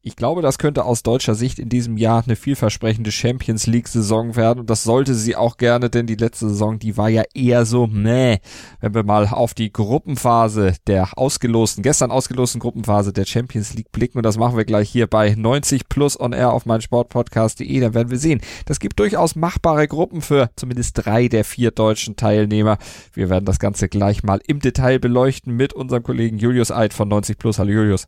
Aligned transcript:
Ich 0.00 0.14
glaube, 0.14 0.42
das 0.42 0.58
könnte 0.58 0.84
aus 0.84 1.02
deutscher 1.02 1.34
Sicht 1.34 1.58
in 1.58 1.68
diesem 1.68 1.96
Jahr 1.96 2.22
eine 2.24 2.36
vielversprechende 2.36 3.10
Champions 3.10 3.66
League 3.66 3.88
Saison 3.88 4.36
werden 4.36 4.60
und 4.60 4.70
das 4.70 4.84
sollte 4.84 5.12
sie 5.12 5.34
auch 5.34 5.56
gerne, 5.56 5.90
denn 5.90 6.06
die 6.06 6.14
letzte 6.14 6.48
Saison, 6.48 6.78
die 6.78 6.96
war 6.96 7.08
ja 7.08 7.24
eher 7.34 7.66
so 7.66 7.88
meh. 7.88 8.38
Wenn 8.80 8.94
wir 8.94 9.02
mal 9.02 9.26
auf 9.26 9.54
die 9.54 9.72
Gruppenphase 9.72 10.74
der 10.86 11.18
ausgelosten, 11.18 11.82
gestern 11.82 12.12
ausgelosten 12.12 12.60
Gruppenphase 12.60 13.12
der 13.12 13.24
Champions 13.24 13.74
League 13.74 13.90
blicken 13.90 14.18
und 14.18 14.22
das 14.22 14.38
machen 14.38 14.56
wir 14.56 14.64
gleich 14.64 14.88
hier 14.88 15.08
bei 15.08 15.34
90 15.34 15.88
plus 15.88 16.18
on 16.18 16.32
air 16.32 16.52
auf 16.52 16.64
meinsportpodcast.de, 16.64 17.80
dann 17.80 17.94
werden 17.94 18.10
wir 18.10 18.18
sehen, 18.18 18.40
das 18.66 18.78
gibt 18.78 19.00
durchaus 19.00 19.34
machbare 19.34 19.88
Gruppen 19.88 20.22
für 20.22 20.48
zumindest 20.54 21.04
drei 21.04 21.26
der 21.26 21.44
vier 21.44 21.72
deutschen 21.72 22.14
Teilnehmer. 22.14 22.78
Wir 23.14 23.30
werden 23.30 23.46
das 23.46 23.58
Ganze 23.58 23.88
gleich 23.88 24.22
mal 24.22 24.40
im 24.46 24.60
Detail 24.60 25.00
beleuchten 25.00 25.56
mit 25.56 25.72
unserem 25.72 26.04
Kollegen 26.04 26.38
Julius 26.38 26.70
Eid 26.70 26.94
von 26.94 27.08
90 27.08 27.36
plus. 27.36 27.58
Hallo 27.58 27.72
Julius. 27.72 28.06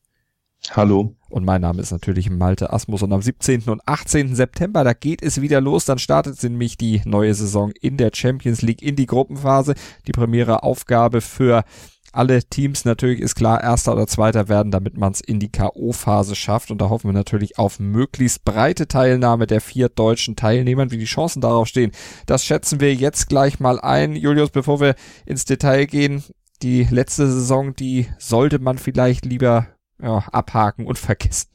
Hallo. 0.73 1.16
Und 1.29 1.45
mein 1.45 1.62
Name 1.62 1.83
ist 1.83 1.91
natürlich 1.91 2.30
Malte 2.30 2.73
Asmus 2.73 3.02
und 3.02 3.12
am 3.12 3.23
17. 3.23 3.62
und 3.69 3.83
18. 3.87 4.37
September, 4.37 4.84
da 4.84 4.92
geht 4.92 5.20
es 5.20 5.41
wieder 5.41 5.61
los. 5.61 5.84
Dann 5.84 5.98
startet 5.98 6.41
nämlich 6.45 6.77
die 6.77 7.02
neue 7.05 7.34
Saison 7.34 7.73
in 7.80 7.97
der 7.97 8.12
Champions 8.15 8.62
League 8.62 8.80
in 8.80 8.95
die 8.95 9.06
Gruppenphase. 9.06 9.75
Die 10.06 10.12
premiere 10.12 10.62
Aufgabe 10.62 11.23
für 11.23 11.64
alle 12.12 12.45
Teams 12.45 12.84
natürlich 12.84 13.20
ist 13.20 13.34
klar, 13.34 13.61
erster 13.61 13.92
oder 13.92 14.06
zweiter 14.06 14.48
werden, 14.48 14.70
damit 14.70 14.97
man 14.97 15.12
es 15.12 15.20
in 15.20 15.41
die 15.41 15.51
K.O.-Phase 15.51 16.37
schafft. 16.37 16.70
Und 16.70 16.80
da 16.80 16.89
hoffen 16.89 17.09
wir 17.09 17.14
natürlich 17.14 17.59
auf 17.59 17.80
möglichst 17.80 18.45
breite 18.45 18.87
Teilnahme 18.87 19.48
der 19.48 19.61
vier 19.61 19.89
deutschen 19.89 20.37
Teilnehmern. 20.37 20.92
Wie 20.92 20.98
die 20.98 21.05
Chancen 21.05 21.41
darauf 21.41 21.66
stehen, 21.66 21.91
das 22.27 22.45
schätzen 22.45 22.78
wir 22.78 22.95
jetzt 22.95 23.28
gleich 23.28 23.59
mal 23.59 23.80
ein. 23.80 24.14
Julius, 24.14 24.50
bevor 24.50 24.80
wir 24.80 24.95
ins 25.27 25.45
Detail 25.45 25.86
gehen, 25.86 26.23
die 26.62 26.84
letzte 26.84 27.27
Saison, 27.28 27.75
die 27.75 28.06
sollte 28.19 28.61
man 28.61 28.78
vielleicht 28.78 29.25
lieber 29.25 29.67
ja, 30.03 30.25
abhaken 30.33 30.87
und 30.87 30.98
vergessen. 30.98 31.51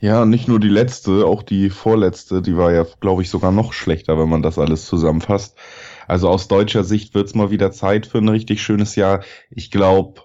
Ja, 0.00 0.24
nicht 0.24 0.46
nur 0.46 0.60
die 0.60 0.68
letzte, 0.68 1.26
auch 1.26 1.42
die 1.42 1.70
vorletzte, 1.70 2.40
die 2.40 2.56
war 2.56 2.72
ja, 2.72 2.86
glaube 3.00 3.22
ich, 3.22 3.30
sogar 3.30 3.50
noch 3.50 3.72
schlechter, 3.72 4.18
wenn 4.18 4.28
man 4.28 4.42
das 4.42 4.58
alles 4.58 4.86
zusammenfasst. 4.86 5.56
Also 6.06 6.28
aus 6.28 6.46
deutscher 6.46 6.84
Sicht 6.84 7.14
wird's 7.14 7.34
mal 7.34 7.50
wieder 7.50 7.72
Zeit 7.72 8.06
für 8.06 8.18
ein 8.18 8.28
richtig 8.28 8.62
schönes 8.62 8.94
Jahr. 8.94 9.24
Ich 9.50 9.72
glaube, 9.72 10.22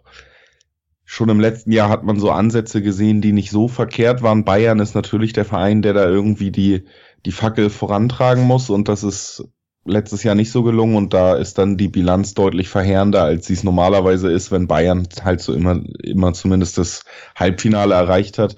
schon 1.03 1.29
im 1.29 1.39
letzten 1.39 1.71
Jahr 1.71 1.89
hat 1.89 2.03
man 2.03 2.19
so 2.19 2.29
Ansätze 2.29 2.81
gesehen, 2.83 3.21
die 3.21 3.33
nicht 3.33 3.49
so 3.49 3.67
verkehrt 3.67 4.21
waren. 4.21 4.45
Bayern 4.45 4.79
ist 4.79 4.93
natürlich 4.93 5.33
der 5.33 5.45
Verein, 5.45 5.81
der 5.81 5.93
da 5.93 6.05
irgendwie 6.05 6.51
die, 6.51 6.85
die 7.25 7.31
Fackel 7.31 7.69
vorantragen 7.69 8.43
muss 8.43 8.69
und 8.69 8.87
das 8.87 9.03
ist 9.03 9.47
letztes 9.85 10.23
Jahr 10.23 10.35
nicht 10.35 10.51
so 10.51 10.63
gelungen 10.63 10.95
und 10.95 11.13
da 11.13 11.35
ist 11.35 11.57
dann 11.57 11.77
die 11.77 11.89
Bilanz 11.89 12.33
deutlich 12.33 12.69
verheerender, 12.69 13.23
als 13.23 13.47
sie 13.47 13.53
es 13.53 13.63
normalerweise 13.63 14.31
ist, 14.31 14.51
wenn 14.51 14.67
Bayern 14.67 15.07
halt 15.23 15.41
so 15.41 15.53
immer, 15.53 15.81
immer 16.03 16.33
zumindest 16.33 16.77
das 16.77 17.03
Halbfinale 17.35 17.93
erreicht 17.93 18.37
hat. 18.37 18.55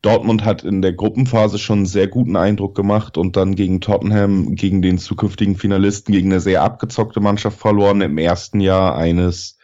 Dortmund 0.00 0.44
hat 0.44 0.64
in 0.64 0.82
der 0.82 0.94
Gruppenphase 0.94 1.58
schon 1.58 1.80
einen 1.80 1.86
sehr 1.86 2.08
guten 2.08 2.36
Eindruck 2.36 2.74
gemacht 2.74 3.16
und 3.16 3.36
dann 3.36 3.54
gegen 3.54 3.80
Tottenham, 3.80 4.56
gegen 4.56 4.82
den 4.82 4.98
zukünftigen 4.98 5.56
Finalisten, 5.56 6.12
gegen 6.12 6.32
eine 6.32 6.40
sehr 6.40 6.62
abgezockte 6.62 7.20
Mannschaft 7.20 7.60
verloren 7.60 8.00
im 8.00 8.18
ersten 8.18 8.60
Jahr 8.60 8.96
eines 8.96 9.58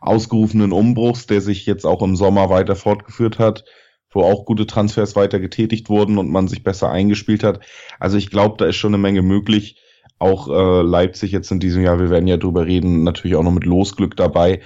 ausgerufenen 0.00 0.72
Umbruchs, 0.72 1.26
der 1.26 1.40
sich 1.40 1.66
jetzt 1.66 1.84
auch 1.84 2.02
im 2.02 2.14
Sommer 2.14 2.50
weiter 2.50 2.76
fortgeführt 2.76 3.40
hat, 3.40 3.64
wo 4.10 4.22
auch 4.22 4.44
gute 4.44 4.66
Transfers 4.66 5.16
weiter 5.16 5.40
getätigt 5.40 5.88
wurden 5.88 6.18
und 6.18 6.30
man 6.30 6.46
sich 6.46 6.62
besser 6.62 6.90
eingespielt 6.90 7.42
hat. 7.42 7.60
Also 7.98 8.16
ich 8.16 8.30
glaube, 8.30 8.56
da 8.58 8.66
ist 8.66 8.76
schon 8.76 8.94
eine 8.94 9.02
Menge 9.02 9.22
möglich 9.22 9.76
auch 10.20 10.48
äh, 10.48 10.82
Leipzig 10.82 11.32
jetzt 11.32 11.50
in 11.50 11.60
diesem 11.60 11.82
Jahr, 11.82 11.98
wir 11.98 12.10
werden 12.10 12.28
ja 12.28 12.36
drüber 12.36 12.66
reden, 12.66 13.02
natürlich 13.02 13.36
auch 13.36 13.42
noch 13.42 13.52
mit 13.52 13.64
Losglück 13.64 14.16
dabei. 14.16 14.60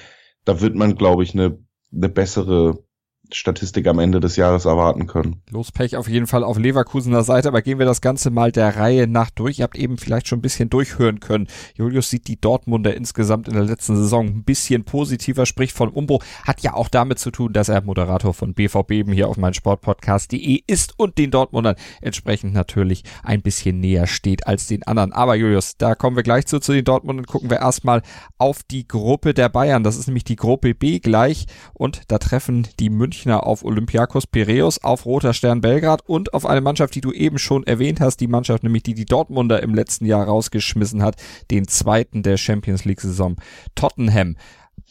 Da 0.45 0.61
wird 0.61 0.75
man, 0.75 0.97
glaube 0.97 1.23
ich, 1.23 1.33
eine, 1.33 1.59
eine 1.93 2.09
bessere 2.09 2.85
Statistik 3.33 3.87
am 3.87 3.99
Ende 3.99 4.21
des 4.21 4.37
Jahres 4.37 4.65
erwarten 4.65 5.07
können. 5.07 5.43
Lospech 5.51 5.97
auf 5.97 6.09
jeden 6.09 6.27
Fall 6.27 6.45
auf 6.45 6.59
Leverkusener 6.59 7.25
Seite, 7.25 7.49
aber 7.49 7.63
gehen 7.63 7.79
wir 7.79 7.87
das 7.87 8.01
Ganze 8.01 8.31
mal 8.31 8.53
der 8.53 8.77
Reihe 8.77 9.07
nach 9.07 9.31
durch. 9.31 9.59
Ihr 9.59 9.65
habt 9.65 9.77
eben 9.77 9.99
vielleicht 9.99 10.29
schon 10.29 10.39
ein 10.39 10.43
bisschen 10.43 10.71
durchhören 10.71 11.21
können. 11.21 11.49
Julius 11.75 12.11
sieht 12.11 12.29
die 12.29 12.41
Dortmunder 12.41 12.95
insgesamt 12.95 13.49
in 13.49 13.55
der 13.55 13.65
letzten 13.65 13.97
Saison 13.97 14.27
ein 14.27 14.45
bisschen 14.45 14.85
positiver, 14.85 15.47
spricht 15.47 15.77
von 15.77 15.89
Umbruch, 15.89 16.25
hat 16.45 16.61
ja 16.63 16.75
auch 16.75 16.89
damit 16.89 17.19
zu 17.19 17.31
tun, 17.31 17.53
dass 17.53 17.69
er 17.69 17.83
Moderator 17.83 18.35
von 18.35 18.55
BVB 18.55 19.11
hier 19.13 19.29
auf 19.29 19.37
meinem 19.37 19.55
Sportpodcast.de 19.55 20.63
ist 20.67 20.95
und 20.99 21.19
den 21.19 21.31
Dortmundern 21.31 21.77
entsprechend 22.01 22.55
natürlich 22.55 23.03
ein 23.23 23.43
bisschen 23.43 23.81
näher 23.81 24.07
steht 24.07 24.47
als 24.47 24.67
den 24.67 24.83
anderen. 24.85 25.13
Aber 25.13 25.35
Julius, 25.35 25.77
da 25.77 25.95
kommen 25.95 26.17
wir 26.17 26.23
gleich 26.23 26.47
zu, 26.47 26.61
zu 26.61 26.73
den 26.73 26.85
Dortmundern. 26.85 27.27
Gucken 27.27 27.51
wir 27.51 27.59
erstmal 27.59 28.03
auf 28.39 28.63
die 28.63 28.87
Gruppe 28.87 29.35
der 29.35 29.49
Bayern. 29.49 29.83
Das 29.83 29.97
ist 29.97 30.07
nämlich 30.07 30.25
die 30.25 30.37
Gruppe 30.37 30.75
B 30.75 31.01
gleich 31.01 31.47
und 31.73 32.03
da 32.09 32.19
treffen 32.19 32.69
die 32.79 32.91
München 32.91 33.24
Münchner 33.25 33.47
auf 33.47 33.65
Olympiakos 33.65 34.27
Piräus, 34.27 34.83
auf 34.85 35.07
Roter 35.07 35.33
Stern 35.33 35.63
Belgrad 35.63 36.03
und 36.07 36.35
auf 36.35 36.45
eine 36.45 36.61
Mannschaft, 36.61 36.95
die 36.95 37.01
du 37.01 37.11
eben 37.11 37.39
schon 37.39 37.67
erwähnt 37.67 38.01
hast, 38.01 38.19
die 38.19 38.27
Mannschaft 38.27 38.63
nämlich, 38.63 38.83
die 38.83 38.93
die 38.93 39.07
Dortmunder 39.07 39.63
im 39.63 39.75
letzten 39.75 40.05
Jahr 40.05 40.27
rausgeschmissen 40.27 41.03
hat, 41.03 41.17
den 41.51 41.67
zweiten 41.67 42.23
der 42.23 42.37
Champions 42.37 42.85
League 42.85 43.01
Saison, 43.01 43.37
Tottenham. 43.75 44.37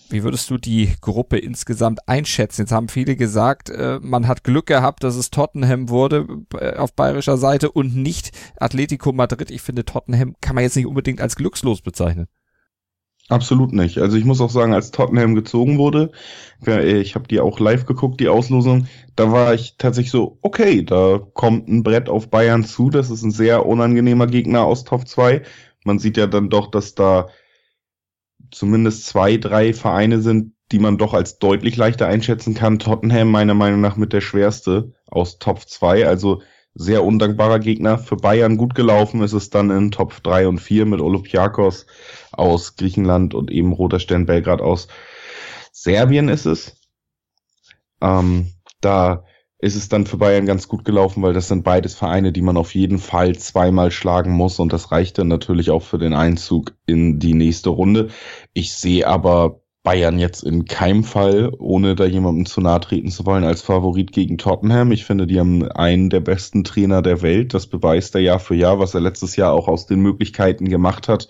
Wie 0.10 0.24
würdest 0.24 0.50
du 0.50 0.58
die 0.58 0.94
Gruppe 1.00 1.38
insgesamt 1.38 2.08
einschätzen? 2.08 2.62
Jetzt 2.62 2.72
haben 2.72 2.90
viele 2.90 3.16
gesagt, 3.16 3.70
äh, 3.70 4.00
man 4.02 4.28
hat 4.28 4.44
Glück 4.44 4.66
gehabt, 4.66 5.04
dass 5.04 5.16
es 5.16 5.30
Tottenham 5.30 5.90
wurde 5.90 6.28
äh, 6.60 6.76
auf 6.76 6.94
bayerischer 6.94 7.38
Seite 7.38 7.72
und 7.72 7.96
nicht 7.96 8.32
Atletico 8.60 9.12
Madrid. 9.12 9.52
Ich 9.52 9.62
finde, 9.62 9.86
Tottenham 9.86 10.36
kann 10.42 10.56
man 10.56 10.64
jetzt 10.64 10.76
nicht 10.76 10.88
unbedingt 10.88 11.22
als 11.22 11.36
glückslos 11.36 11.82
bezeichnen. 11.82 12.28
Absolut 13.30 13.72
nicht. 13.72 14.00
Also 14.00 14.18
ich 14.18 14.26
muss 14.26 14.42
auch 14.42 14.50
sagen, 14.50 14.74
als 14.74 14.92
Tottenham 14.92 15.34
gezogen 15.34 15.78
wurde, 15.78 16.12
ich 16.66 17.16
habe 17.16 17.28
die 17.28 17.40
auch 17.40 17.60
live 17.60 17.86
geguckt, 17.86 18.20
die 18.20 18.28
Auslosung, 18.28 18.88
da 19.16 19.32
war 19.32 19.54
ich 19.54 19.78
tatsächlich 19.78 20.12
so, 20.12 20.38
okay, 20.42 20.84
da 20.84 21.20
kommt 21.34 21.70
ein 21.70 21.84
Brett 21.84 22.10
auf 22.10 22.30
Bayern 22.30 22.66
zu, 22.66 22.90
das 22.90 23.10
ist 23.10 23.24
ein 23.24 23.32
sehr 23.32 23.66
unangenehmer 23.66 24.28
Gegner 24.28 24.64
aus 24.64 24.84
Top 24.84 25.08
2. 25.08 25.42
Man 25.86 26.00
sieht 26.00 26.18
ja 26.18 26.28
dann 26.28 26.50
doch, 26.50 26.70
dass 26.70 26.96
da 26.96 27.28
zumindest 28.52 29.06
zwei, 29.06 29.38
drei 29.38 29.74
Vereine 29.74 30.22
sind, 30.22 30.54
die 30.72 30.80
man 30.80 30.98
doch 30.98 31.14
als 31.14 31.40
deutlich 31.40 31.78
leichter 31.78 32.08
einschätzen 32.08 32.54
kann. 32.54 32.78
Tottenham 32.78 33.32
meiner 33.32 33.54
Meinung 33.54 33.80
nach 33.82 33.96
mit 33.96 34.12
der 34.12 34.22
schwerste 34.22 34.94
aus 35.08 35.40
Top 35.40 35.62
2. 35.68 36.08
Also 36.08 36.42
sehr 36.76 37.04
undankbarer 37.04 37.60
Gegner. 37.60 37.98
Für 37.98 38.16
Bayern 38.16 38.58
gut 38.58 38.76
gelaufen 38.76 39.22
ist 39.22 39.34
es 39.34 39.50
dann 39.50 39.70
in 39.70 39.92
Top 39.92 40.24
3 40.24 40.48
und 40.48 40.60
4 40.60 40.86
mit 40.86 41.02
Olympiakos 41.02 41.86
aus 42.32 42.76
Griechenland 42.76 43.34
und 43.34 43.52
eben 43.52 43.74
Roter 43.74 44.00
Stern 44.00 44.26
Belgrad 44.26 44.62
aus 44.62 44.88
Serbien 45.72 46.30
ist 46.30 46.46
es. 46.46 46.78
Ähm, 48.02 48.54
da 48.82 49.24
ist 49.60 49.76
es 49.76 49.88
dann 49.88 50.06
für 50.06 50.18
Bayern 50.18 50.46
ganz 50.46 50.68
gut 50.68 50.84
gelaufen, 50.84 51.24
weil 51.24 51.34
das 51.34 51.48
sind 51.48 51.64
beides 51.64 51.96
Vereine, 51.96 52.34
die 52.34 52.42
man 52.42 52.58
auf 52.58 52.76
jeden 52.76 53.00
Fall 53.00 53.38
zweimal 53.38 53.92
schlagen 53.92 54.32
muss 54.32 54.60
und 54.60 54.74
das 54.74 54.92
reicht 54.92 55.18
dann 55.18 55.30
natürlich 55.30 55.72
auch 55.72 55.84
für 55.84 55.98
den 55.98 56.14
Einzug 56.14 56.76
in 56.86 57.20
die 57.20 57.34
nächste 57.34 57.70
Runde. 57.70 58.10
Ich 58.54 58.74
sehe 58.74 59.08
aber 59.08 59.62
Bayern 59.84 60.18
jetzt 60.18 60.44
in 60.44 60.66
keinem 60.66 61.04
Fall, 61.04 61.52
ohne 61.60 61.96
da 61.96 62.06
jemandem 62.06 62.46
zu 62.46 62.62
nahe 62.62 62.80
treten 62.80 63.12
zu 63.12 63.26
wollen, 63.26 63.44
als 63.44 63.62
Favorit 63.62 64.14
gegen 64.14 64.38
Tottenham. 64.38 64.94
Ich 64.94 65.04
finde, 65.04 65.28
die 65.28 65.40
haben 65.40 65.70
einen 65.72 66.10
der 66.10 66.22
besten 66.22 66.64
Trainer 66.64 67.02
der 67.02 67.22
Welt. 67.22 67.54
Das 67.54 67.68
beweist 67.68 68.16
er 68.16 68.22
Jahr 68.22 68.40
für 68.40 68.56
Jahr, 68.56 68.80
was 68.80 68.94
er 68.94 69.02
letztes 69.02 69.36
Jahr 69.36 69.52
auch 69.52 69.68
aus 69.68 69.86
den 69.86 70.00
Möglichkeiten 70.00 70.70
gemacht 70.70 71.08
hat 71.08 71.28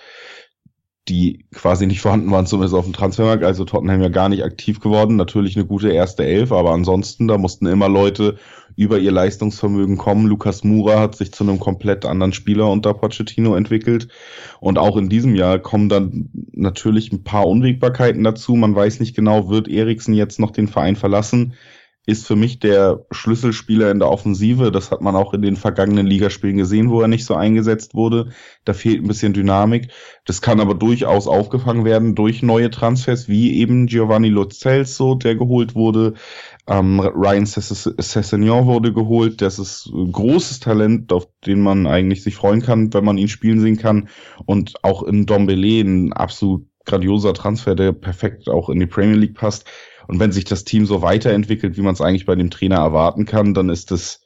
die 1.09 1.45
quasi 1.53 1.85
nicht 1.85 2.01
vorhanden 2.01 2.31
waren, 2.31 2.45
zumindest 2.45 2.75
auf 2.75 2.85
dem 2.85 2.93
Transfermarkt. 2.93 3.43
Also 3.43 3.65
Tottenham 3.65 4.01
ja 4.01 4.09
gar 4.09 4.29
nicht 4.29 4.43
aktiv 4.43 4.79
geworden. 4.79 5.15
Natürlich 5.15 5.55
eine 5.55 5.65
gute 5.65 5.91
erste 5.91 6.23
Elf, 6.23 6.51
aber 6.51 6.71
ansonsten, 6.71 7.27
da 7.27 7.37
mussten 7.37 7.65
immer 7.65 7.89
Leute 7.89 8.37
über 8.75 8.99
ihr 8.99 9.11
Leistungsvermögen 9.11 9.97
kommen. 9.97 10.27
Lukas 10.27 10.63
Mura 10.63 10.99
hat 10.99 11.15
sich 11.15 11.31
zu 11.31 11.43
einem 11.43 11.59
komplett 11.59 12.05
anderen 12.05 12.33
Spieler 12.33 12.69
unter 12.69 12.93
Pochettino 12.93 13.55
entwickelt. 13.55 14.07
Und 14.59 14.77
auch 14.77 14.97
in 14.97 15.09
diesem 15.09 15.35
Jahr 15.35 15.59
kommen 15.59 15.89
dann 15.89 16.29
natürlich 16.53 17.11
ein 17.11 17.23
paar 17.23 17.47
Unwägbarkeiten 17.47 18.23
dazu. 18.23 18.55
Man 18.55 18.75
weiß 18.75 18.99
nicht 18.99 19.15
genau, 19.15 19.49
wird 19.49 19.67
Eriksen 19.67 20.13
jetzt 20.13 20.39
noch 20.39 20.51
den 20.51 20.67
Verein 20.67 20.95
verlassen? 20.95 21.53
Ist 22.05 22.27
für 22.27 22.35
mich 22.35 22.59
der 22.59 23.05
Schlüsselspieler 23.11 23.89
in 23.89 23.99
der 23.99 24.09
Offensive. 24.09 24.71
Das 24.71 24.91
hat 24.91 25.01
man 25.01 25.15
auch 25.15 25.33
in 25.33 25.41
den 25.41 25.55
vergangenen 25.55 26.05
Ligaspielen 26.05 26.57
gesehen, 26.57 26.89
wo 26.89 27.01
er 27.01 27.07
nicht 27.07 27.25
so 27.25 27.35
eingesetzt 27.35 27.95
wurde. 27.95 28.29
Da 28.65 28.73
fehlt 28.73 29.01
ein 29.01 29.07
bisschen 29.07 29.31
Dynamik. 29.31 29.87
Das 30.25 30.41
kann 30.41 30.59
aber 30.59 30.73
durchaus 30.73 31.27
aufgefangen 31.27 31.85
werden 31.85 32.13
durch 32.13 32.43
neue 32.43 32.69
Transfers, 32.69 33.29
wie 33.29 33.57
eben 33.57 33.87
Giovanni 33.87 34.27
Lo 34.27 34.45
der 34.45 35.35
geholt 35.35 35.75
wurde. 35.75 36.15
Ähm, 36.67 36.99
Ryan 36.99 37.45
Sessegnon 37.45 38.65
wurde 38.65 38.91
geholt. 38.91 39.41
Das 39.41 39.57
ist 39.57 39.89
ein 39.93 40.11
großes 40.11 40.59
Talent, 40.59 41.13
auf 41.13 41.27
den 41.45 41.61
man 41.61 41.87
eigentlich 41.87 42.21
sich 42.21 42.35
freuen 42.35 42.61
kann, 42.61 42.93
wenn 42.93 43.05
man 43.05 43.17
ihn 43.17 43.29
spielen 43.29 43.61
sehen 43.61 43.77
kann. 43.77 44.09
Und 44.45 44.83
auch 44.83 45.03
in 45.03 45.25
Dombele 45.25 45.81
ein 45.81 46.11
absolut 46.11 46.67
grandioser 46.85 47.33
Transfer, 47.33 47.75
der 47.75 47.93
perfekt 47.93 48.49
auch 48.49 48.69
in 48.69 48.79
die 48.79 48.87
Premier 48.87 49.15
League 49.15 49.35
passt. 49.35 49.65
Und 50.07 50.19
wenn 50.19 50.31
sich 50.31 50.45
das 50.45 50.63
Team 50.63 50.85
so 50.85 51.01
weiterentwickelt, 51.01 51.77
wie 51.77 51.81
man 51.81 51.93
es 51.93 52.01
eigentlich 52.01 52.25
bei 52.25 52.35
dem 52.35 52.49
Trainer 52.49 52.77
erwarten 52.77 53.25
kann, 53.25 53.53
dann 53.53 53.69
ist 53.69 53.91
es 53.91 54.21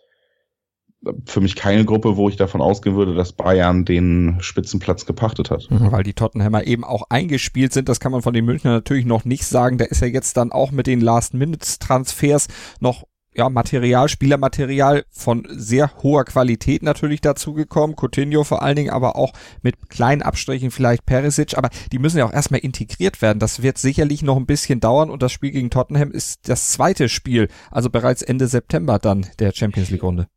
für 1.25 1.41
mich 1.41 1.55
keine 1.55 1.85
Gruppe, 1.85 2.17
wo 2.17 2.27
ich 2.27 2.37
davon 2.37 2.61
ausgehen 2.61 2.95
würde, 2.95 3.13
dass 3.13 3.33
Bayern 3.33 3.85
den 3.85 4.37
Spitzenplatz 4.39 5.05
gepachtet 5.05 5.51
hat. 5.51 5.67
Mhm, 5.69 5.91
weil 5.91 6.03
die 6.03 6.13
Tottenhammer 6.13 6.65
eben 6.65 6.83
auch 6.83 7.03
eingespielt 7.09 7.71
sind, 7.71 7.87
das 7.87 7.99
kann 7.99 8.11
man 8.11 8.21
von 8.21 8.33
den 8.33 8.45
Münchner 8.45 8.71
natürlich 8.71 9.05
noch 9.05 9.23
nicht 9.23 9.45
sagen. 9.45 9.77
Da 9.77 9.85
ist 9.85 10.01
ja 10.01 10.07
jetzt 10.07 10.37
dann 10.37 10.51
auch 10.51 10.71
mit 10.71 10.87
den 10.87 10.99
Last-Minutes-Transfers 10.99 12.47
noch 12.79 13.03
ja, 13.37 13.49
Material, 13.49 14.09
Spielermaterial 14.09 15.05
von 15.09 15.47
sehr 15.49 15.91
hoher 16.01 16.25
Qualität 16.25 16.81
natürlich 16.81 17.21
dazugekommen. 17.21 17.95
Coutinho 17.95 18.43
vor 18.43 18.63
allen 18.63 18.75
Dingen, 18.75 18.89
aber 18.89 19.15
auch 19.15 19.33
mit 19.61 19.89
kleinen 19.89 20.23
Abstrichen 20.23 20.71
vielleicht 20.71 21.05
Perisic. 21.05 21.55
Aber 21.55 21.69
die 21.91 21.99
müssen 21.99 22.17
ja 22.17 22.25
auch 22.25 22.33
erstmal 22.33 22.61
integriert 22.61 23.21
werden. 23.21 23.39
Das 23.39 23.61
wird 23.61 23.77
sicherlich 23.77 24.23
noch 24.23 24.37
ein 24.37 24.47
bisschen 24.47 24.79
dauern 24.79 25.11
und 25.11 25.21
das 25.21 25.31
Spiel 25.31 25.51
gegen 25.51 25.69
Tottenham 25.69 26.11
ist 26.11 26.49
das 26.49 26.71
zweite 26.71 27.09
Spiel, 27.09 27.47
also 27.69 27.89
bereits 27.91 28.23
Ende 28.23 28.47
September 28.47 28.97
dann 28.97 29.27
der 29.39 29.53
Champions 29.53 29.91
League 29.91 30.03
Runde. 30.03 30.27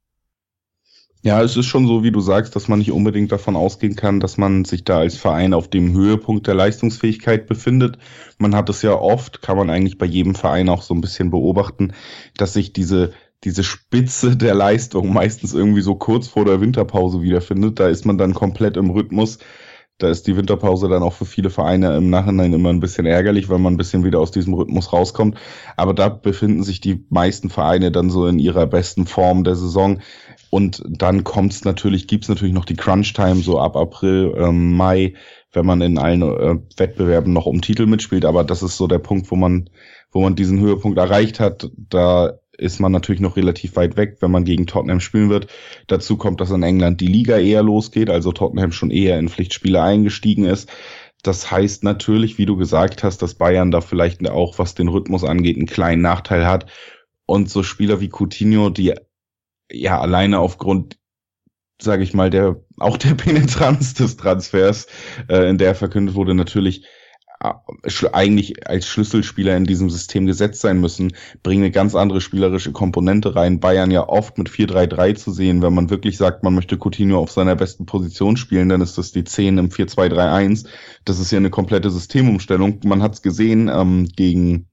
Ja, 1.22 1.43
es 1.43 1.55
ist 1.56 1.67
schon 1.67 1.87
so, 1.87 2.02
wie 2.02 2.12
du 2.12 2.20
sagst, 2.20 2.56
dass 2.56 2.69
man 2.69 2.78
nicht 2.78 2.93
unbedingt 2.93 3.31
davon 3.31 3.55
ausgehen 3.55 3.94
kann, 3.94 4.20
dass 4.20 4.38
man 4.38 4.64
sich 4.64 4.84
da 4.84 4.99
als 5.00 5.17
Verein 5.17 5.52
auf 5.52 5.69
dem 5.69 5.93
Höhepunkt 5.93 6.46
der 6.46 6.55
Leistungsfähigkeit 6.55 7.46
befindet. 7.46 7.99
Man 8.38 8.55
hat 8.55 8.70
es 8.70 8.81
ja 8.81 8.94
oft, 8.94 9.43
kann 9.43 9.58
man 9.58 9.69
eigentlich 9.69 9.99
bei 9.99 10.06
jedem 10.06 10.34
Verein 10.34 10.70
auch 10.70 10.81
so 10.81 10.94
ein 10.94 11.02
bisschen 11.02 11.31
beobachten, 11.31 11.93
dass 12.37 12.55
sich 12.55 12.72
diese 12.72 13.12
diese 13.44 13.64
Spitze 13.64 14.37
der 14.37 14.55
Leistung 14.55 15.12
meistens 15.12 15.55
irgendwie 15.55 15.81
so 15.81 15.94
kurz 15.94 16.28
vor 16.28 16.44
der 16.44 16.61
Winterpause 16.61 17.23
wiederfindet. 17.23 17.81
Da 17.81 17.88
ist 17.88 18.05
man 18.05 18.19
dann 18.19 18.34
komplett 18.34 18.76
im 18.76 18.90
Rhythmus. 18.90 19.38
Da 19.99 20.08
ist 20.08 20.26
die 20.26 20.37
Winterpause 20.37 20.88
dann 20.88 21.02
auch 21.02 21.12
für 21.12 21.26
viele 21.26 21.50
Vereine 21.50 21.94
im 21.96 22.08
Nachhinein 22.08 22.55
immer 22.55 22.70
ein 22.70 22.81
bisschen 22.81 23.05
ärgerlich, 23.06 23.50
weil 23.50 23.58
man 23.58 23.75
ein 23.75 23.76
bisschen 23.76 24.02
wieder 24.05 24.19
aus 24.19 24.31
diesem 24.31 24.55
Rhythmus 24.55 24.93
rauskommt. 24.93 25.38
Aber 25.76 25.93
da 25.93 26.08
befinden 26.08 26.62
sich 26.62 26.81
die 26.81 27.05
meisten 27.11 27.50
Vereine 27.50 27.93
dann 27.93 28.08
so 28.08 28.26
in 28.26 28.38
ihrer 28.38 28.66
besten 28.66 29.06
Form 29.06 29.44
der 29.44 29.56
Saison. 29.56 30.00
Und 30.50 30.82
dann 30.87 31.23
kommt's 31.23 31.64
natürlich, 31.64 32.08
gibt's 32.08 32.29
natürlich 32.29 32.55
noch 32.55 32.64
die 32.64 32.76
Crunch-Time, 32.76 33.37
so 33.37 33.61
ab 33.61 33.76
April, 33.76 34.35
ähm, 34.37 34.76
Mai, 34.76 35.14
wenn 35.52 35.64
man 35.64 35.81
in 35.81 35.97
allen 35.97 36.23
äh, 36.23 36.58
Wettbewerben 36.76 37.32
noch 37.32 37.47
um 37.47 37.61
Titel 37.61 37.87
mitspielt. 37.87 38.25
Aber 38.25 38.43
das 38.43 38.62
ist 38.62 38.76
so 38.76 38.88
der 38.88 38.99
Punkt, 38.99 39.31
wo 39.31 39.37
man, 39.37 39.70
wo 40.11 40.20
man 40.20 40.35
diesen 40.35 40.58
Höhepunkt 40.58 40.99
erreicht 40.99 41.38
hat. 41.38 41.70
Da 41.76 42.41
ist 42.58 42.81
man 42.81 42.93
natürlich 42.93 43.20
noch 43.20 43.37
relativ 43.37 43.76
weit 43.76 43.97
weg, 43.97 44.19
wenn 44.20 44.32
man 44.32 44.44
gegen 44.44 44.67
Tottenham 44.67 45.00
spielen 45.00 45.31
wird. 45.31 45.47
Dazu 45.87 46.17
kommt, 46.17 46.41
dass 46.41 46.50
in 46.50 46.62
England 46.62 47.00
die 47.00 47.06
Liga 47.06 47.38
eher 47.38 47.62
losgeht, 47.62 48.11
also 48.11 48.32
Tottenham 48.32 48.73
schon 48.73 48.91
eher 48.91 49.19
in 49.19 49.29
Pflichtspiele 49.29 49.81
eingestiegen 49.81 50.44
ist. 50.44 50.69
Das 51.23 51.50
heißt 51.50 51.85
natürlich, 51.85 52.38
wie 52.38 52.47
du 52.47 52.56
gesagt 52.56 53.02
hast, 53.02 53.23
dass 53.23 53.35
Bayern 53.35 53.70
da 53.70 53.81
vielleicht 53.81 54.29
auch, 54.29 54.58
was 54.58 54.75
den 54.75 54.88
Rhythmus 54.88 55.23
angeht, 55.23 55.56
einen 55.56 55.67
kleinen 55.67 56.02
Nachteil 56.02 56.47
hat. 56.47 56.67
Und 57.26 57.49
so 57.49 57.62
Spieler 57.62 58.00
wie 58.00 58.11
Coutinho, 58.11 58.70
die 58.70 58.94
ja 59.70 60.00
alleine 60.00 60.38
aufgrund 60.38 61.00
sage 61.82 62.02
ich 62.02 62.14
mal, 62.14 62.31
der 62.31 62.56
auch 62.78 62.96
der 62.96 63.14
Penetranz 63.14 63.94
des 63.94 64.17
Transfers, 64.17 64.87
äh, 65.28 65.49
in 65.49 65.58
der 65.58 65.75
verkündet 65.75 66.14
wurde, 66.14 66.34
natürlich 66.34 66.84
äh, 67.43 67.52
eigentlich 68.12 68.67
als 68.69 68.87
Schlüsselspieler 68.87 69.56
in 69.56 69.64
diesem 69.64 69.90
System 69.90 70.26
gesetzt 70.26 70.61
sein 70.61 70.81
müssen, 70.81 71.14
bringen 71.43 71.64
eine 71.64 71.70
ganz 71.70 71.94
andere 71.94 72.20
spielerische 72.20 72.72
Komponente 72.72 73.34
rein. 73.34 73.61
Bayern 73.61 73.90
ja 73.90 74.08
oft 74.08 74.38
mit 74.38 74.49
4-3-3 74.49 75.14
zu 75.14 75.32
sehen, 75.32 75.62
wenn 75.62 75.75
man 75.75 75.90
wirklich 75.90 76.16
sagt, 76.19 76.43
man 76.43 76.55
möchte 76.55 76.76
Coutinho 76.78 77.19
auf 77.19 77.32
seiner 77.32 77.56
besten 77.56 77.87
Position 77.87 78.37
spielen, 78.37 78.69
dann 78.69 78.82
ist 78.82 78.99
das 78.99 79.12
die 79.12 79.25
10 79.25 79.58
im 79.58 79.69
4-2-3-1. 79.70 80.66
Das 81.05 81.19
ist 81.19 81.31
ja 81.31 81.38
eine 81.38 81.50
komplette 81.50 81.90
Systemumstellung. 81.90 82.81
Man 82.84 83.02
hat 83.02 83.14
es 83.14 83.23
gesehen 83.23 83.70
ähm, 83.73 84.08
gegen 84.16 84.69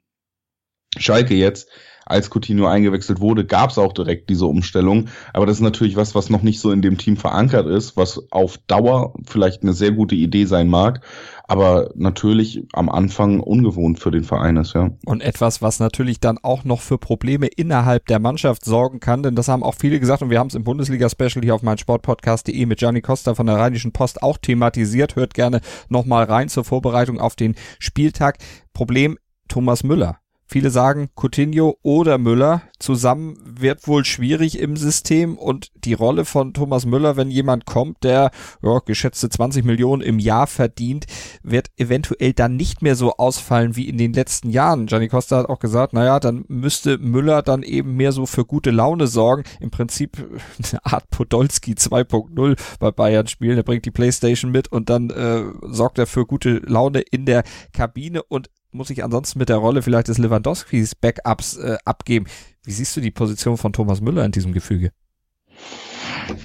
Schalke 0.97 1.35
jetzt, 1.35 1.69
als 2.09 2.29
Coutinho 2.29 2.67
eingewechselt 2.67 3.19
wurde, 3.19 3.45
gab 3.45 3.69
es 3.69 3.77
auch 3.77 3.93
direkt 3.93 4.29
diese 4.29 4.45
Umstellung. 4.45 5.07
Aber 5.33 5.45
das 5.45 5.57
ist 5.57 5.63
natürlich 5.63 5.95
was, 5.95 6.15
was 6.15 6.29
noch 6.29 6.41
nicht 6.41 6.59
so 6.59 6.71
in 6.71 6.81
dem 6.81 6.97
Team 6.97 7.17
verankert 7.17 7.67
ist, 7.67 7.97
was 7.97 8.31
auf 8.31 8.57
Dauer 8.67 9.13
vielleicht 9.25 9.63
eine 9.63 9.73
sehr 9.73 9.91
gute 9.91 10.15
Idee 10.15 10.45
sein 10.45 10.67
mag, 10.67 11.01
aber 11.47 11.91
natürlich 11.95 12.63
am 12.73 12.89
Anfang 12.89 13.39
ungewohnt 13.39 13.99
für 13.99 14.11
den 14.11 14.23
Verein 14.23 14.57
ist, 14.57 14.73
ja. 14.73 14.91
Und 15.05 15.21
etwas, 15.21 15.61
was 15.61 15.79
natürlich 15.79 16.19
dann 16.19 16.37
auch 16.41 16.63
noch 16.63 16.81
für 16.81 16.97
Probleme 16.97 17.47
innerhalb 17.47 18.05
der 18.07 18.19
Mannschaft 18.19 18.65
sorgen 18.65 18.99
kann, 18.99 19.23
denn 19.23 19.35
das 19.35 19.47
haben 19.47 19.63
auch 19.63 19.75
viele 19.75 19.99
gesagt 19.99 20.21
und 20.21 20.29
wir 20.29 20.39
haben 20.39 20.47
es 20.47 20.55
im 20.55 20.63
Bundesliga-Special 20.63 21.43
hier 21.43 21.55
auf 21.55 21.63
meinsportpodcast.de 21.63 22.65
mit 22.65 22.79
Gianni 22.79 23.01
Costa 23.01 23.35
von 23.35 23.47
der 23.47 23.57
Rheinischen 23.57 23.91
Post 23.91 24.21
auch 24.21 24.37
thematisiert. 24.37 25.15
Hört 25.15 25.33
gerne 25.33 25.61
nochmal 25.89 26.25
rein 26.25 26.49
zur 26.49 26.63
Vorbereitung 26.63 27.19
auf 27.19 27.35
den 27.35 27.55
Spieltag. 27.79 28.37
Problem 28.73 29.17
Thomas 29.47 29.83
Müller 29.83 30.19
Viele 30.49 30.69
sagen 30.69 31.09
Coutinho 31.15 31.77
oder 31.83 32.17
Müller. 32.17 32.61
Zusammen 32.79 33.37
wird 33.43 33.85
wohl 33.85 34.05
schwierig 34.05 34.59
im 34.59 34.77
System 34.77 35.37
und 35.37 35.71
die 35.83 35.93
Rolle 35.93 36.23
von 36.23 36.53
Thomas 36.53 36.85
Müller, 36.85 37.17
wenn 37.17 37.29
jemand 37.29 37.65
kommt, 37.65 38.03
der 38.05 38.31
ja, 38.61 38.79
geschätzte 38.85 39.27
20 39.27 39.65
Millionen 39.65 40.01
im 40.01 40.19
Jahr 40.19 40.47
verdient, 40.47 41.05
wird 41.43 41.67
eventuell 41.75 42.31
dann 42.31 42.55
nicht 42.55 42.81
mehr 42.81 42.95
so 42.95 43.17
ausfallen 43.17 43.75
wie 43.75 43.89
in 43.89 43.97
den 43.97 44.13
letzten 44.13 44.49
Jahren. 44.49 44.85
Gianni 44.85 45.09
Costa 45.09 45.37
hat 45.37 45.49
auch 45.49 45.59
gesagt, 45.59 45.91
naja, 45.91 46.21
dann 46.21 46.45
müsste 46.47 46.97
Müller 46.97 47.41
dann 47.41 47.61
eben 47.61 47.95
mehr 47.95 48.13
so 48.13 48.25
für 48.25 48.45
gute 48.45 48.71
Laune 48.71 49.07
sorgen. 49.07 49.43
Im 49.59 49.69
Prinzip 49.69 50.17
eine 50.71 50.85
Art 50.85 51.09
Podolski 51.09 51.73
2.0 51.73 52.57
bei 52.79 52.91
Bayern 52.91 53.27
spielen. 53.27 53.57
Er 53.57 53.63
bringt 53.63 53.83
die 53.83 53.91
Playstation 53.91 54.51
mit 54.51 54.71
und 54.71 54.89
dann 54.89 55.09
äh, 55.09 55.43
sorgt 55.63 55.99
er 55.99 56.07
für 56.07 56.25
gute 56.25 56.59
Laune 56.59 57.01
in 57.01 57.25
der 57.25 57.43
Kabine 57.73 58.23
und 58.23 58.49
muss 58.71 58.89
ich 58.89 59.03
ansonsten 59.03 59.39
mit 59.39 59.49
der 59.49 59.57
Rolle 59.57 59.81
vielleicht 59.81 60.07
des 60.07 60.17
Lewandowskis 60.17 60.95
Backups 60.95 61.57
äh, 61.57 61.77
abgeben. 61.85 62.27
Wie 62.63 62.71
siehst 62.71 62.95
du 62.97 63.01
die 63.01 63.11
Position 63.11 63.57
von 63.57 63.73
Thomas 63.73 64.01
Müller 64.01 64.25
in 64.25 64.31
diesem 64.31 64.53
Gefüge? 64.53 64.91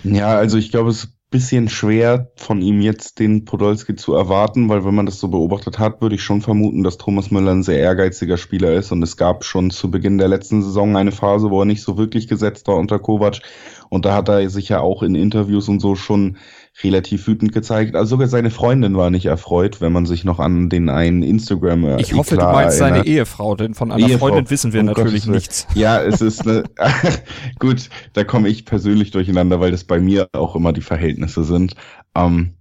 Ja, 0.04 0.36
also 0.36 0.58
ich 0.58 0.70
glaube, 0.70 0.90
es 0.90 0.98
ist 0.98 1.06
ein 1.06 1.14
bisschen 1.30 1.68
schwer 1.68 2.30
von 2.36 2.60
ihm 2.60 2.80
jetzt 2.80 3.18
den 3.18 3.44
Podolski 3.44 3.96
zu 3.96 4.14
erwarten, 4.14 4.68
weil 4.68 4.84
wenn 4.84 4.94
man 4.94 5.06
das 5.06 5.18
so 5.18 5.28
beobachtet 5.28 5.78
hat, 5.78 6.00
würde 6.00 6.14
ich 6.14 6.22
schon 6.22 6.42
vermuten, 6.42 6.84
dass 6.84 6.98
Thomas 6.98 7.30
Müller 7.30 7.52
ein 7.52 7.62
sehr 7.62 7.78
ehrgeiziger 7.78 8.36
Spieler 8.36 8.72
ist 8.74 8.92
und 8.92 9.02
es 9.02 9.16
gab 9.16 9.44
schon 9.44 9.70
zu 9.70 9.90
Beginn 9.90 10.18
der 10.18 10.28
letzten 10.28 10.62
Saison 10.62 10.96
eine 10.96 11.12
Phase, 11.12 11.50
wo 11.50 11.62
er 11.62 11.64
nicht 11.64 11.82
so 11.82 11.98
wirklich 11.98 12.28
gesetzt 12.28 12.68
war 12.68 12.76
unter 12.76 12.98
Kovac 12.98 13.40
und 13.88 14.04
da 14.04 14.14
hat 14.14 14.28
er 14.28 14.48
sich 14.48 14.68
ja 14.68 14.80
auch 14.80 15.02
in 15.02 15.14
Interviews 15.14 15.68
und 15.68 15.80
so 15.80 15.96
schon 15.96 16.36
relativ 16.82 17.26
wütend 17.26 17.52
gezeigt. 17.52 17.94
Also 17.94 18.10
sogar 18.10 18.28
seine 18.28 18.50
Freundin 18.50 18.96
war 18.96 19.10
nicht 19.10 19.26
erfreut, 19.26 19.80
wenn 19.80 19.92
man 19.92 20.06
sich 20.06 20.24
noch 20.24 20.38
an 20.38 20.68
den 20.68 20.88
einen 20.88 21.22
Instagram 21.22 21.84
äh, 21.84 22.00
Ich 22.00 22.14
hoffe, 22.14 22.36
du 22.36 22.42
meinst 22.42 22.80
erinnert. 22.80 23.04
seine 23.04 23.06
Ehefrau, 23.06 23.54
denn 23.56 23.74
von 23.74 23.92
einer 23.92 24.06
Ehefrau, 24.06 24.28
Freundin 24.28 24.50
wissen 24.50 24.72
wir 24.72 24.80
um 24.80 24.86
natürlich 24.86 25.26
nichts. 25.26 25.66
Ja, 25.74 26.02
es 26.02 26.20
ist 26.20 26.46
eine, 26.46 26.64
gut, 27.58 27.90
da 28.14 28.24
komme 28.24 28.48
ich 28.48 28.64
persönlich 28.64 29.10
durcheinander, 29.10 29.60
weil 29.60 29.70
das 29.70 29.84
bei 29.84 30.00
mir 30.00 30.28
auch 30.32 30.56
immer 30.56 30.72
die 30.72 30.80
Verhältnisse 30.80 31.44
sind. 31.44 31.74
Ähm, 32.14 32.54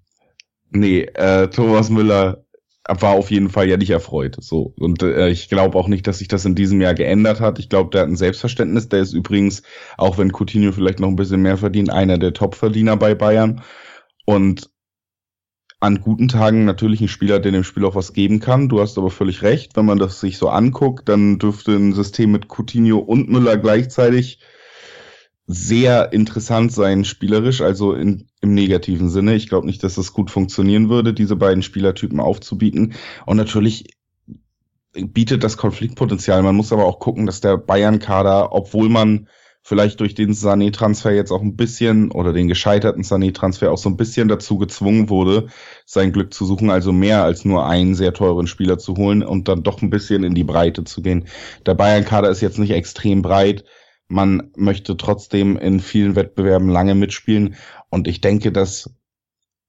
nee, 0.71 1.01
äh, 1.01 1.47
Thomas 1.47 1.89
Müller 1.89 2.43
war 2.87 3.11
auf 3.11 3.31
jeden 3.31 3.49
Fall 3.49 3.69
ja 3.69 3.77
nicht 3.77 3.91
erfreut. 3.91 4.37
So 4.39 4.73
und 4.77 5.03
äh, 5.03 5.29
ich 5.29 5.49
glaube 5.49 5.77
auch 5.77 5.87
nicht, 5.87 6.07
dass 6.07 6.17
sich 6.17 6.27
das 6.27 6.45
in 6.45 6.55
diesem 6.55 6.81
Jahr 6.81 6.95
geändert 6.95 7.39
hat. 7.39 7.59
Ich 7.59 7.69
glaube, 7.69 7.91
der 7.91 8.01
hat 8.01 8.09
ein 8.09 8.15
Selbstverständnis. 8.15 8.89
Der 8.89 8.99
ist 8.99 9.13
übrigens, 9.13 9.63
auch 9.97 10.17
wenn 10.17 10.31
Coutinho 10.31 10.71
vielleicht 10.71 10.99
noch 10.99 11.07
ein 11.07 11.15
bisschen 11.15 11.41
mehr 11.41 11.57
verdient, 11.57 11.91
einer 11.91 12.17
der 12.17 12.33
Topverdiener 12.33 12.97
bei 12.97 13.15
Bayern. 13.15 13.61
Und 14.25 14.69
an 15.79 15.99
guten 15.99 16.27
Tagen 16.27 16.63
natürlich 16.63 17.01
ein 17.01 17.07
Spieler, 17.07 17.39
der 17.39 17.51
dem 17.51 17.63
Spiel 17.63 17.85
auch 17.85 17.95
was 17.95 18.13
geben 18.13 18.39
kann. 18.39 18.69
Du 18.69 18.79
hast 18.79 18.99
aber 18.99 19.09
völlig 19.09 19.41
recht. 19.41 19.75
Wenn 19.75 19.85
man 19.85 19.97
das 19.97 20.19
sich 20.19 20.37
so 20.37 20.49
anguckt, 20.49 21.09
dann 21.09 21.39
dürfte 21.39 21.71
ein 21.71 21.93
System 21.93 22.31
mit 22.31 22.47
Coutinho 22.47 22.99
und 22.99 23.29
Müller 23.29 23.57
gleichzeitig 23.57 24.39
sehr 25.47 26.13
interessant 26.13 26.71
sein, 26.71 27.03
spielerisch, 27.03 27.61
also 27.61 27.93
in, 27.93 28.27
im 28.41 28.53
negativen 28.53 29.09
Sinne. 29.09 29.33
Ich 29.33 29.49
glaube 29.49 29.65
nicht, 29.65 29.83
dass 29.83 29.95
das 29.95 30.13
gut 30.13 30.29
funktionieren 30.29 30.87
würde, 30.89 31.15
diese 31.15 31.35
beiden 31.35 31.63
Spielertypen 31.63 32.19
aufzubieten. 32.19 32.93
Und 33.25 33.37
natürlich 33.37 33.87
bietet 34.93 35.43
das 35.43 35.57
Konfliktpotenzial. 35.57 36.43
Man 36.43 36.55
muss 36.55 36.71
aber 36.71 36.85
auch 36.85 36.99
gucken, 36.99 37.25
dass 37.25 37.41
der 37.41 37.57
Bayern-Kader, 37.57 38.51
obwohl 38.53 38.87
man 38.87 39.27
vielleicht 39.63 39.99
durch 39.99 40.15
den 40.15 40.33
Sané-Transfer 40.33 41.11
jetzt 41.11 41.31
auch 41.31 41.41
ein 41.41 41.55
bisschen 41.55 42.11
oder 42.11 42.33
den 42.33 42.47
gescheiterten 42.47 43.03
Sané-Transfer 43.03 43.71
auch 43.71 43.77
so 43.77 43.89
ein 43.89 43.97
bisschen 43.97 44.27
dazu 44.27 44.57
gezwungen 44.57 45.09
wurde, 45.09 45.47
sein 45.85 46.11
Glück 46.11 46.33
zu 46.33 46.45
suchen, 46.45 46.69
also 46.69 46.91
mehr 46.91 47.23
als 47.23 47.45
nur 47.45 47.65
einen 47.65 47.95
sehr 47.95 48.13
teuren 48.13 48.47
Spieler 48.47 48.77
zu 48.77 48.95
holen 48.95 49.23
und 49.23 49.47
dann 49.47 49.63
doch 49.63 49.81
ein 49.81 49.89
bisschen 49.89 50.23
in 50.23 50.35
die 50.35 50.43
Breite 50.43 50.83
zu 50.83 51.01
gehen. 51.01 51.27
Der 51.65 51.75
Bayern-Kader 51.75 52.29
ist 52.29 52.41
jetzt 52.41 52.59
nicht 52.59 52.71
extrem 52.71 53.21
breit. 53.21 53.63
Man 54.07 54.51
möchte 54.55 54.97
trotzdem 54.97 55.57
in 55.57 55.79
vielen 55.79 56.15
Wettbewerben 56.15 56.67
lange 56.67 56.95
mitspielen 56.95 57.55
und 57.89 58.07
ich 58.07 58.19
denke, 58.19 58.51
dass 58.51 58.89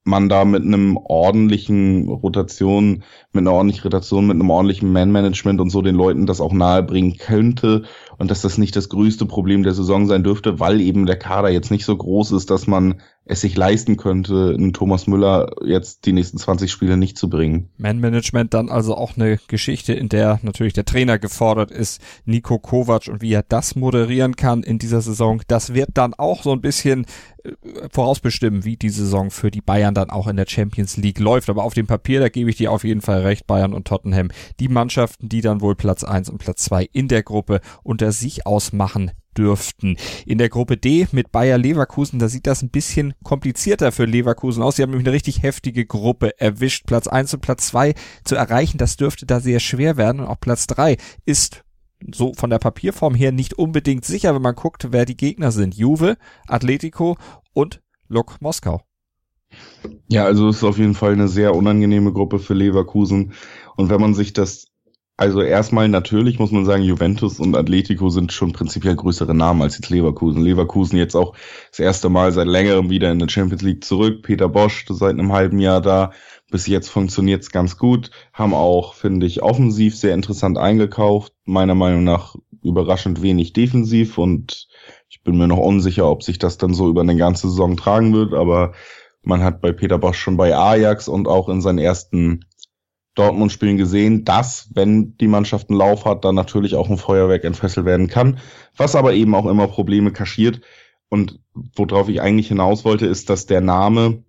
man 0.05 0.29
da 0.29 0.45
mit 0.45 0.65
einem 0.65 0.97
ordentlichen 0.97 2.09
Rotation, 2.09 3.05
mit 3.33 3.43
einer 3.43 3.53
ordentlichen 3.53 3.85
Rotation, 3.85 4.27
mit 4.27 4.35
einem 4.35 4.51
ordentlichen 4.51 4.93
Man-Management 4.93 5.61
und 5.61 5.71
so 5.71 5.81
den 5.81 5.95
Leuten 5.95 6.27
das 6.27 6.41
auch 6.41 6.53
nahebringen 6.53 7.17
könnte 7.19 7.85
und 8.19 8.31
dass 8.31 8.43
das 8.43 8.59
nicht 8.59 8.75
das 8.75 8.89
größte 8.89 9.27
Problem 9.27 9.63
der 9.63 9.75
Saison 9.75 10.07
sein 10.07 10.25
dürfte, 10.25 10.59
weil 10.59 10.81
eben 10.81 11.07
der 11.07 11.19
Kader 11.19 11.51
jetzt 11.51 11.71
nicht 11.71 11.85
so 11.85 11.97
groß 11.97 12.33
ist, 12.33 12.51
dass 12.51 12.67
man 12.67 13.01
es 13.33 13.41
sich 13.41 13.57
leisten 13.57 13.97
könnte, 13.97 14.55
einen 14.57 14.73
Thomas 14.73 15.07
Müller 15.07 15.51
jetzt 15.65 16.07
die 16.07 16.13
nächsten 16.13 16.39
20 16.39 16.71
Spiele 16.71 16.97
nicht 16.97 17.19
zu 17.19 17.29
bringen. 17.29 17.71
Man-Management 17.79 18.55
dann 18.55 18.69
also 18.69 18.97
auch 18.97 19.17
eine 19.17 19.39
Geschichte, 19.49 19.93
in 19.93 20.09
der 20.09 20.39
natürlich 20.43 20.73
der 20.73 20.85
Trainer 20.85 21.19
gefordert 21.19 21.71
ist, 21.71 22.01
Nico 22.25 22.59
Kovac 22.59 23.09
und 23.09 23.23
wie 23.23 23.33
er 23.33 23.43
das 23.43 23.75
moderieren 23.75 24.37
kann 24.37 24.63
in 24.63 24.79
dieser 24.79 25.01
Saison, 25.01 25.43
das 25.49 25.75
wird 25.75 25.91
dann 25.95 26.15
auch 26.15 26.43
so 26.43 26.53
ein 26.53 26.61
bisschen 26.61 27.07
äh, 27.45 27.53
vorausbestimmen, 27.91 28.65
wie 28.65 28.77
die 28.77 28.91
Saison 28.91 29.31
für 29.31 29.51
die 29.51 29.61
Bayern 29.61 29.95
dann 29.95 30.11
auch 30.11 30.29
in 30.29 30.37
der 30.37 30.47
Champions 30.47 30.97
League 30.97 31.19
läuft. 31.19 31.51
Aber 31.51 31.65
auf 31.65 31.75
dem 31.75 31.87
Papier, 31.87 32.21
da 32.21 32.29
gebe 32.29 32.51
ich 32.51 32.57
dir 32.57 32.71
auf 32.71 32.85
jeden 32.85 33.01
Fall 33.01 33.23
recht, 33.23 33.47
Bayern 33.47 33.75
und 33.75 33.87
Tottenham, 33.87 34.29
die 34.61 34.69
Mannschaften, 34.69 35.29
die 35.29 35.41
dann 35.41 35.61
wohl 35.61 35.75
Platz 35.75 36.05
eins 36.05 36.29
und 36.29 36.39
Platz 36.39 36.63
zwei 36.63 36.89
in 36.93 37.09
der 37.09 37.23
Gruppe 37.23 37.61
unter 37.83 38.13
sich 38.13 38.47
ausmachen 38.47 39.11
dürften. 39.37 39.97
In 40.27 40.39
der 40.39 40.49
Gruppe 40.49 40.77
D 40.77 41.07
mit 41.13 41.33
Bayer 41.33 41.59
Leverkusen, 41.59 42.19
da 42.19 42.29
sieht 42.29 42.47
das 42.47 42.63
ein 42.63 42.71
bisschen 42.71 43.15
komplizierter 43.23 43.93
für 43.93 44.05
Leverkusen 44.05 44.63
aus. 44.63 44.77
Sie 44.77 44.83
haben 44.83 44.91
nämlich 44.91 45.07
eine 45.07 45.15
richtig 45.15 45.43
heftige 45.43 45.87
Gruppe 45.87 46.39
erwischt. 46.41 46.87
Platz 46.87 47.07
eins 47.07 47.35
und 47.35 47.41
Platz 47.41 47.67
zwei 47.67 47.95
zu 48.25 48.37
erreichen, 48.37 48.79
das 48.79 48.97
dürfte 48.97 49.27
da 49.27 49.41
sehr 49.41 49.61
schwer 49.61 49.97
werden. 49.97 50.21
Und 50.21 50.27
auch 50.27 50.41
Platz 50.41 50.67
drei 50.67 50.97
ist 51.25 51.65
so 52.13 52.33
von 52.35 52.51
der 52.51 52.59
Papierform 52.59 53.15
her 53.15 53.33
nicht 53.33 53.55
unbedingt 53.55 54.05
sicher, 54.05 54.35
wenn 54.35 54.43
man 54.43 54.55
guckt, 54.55 54.89
wer 54.91 55.05
die 55.05 55.17
Gegner 55.17 55.53
sind. 55.53 55.75
Juve, 55.75 56.17
Atletico 56.49 57.17
und 57.53 57.81
Lok 58.09 58.41
Moskau. 58.41 58.83
Ja, 60.09 60.25
also 60.25 60.49
es 60.49 60.57
ist 60.57 60.65
auf 60.65 60.79
jeden 60.79 60.95
Fall 60.95 61.13
eine 61.13 61.29
sehr 61.29 61.55
unangenehme 61.55 62.13
Gruppe 62.13 62.39
für 62.39 62.55
Leverkusen. 62.55 63.33
Und 63.77 63.91
wenn 63.91 64.01
man 64.01 64.15
sich 64.15 64.33
das 64.33 64.67
also 65.23 65.41
erstmal 65.41 65.89
natürlich 65.89 66.41
muss 66.41 66.51
man 66.51 66.65
sagen, 66.65 66.83
Juventus 66.83 67.39
und 67.39 67.57
Atletico 67.57 68.09
sind 68.09 68.33
schon 68.33 68.53
prinzipiell 68.53 68.97
größere 68.97 69.37
Namen 69.37 69.63
als 69.63 69.77
jetzt 69.77 69.89
Leverkusen. 69.89 70.43
Leverkusen 70.43 70.99
jetzt 70.99 71.15
auch 71.15 71.37
das 71.71 71.79
erste 71.79 72.09
Mal 72.09 72.33
seit 72.33 72.49
längerem 72.49 72.91
wieder 72.91 73.13
in 73.13 73.21
der 73.21 73.29
Champions 73.29 73.63
League 73.63 73.85
zurück. 73.85 74.23
Peter 74.23 74.49
Bosch 74.49 74.85
seit 74.89 75.13
einem 75.13 75.33
halben 75.33 75.61
Jahr 75.61 75.81
da. 75.81 76.11
Bis 76.51 76.67
jetzt 76.67 76.89
funktioniert 76.89 77.43
es 77.43 77.53
ganz 77.53 77.79
gut. 77.79 78.11
Haben 78.33 78.53
auch, 78.53 78.95
finde 78.95 79.25
ich, 79.27 79.45
offensiv 79.45 79.97
sehr 79.97 80.13
interessant 80.13 80.59
eingekauft. 80.59 81.33
Meiner 81.45 81.77
Meinung 81.77 82.03
nach 82.03 82.35
überraschend 82.65 83.23
wenig 83.23 83.53
defensiv 83.53 84.19
und 84.19 84.67
ich 85.09 85.23
bin 85.23 85.39
mir 85.39 85.47
noch 85.47 85.59
unsicher, 85.59 86.11
ob 86.11 86.25
sich 86.25 86.41
das 86.41 86.59
dann 86.59 86.75
so 86.75 86.89
über 86.89 87.03
eine 87.03 87.17
ganze 87.17 87.49
Saison 87.49 87.77
tragen 87.77 88.13
wird, 88.13 88.35
aber 88.35 88.73
man 89.23 89.45
hat 89.45 89.61
bei 89.61 89.71
Peter 89.71 89.99
Bosch 89.99 90.19
schon 90.19 90.37
bei 90.37 90.57
Ajax 90.57 91.07
und 91.07 91.29
auch 91.29 91.49
in 91.49 91.61
seinen 91.61 91.79
ersten 91.79 92.45
Dortmund-Spielen 93.15 93.77
gesehen, 93.77 94.25
dass, 94.25 94.71
wenn 94.75 95.17
die 95.19 95.29
Mannschaft 95.29 95.69
einen 95.69 95.79
Lauf 95.79 96.05
hat, 96.05 96.25
dann 96.25 96.35
natürlich 96.35 96.75
auch 96.75 96.89
ein 96.89 96.97
Feuerwerk 96.97 97.45
entfesselt 97.45 97.85
werden 97.85 98.09
kann, 98.09 98.39
was 98.77 98.97
aber 98.97 99.13
eben 99.13 99.35
auch 99.35 99.47
immer 99.47 99.69
Probleme 99.69 100.13
kaschiert. 100.13 100.61
Und 101.09 101.41
worauf 101.77 102.09
ich 102.09 102.23
eigentlich 102.23 102.49
hinaus 102.49 102.87
wollte, 102.87 103.07
ist, 103.07 103.29
dass 103.29 103.45
der 103.45 103.61
Name 103.61 104.23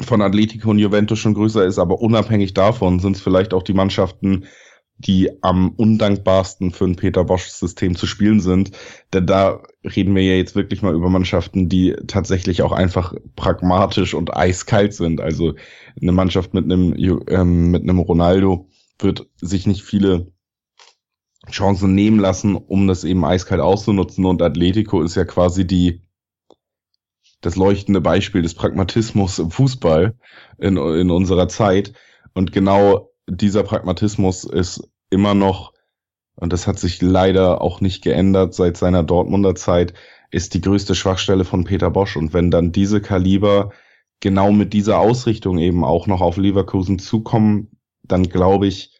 von 0.00 0.20
Atletico 0.20 0.70
und 0.70 0.78
Juventus 0.78 1.18
schon 1.18 1.34
größer 1.34 1.64
ist, 1.64 1.78
aber 1.78 2.00
unabhängig 2.00 2.54
davon 2.54 2.98
sind 2.98 3.16
es 3.16 3.22
vielleicht 3.22 3.54
auch 3.54 3.62
die 3.62 3.72
Mannschaften, 3.72 4.46
die 4.98 5.30
am 5.42 5.70
undankbarsten 5.70 6.72
für 6.72 6.84
ein 6.84 6.96
Peter 6.96 7.24
Bosch-System 7.24 7.96
zu 7.96 8.06
spielen 8.06 8.40
sind. 8.40 8.70
Denn 9.12 9.26
da 9.26 9.62
reden 9.84 10.14
wir 10.14 10.22
ja 10.22 10.34
jetzt 10.34 10.54
wirklich 10.54 10.82
mal 10.82 10.94
über 10.94 11.10
Mannschaften, 11.10 11.68
die 11.68 11.94
tatsächlich 12.06 12.62
auch 12.62 12.72
einfach 12.72 13.14
pragmatisch 13.34 14.14
und 14.14 14.34
eiskalt 14.34 14.94
sind. 14.94 15.20
Also 15.20 15.54
eine 16.00 16.12
Mannschaft 16.12 16.54
mit 16.54 16.64
einem, 16.64 16.94
ähm, 17.28 17.70
mit 17.70 17.82
einem 17.82 17.98
Ronaldo 17.98 18.68
wird 18.98 19.26
sich 19.36 19.66
nicht 19.66 19.82
viele 19.82 20.32
Chancen 21.50 21.94
nehmen 21.94 22.18
lassen, 22.18 22.56
um 22.56 22.86
das 22.86 23.04
eben 23.04 23.24
eiskalt 23.24 23.60
auszunutzen. 23.60 24.24
Und 24.24 24.40
Atletico 24.40 25.02
ist 25.02 25.14
ja 25.14 25.24
quasi 25.24 25.66
die, 25.66 26.02
das 27.42 27.56
leuchtende 27.56 28.00
Beispiel 28.00 28.40
des 28.40 28.54
Pragmatismus 28.54 29.38
im 29.38 29.50
Fußball 29.50 30.16
in, 30.58 30.78
in 30.78 31.10
unserer 31.10 31.48
Zeit. 31.48 31.92
Und 32.32 32.52
genau 32.52 33.10
dieser 33.26 33.62
Pragmatismus 33.62 34.44
ist 34.44 34.88
immer 35.10 35.34
noch, 35.34 35.72
und 36.34 36.52
das 36.52 36.66
hat 36.66 36.78
sich 36.78 37.00
leider 37.00 37.60
auch 37.60 37.80
nicht 37.80 38.02
geändert 38.02 38.54
seit 38.54 38.76
seiner 38.76 39.02
Dortmunder 39.02 39.54
Zeit, 39.54 39.94
ist 40.30 40.54
die 40.54 40.60
größte 40.60 40.94
Schwachstelle 40.94 41.44
von 41.44 41.64
Peter 41.64 41.90
Bosch. 41.90 42.16
Und 42.16 42.32
wenn 42.34 42.50
dann 42.50 42.72
diese 42.72 43.00
Kaliber 43.00 43.72
genau 44.20 44.52
mit 44.52 44.72
dieser 44.72 44.98
Ausrichtung 44.98 45.58
eben 45.58 45.84
auch 45.84 46.06
noch 46.06 46.20
auf 46.20 46.36
Leverkusen 46.36 46.98
zukommen, 46.98 47.78
dann 48.02 48.28
glaube 48.28 48.66
ich, 48.66 48.95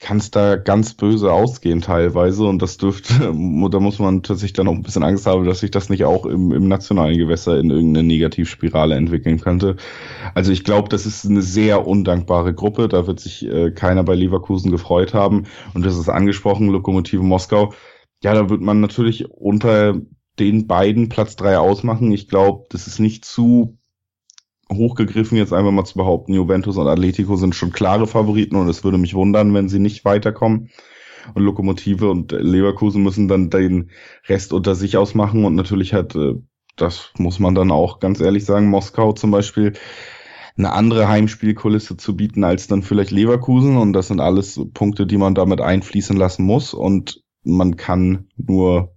kann 0.00 0.18
es 0.18 0.30
da 0.30 0.56
ganz 0.56 0.94
böse 0.94 1.32
ausgehen 1.32 1.80
teilweise 1.80 2.44
und 2.44 2.62
das 2.62 2.76
dürfte, 2.76 3.14
da 3.70 3.80
muss 3.80 3.98
man 3.98 4.22
tatsächlich 4.22 4.52
dann 4.52 4.68
auch 4.68 4.74
ein 4.74 4.82
bisschen 4.82 5.02
Angst 5.02 5.26
haben, 5.26 5.44
dass 5.44 5.60
sich 5.60 5.70
das 5.70 5.88
nicht 5.88 6.04
auch 6.04 6.24
im, 6.24 6.52
im 6.52 6.68
nationalen 6.68 7.18
Gewässer 7.18 7.58
in 7.58 7.70
irgendeine 7.70 8.06
Negativspirale 8.06 8.94
entwickeln 8.94 9.40
könnte. 9.40 9.76
Also 10.34 10.52
ich 10.52 10.62
glaube, 10.62 10.88
das 10.88 11.04
ist 11.04 11.26
eine 11.26 11.42
sehr 11.42 11.86
undankbare 11.86 12.54
Gruppe, 12.54 12.88
da 12.88 13.06
wird 13.06 13.20
sich 13.20 13.44
äh, 13.46 13.72
keiner 13.72 14.04
bei 14.04 14.14
Leverkusen 14.14 14.70
gefreut 14.70 15.14
haben 15.14 15.46
und 15.74 15.84
das 15.84 15.96
ist 15.96 16.08
angesprochen, 16.08 16.68
Lokomotive 16.68 17.22
Moskau. 17.22 17.72
Ja, 18.22 18.34
da 18.34 18.50
wird 18.50 18.60
man 18.60 18.80
natürlich 18.80 19.30
unter 19.30 20.00
den 20.38 20.66
beiden 20.66 21.08
Platz 21.08 21.36
drei 21.36 21.58
ausmachen. 21.58 22.12
Ich 22.12 22.28
glaube, 22.28 22.66
das 22.70 22.86
ist 22.86 23.00
nicht 23.00 23.24
zu 23.24 23.77
hochgegriffen, 24.72 25.38
jetzt 25.38 25.52
einfach 25.52 25.70
mal 25.70 25.84
zu 25.84 25.96
behaupten, 25.96 26.34
Juventus 26.34 26.76
und 26.76 26.88
Atletico 26.88 27.36
sind 27.36 27.54
schon 27.54 27.72
klare 27.72 28.06
Favoriten 28.06 28.56
und 28.56 28.68
es 28.68 28.84
würde 28.84 28.98
mich 28.98 29.14
wundern, 29.14 29.54
wenn 29.54 29.68
sie 29.68 29.78
nicht 29.78 30.04
weiterkommen. 30.04 30.70
Und 31.34 31.42
Lokomotive 31.42 32.10
und 32.10 32.32
Leverkusen 32.32 33.02
müssen 33.02 33.28
dann 33.28 33.50
den 33.50 33.90
Rest 34.28 34.52
unter 34.52 34.74
sich 34.74 34.96
ausmachen 34.96 35.44
und 35.44 35.54
natürlich 35.54 35.92
hat, 35.92 36.14
äh, 36.14 36.34
das 36.76 37.12
muss 37.18 37.38
man 37.38 37.54
dann 37.54 37.70
auch 37.70 38.00
ganz 38.00 38.20
ehrlich 38.20 38.44
sagen, 38.44 38.68
Moskau 38.68 39.12
zum 39.12 39.30
Beispiel 39.30 39.74
eine 40.56 40.72
andere 40.72 41.08
Heimspielkulisse 41.08 41.96
zu 41.96 42.16
bieten 42.16 42.44
als 42.44 42.66
dann 42.66 42.82
vielleicht 42.82 43.10
Leverkusen 43.10 43.76
und 43.76 43.92
das 43.92 44.08
sind 44.08 44.20
alles 44.20 44.60
Punkte, 44.74 45.06
die 45.06 45.18
man 45.18 45.34
damit 45.34 45.60
einfließen 45.60 46.16
lassen 46.16 46.44
muss 46.44 46.74
und 46.74 47.22
man 47.42 47.76
kann 47.76 48.28
nur, 48.36 48.96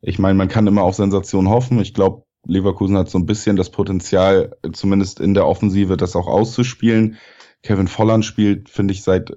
ich 0.00 0.18
meine, 0.18 0.34
man 0.34 0.48
kann 0.48 0.66
immer 0.66 0.82
auf 0.82 0.94
Sensationen 0.96 1.48
hoffen. 1.48 1.78
Ich 1.80 1.94
glaube, 1.94 2.24
Leverkusen 2.46 2.96
hat 2.96 3.10
so 3.10 3.18
ein 3.18 3.26
bisschen 3.26 3.56
das 3.56 3.70
Potenzial, 3.70 4.56
zumindest 4.72 5.20
in 5.20 5.34
der 5.34 5.46
Offensive, 5.46 5.96
das 5.96 6.16
auch 6.16 6.26
auszuspielen. 6.26 7.16
Kevin 7.62 7.88
Volland 7.88 8.24
spielt, 8.24 8.70
finde 8.70 8.94
ich, 8.94 9.02
seit, 9.02 9.32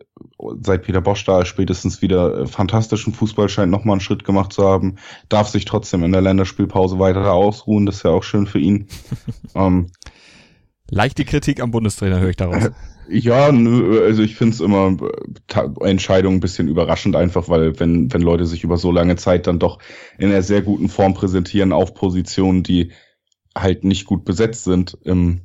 seit 0.62 0.83
Peter 0.83 1.01
Bosch 1.01 1.25
da 1.25 1.43
spätestens 1.43 2.01
wieder 2.01 2.39
äh, 2.39 2.48
fantastischen 2.48 3.13
Fußball, 3.13 3.50
scheint 3.50 3.72
nochmal 3.72 3.95
einen 3.95 4.01
Schritt 4.01 4.24
gemacht 4.24 4.53
zu 4.53 4.63
haben, 4.63 4.95
darf 5.27 5.50
sich 5.50 5.65
trotzdem 5.65 6.03
in 6.03 6.13
der 6.13 6.22
Länderspielpause 6.22 7.00
weiter 7.00 7.33
ausruhen, 7.33 7.86
das 7.86 7.98
ist 7.98 8.03
ja 8.03 8.12
auch 8.12 8.24
schön 8.24 8.48
für 8.48 8.60
ihn. 8.60 8.88
ähm, 9.55 9.88
Leichte 10.89 11.25
Kritik 11.25 11.62
am 11.62 11.72
Bundestrainer 11.72 12.19
höre 12.19 12.29
ich 12.29 12.38
daraus. 12.38 12.72
Ja, 13.10 13.48
also 13.48 14.24
ich 14.24 14.36
finde 14.36 14.53
es 14.53 14.60
immer 14.62 14.98
äh, 15.53 15.89
Entscheidung 15.89 16.36
ein 16.36 16.39
bisschen 16.39 16.67
überraschend 16.67 17.15
einfach, 17.15 17.50
weil 17.50 17.79
wenn, 17.79 18.12
wenn 18.13 18.22
Leute 18.22 18.45
sich 18.45 18.63
über 18.63 18.77
so 18.77 18.91
lange 18.91 19.15
Zeit 19.15 19.48
dann 19.48 19.60
doch 19.60 19.79
in 20.17 20.29
einer 20.29 20.41
sehr 20.41 20.62
guten 20.62 20.89
Form 20.89 21.13
präsentieren 21.13 21.74
auf 21.74 21.93
Positionen, 21.93 22.63
die 22.63 22.91
halt 23.55 23.83
nicht 23.83 24.05
gut 24.05 24.25
besetzt 24.25 24.63
sind 24.63 24.98
im 25.03 25.41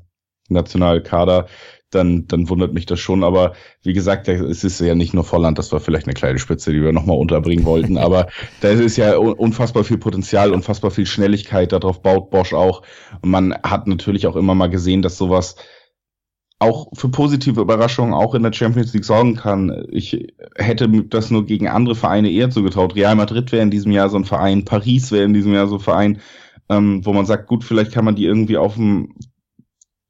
Nationalkader, 0.49 1.47
dann, 1.91 2.27
dann 2.27 2.49
wundert 2.49 2.75
mich 2.75 2.87
das 2.87 3.01
schon. 3.01 3.25
Aber 3.25 3.55
wie 3.83 3.93
gesagt, 3.93 4.29
es 4.29 4.65
ist 4.65 4.81
ja 4.81 4.95
nicht 4.95 5.15
nur 5.15 5.25
Volland, 5.25 5.59
das 5.59 5.73
war 5.73 5.81
vielleicht 5.81 6.07
eine 6.07 6.15
kleine 6.15 6.39
Spitze, 6.39 6.73
die 6.73 6.83
wir 6.83 6.93
nochmal 6.93 7.19
unterbringen 7.19 7.65
wollten. 7.65 7.99
aber 7.99 8.29
da 8.61 8.69
ist 8.69 8.97
ja 8.97 9.17
unfassbar 9.17 9.85
viel 9.85 9.99
Potenzial, 9.99 10.53
unfassbar 10.53 10.91
viel 10.91 11.07
Schnelligkeit, 11.07 11.73
darauf 11.73 12.03
baut 12.03 12.31
Bosch 12.31 12.53
auch. 12.53 12.83
Und 13.23 13.31
man 13.31 13.55
hat 13.63 13.87
natürlich 13.87 14.27
auch 14.27 14.37
immer 14.37 14.55
mal 14.55 14.69
gesehen, 14.71 15.03
dass 15.03 15.17
sowas 15.17 15.57
auch 16.61 16.89
für 16.93 17.09
positive 17.09 17.61
Überraschungen 17.61 18.15
auch 18.15 18.35
in 18.35 18.43
der 18.43 18.53
Champions 18.53 18.93
League 18.93 19.05
sorgen 19.05 19.37
kann. 19.37 19.87
Ich 19.91 20.33
hätte 20.57 20.89
das 21.05 21.31
nur 21.31 21.47
gegen 21.47 21.69
andere 21.69 21.95
Vereine 21.95 22.31
eher 22.31 22.51
zugetraut. 22.51 22.97
Real 22.97 23.15
Madrid 23.15 23.53
wäre 23.53 23.63
in 23.63 23.71
diesem 23.71 23.93
Jahr 23.93 24.11
so 24.11 24.17
ein 24.17 24.25
Verein, 24.25 24.65
Paris 24.65 25.13
wäre 25.13 25.25
in 25.25 25.35
diesem 25.35 25.55
Jahr 25.55 25.69
so 25.69 25.77
ein 25.77 25.81
Verein, 25.81 26.21
ähm, 26.69 27.05
wo 27.05 27.13
man 27.13 27.27
sagt, 27.27 27.47
gut, 27.47 27.63
vielleicht 27.63 27.93
kann 27.93 28.05
man 28.05 28.17
die 28.17 28.25
irgendwie 28.25 28.57
auf 28.57 28.75
dem 28.75 29.15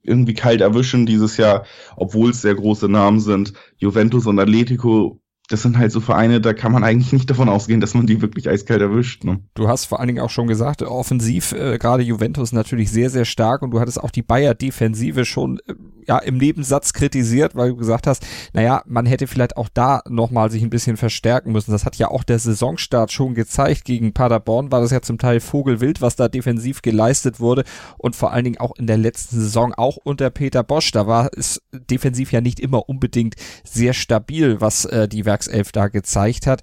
irgendwie 0.02 0.34
kalt 0.34 0.62
erwischen 0.62 1.04
dieses 1.04 1.36
Jahr, 1.36 1.66
obwohl 1.96 2.30
es 2.30 2.40
sehr 2.40 2.54
große 2.54 2.88
Namen 2.88 3.20
sind. 3.20 3.52
Juventus 3.76 4.26
und 4.26 4.38
Atletico 4.38 5.20
das 5.48 5.62
sind 5.62 5.78
halt 5.78 5.90
so 5.92 6.00
Vereine, 6.00 6.40
da 6.42 6.52
kann 6.52 6.72
man 6.72 6.84
eigentlich 6.84 7.12
nicht 7.12 7.30
davon 7.30 7.48
ausgehen, 7.48 7.80
dass 7.80 7.94
man 7.94 8.06
die 8.06 8.20
wirklich 8.20 8.48
eiskalt 8.48 8.82
erwischt. 8.82 9.24
Ne? 9.24 9.40
Du 9.54 9.66
hast 9.66 9.86
vor 9.86 9.98
allen 9.98 10.08
Dingen 10.08 10.20
auch 10.20 10.30
schon 10.30 10.46
gesagt, 10.46 10.82
offensiv, 10.82 11.52
äh, 11.52 11.78
gerade 11.78 12.02
Juventus 12.02 12.52
natürlich 12.52 12.90
sehr, 12.90 13.08
sehr 13.08 13.24
stark 13.24 13.62
und 13.62 13.70
du 13.70 13.80
hattest 13.80 14.00
auch 14.00 14.10
die 14.10 14.22
Bayer-Defensive 14.22 15.24
schon 15.24 15.58
äh, 15.66 15.74
ja 16.06 16.18
im 16.18 16.36
Nebensatz 16.36 16.92
kritisiert, 16.92 17.54
weil 17.54 17.70
du 17.70 17.76
gesagt 17.76 18.06
hast, 18.06 18.26
naja, 18.52 18.82
man 18.86 19.06
hätte 19.06 19.26
vielleicht 19.26 19.56
auch 19.56 19.68
da 19.72 20.02
nochmal 20.08 20.50
sich 20.50 20.62
ein 20.62 20.70
bisschen 20.70 20.96
verstärken 20.96 21.52
müssen. 21.52 21.70
Das 21.70 21.84
hat 21.84 21.96
ja 21.96 22.08
auch 22.08 22.24
der 22.24 22.38
Saisonstart 22.38 23.12
schon 23.12 23.34
gezeigt. 23.34 23.84
Gegen 23.84 24.12
Paderborn 24.12 24.70
war 24.70 24.80
das 24.80 24.90
ja 24.90 25.00
zum 25.00 25.18
Teil 25.18 25.40
Vogelwild, 25.40 26.02
was 26.02 26.16
da 26.16 26.28
defensiv 26.28 26.82
geleistet 26.82 27.40
wurde 27.40 27.64
und 27.96 28.16
vor 28.16 28.32
allen 28.32 28.44
Dingen 28.44 28.58
auch 28.58 28.76
in 28.76 28.86
der 28.86 28.98
letzten 28.98 29.36
Saison, 29.36 29.72
auch 29.74 29.96
unter 29.96 30.28
Peter 30.30 30.62
Bosch, 30.62 30.90
da 30.92 31.06
war 31.06 31.30
es 31.36 31.62
defensiv 31.72 32.32
ja 32.32 32.40
nicht 32.40 32.60
immer 32.60 32.88
unbedingt 32.88 33.36
sehr 33.64 33.94
stabil, 33.94 34.60
was 34.60 34.84
äh, 34.86 35.08
die 35.08 35.24
Werkself 35.38 35.72
da 35.72 35.88
gezeigt 35.88 36.46
hat 36.46 36.62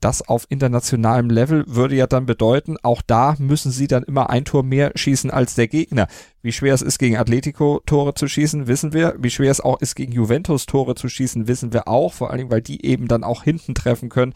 das 0.00 0.22
auf 0.22 0.46
internationalem 0.48 1.28
Level 1.28 1.64
würde 1.66 1.96
ja 1.96 2.06
dann 2.06 2.24
bedeuten, 2.24 2.76
auch 2.84 3.02
da 3.04 3.34
müssen 3.38 3.72
sie 3.72 3.88
dann 3.88 4.04
immer 4.04 4.30
ein 4.30 4.44
Tor 4.44 4.62
mehr 4.62 4.92
schießen 4.94 5.30
als 5.30 5.56
der 5.56 5.66
Gegner. 5.66 6.06
Wie 6.40 6.52
schwer 6.52 6.72
es 6.72 6.82
ist, 6.82 6.98
gegen 6.98 7.16
Atletico 7.16 7.82
Tore 7.84 8.14
zu 8.14 8.28
schießen, 8.28 8.68
wissen 8.68 8.92
wir. 8.92 9.16
Wie 9.18 9.30
schwer 9.30 9.50
es 9.50 9.60
auch 9.60 9.80
ist, 9.80 9.96
gegen 9.96 10.12
Juventus 10.12 10.66
Tore 10.66 10.94
zu 10.94 11.08
schießen, 11.08 11.48
wissen 11.48 11.72
wir 11.72 11.88
auch. 11.88 12.12
Vor 12.12 12.30
allen 12.30 12.38
Dingen, 12.38 12.50
weil 12.50 12.62
die 12.62 12.86
eben 12.86 13.08
dann 13.08 13.24
auch 13.24 13.42
hinten 13.42 13.74
treffen 13.74 14.08
können. 14.08 14.34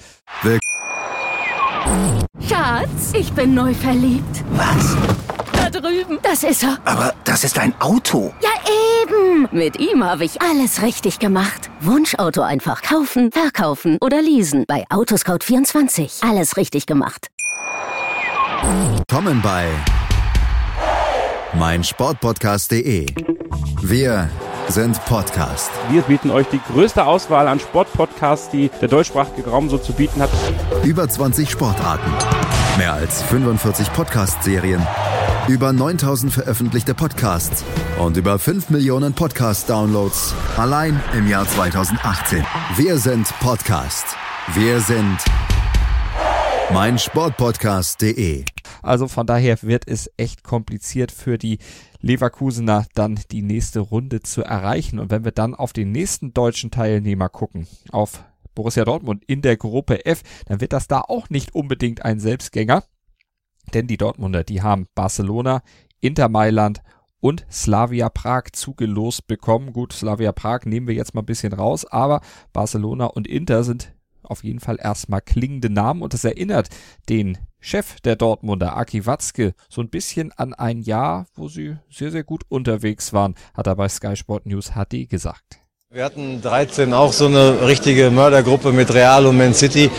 Schatz, 2.40 3.12
ich 3.14 3.32
bin 3.32 3.54
neu 3.54 3.72
verliebt. 3.72 4.44
Was? 4.50 4.96
Drüben. 5.72 6.18
Das 6.22 6.44
ist 6.44 6.62
er. 6.62 6.78
Aber 6.84 7.14
das 7.24 7.44
ist 7.44 7.58
ein 7.58 7.74
Auto. 7.80 8.32
Ja, 8.42 8.50
eben. 9.02 9.48
Mit 9.50 9.80
ihm 9.80 10.04
habe 10.04 10.24
ich 10.24 10.40
alles 10.40 10.82
richtig 10.82 11.18
gemacht. 11.18 11.70
Wunschauto 11.80 12.42
einfach 12.42 12.82
kaufen, 12.82 13.32
verkaufen 13.32 13.98
oder 14.00 14.20
leasen. 14.22 14.64
Bei 14.68 14.84
Autoscout24. 14.90 16.28
Alles 16.28 16.56
richtig 16.56 16.86
gemacht. 16.86 17.28
Kommen 19.10 19.42
bei 19.42 19.68
meinsportpodcast.de. 21.54 23.06
Wir 23.82 24.30
sind 24.68 25.04
Podcast. 25.06 25.70
Wir 25.90 26.02
bieten 26.02 26.30
euch 26.30 26.46
die 26.48 26.60
größte 26.72 27.04
Auswahl 27.04 27.48
an 27.48 27.58
Sportpodcasts, 27.60 28.50
die 28.50 28.70
der 28.80 28.88
deutschsprachige 28.88 29.50
Raum 29.50 29.68
so 29.68 29.76
zu 29.76 29.92
bieten 29.92 30.22
hat. 30.22 30.30
Über 30.84 31.08
20 31.08 31.50
Sportarten. 31.50 32.10
Mehr 32.78 32.94
als 32.94 33.22
45 33.22 33.92
Podcast-Serien. 33.92 34.86
Über 35.48 35.72
9000 35.72 36.32
veröffentlichte 36.32 36.94
Podcasts. 36.94 37.64
Und 37.98 38.16
über 38.16 38.38
5 38.38 38.70
Millionen 38.70 39.12
Podcast-Downloads. 39.12 40.34
Allein 40.56 41.00
im 41.14 41.26
Jahr 41.26 41.46
2018. 41.48 42.44
Wir 42.76 42.96
sind 42.98 43.26
Podcast. 43.40 44.06
Wir 44.54 44.80
sind 44.80 45.18
meinsportpodcast.de. 46.72 48.44
Also 48.82 49.08
von 49.08 49.26
daher 49.26 49.60
wird 49.62 49.88
es 49.88 50.08
echt 50.16 50.44
kompliziert 50.44 51.10
für 51.10 51.38
die 51.38 51.58
Leverkusener 52.00 52.86
dann 52.94 53.18
die 53.32 53.42
nächste 53.42 53.80
Runde 53.80 54.20
zu 54.20 54.44
erreichen. 54.44 55.00
Und 55.00 55.10
wenn 55.10 55.24
wir 55.24 55.32
dann 55.32 55.56
auf 55.56 55.72
den 55.72 55.90
nächsten 55.90 56.32
deutschen 56.32 56.70
Teilnehmer 56.70 57.28
gucken, 57.28 57.66
auf 57.90 58.22
Borussia 58.54 58.84
Dortmund 58.84 59.24
in 59.26 59.42
der 59.42 59.56
Gruppe 59.56 60.06
F, 60.06 60.22
dann 60.46 60.60
wird 60.60 60.72
das 60.72 60.86
da 60.86 61.00
auch 61.00 61.30
nicht 61.30 61.52
unbedingt 61.52 62.04
ein 62.04 62.20
Selbstgänger. 62.20 62.84
Denn 63.74 63.86
die 63.86 63.96
Dortmunder, 63.96 64.44
die 64.44 64.62
haben 64.62 64.86
Barcelona, 64.94 65.62
Inter 66.00 66.28
Mailand 66.28 66.82
und 67.20 67.46
Slavia 67.50 68.08
Prag 68.08 68.52
zugelost 68.52 69.26
bekommen. 69.26 69.72
Gut, 69.72 69.92
Slavia 69.92 70.32
Prag 70.32 70.64
nehmen 70.64 70.88
wir 70.88 70.94
jetzt 70.94 71.14
mal 71.14 71.22
ein 71.22 71.26
bisschen 71.26 71.52
raus, 71.52 71.84
aber 71.86 72.20
Barcelona 72.52 73.06
und 73.06 73.28
Inter 73.28 73.64
sind 73.64 73.94
auf 74.22 74.44
jeden 74.44 74.60
Fall 74.60 74.78
erstmal 74.80 75.20
klingende 75.20 75.70
Namen 75.70 76.02
und 76.02 76.14
es 76.14 76.24
erinnert 76.24 76.68
den 77.08 77.38
Chef 77.60 78.00
der 78.00 78.16
Dortmunder, 78.16 78.76
Aki 78.76 79.06
Watzke, 79.06 79.54
so 79.68 79.80
ein 79.80 79.88
bisschen 79.88 80.32
an 80.32 80.52
ein 80.52 80.82
Jahr, 80.82 81.26
wo 81.34 81.48
sie 81.48 81.76
sehr, 81.88 82.10
sehr 82.10 82.24
gut 82.24 82.42
unterwegs 82.48 83.12
waren, 83.12 83.36
hat 83.54 83.68
er 83.68 83.76
bei 83.76 83.88
Sky 83.88 84.16
Sport 84.16 84.46
News 84.46 84.72
HD 84.72 85.08
gesagt. 85.08 85.60
Wir 85.90 86.04
hatten 86.04 86.42
13 86.42 86.92
auch 86.92 87.12
so 87.12 87.26
eine 87.26 87.66
richtige 87.66 88.10
Mördergruppe 88.10 88.72
mit 88.72 88.92
Real 88.92 89.26
und 89.26 89.36
Man 89.36 89.54
City. 89.54 89.90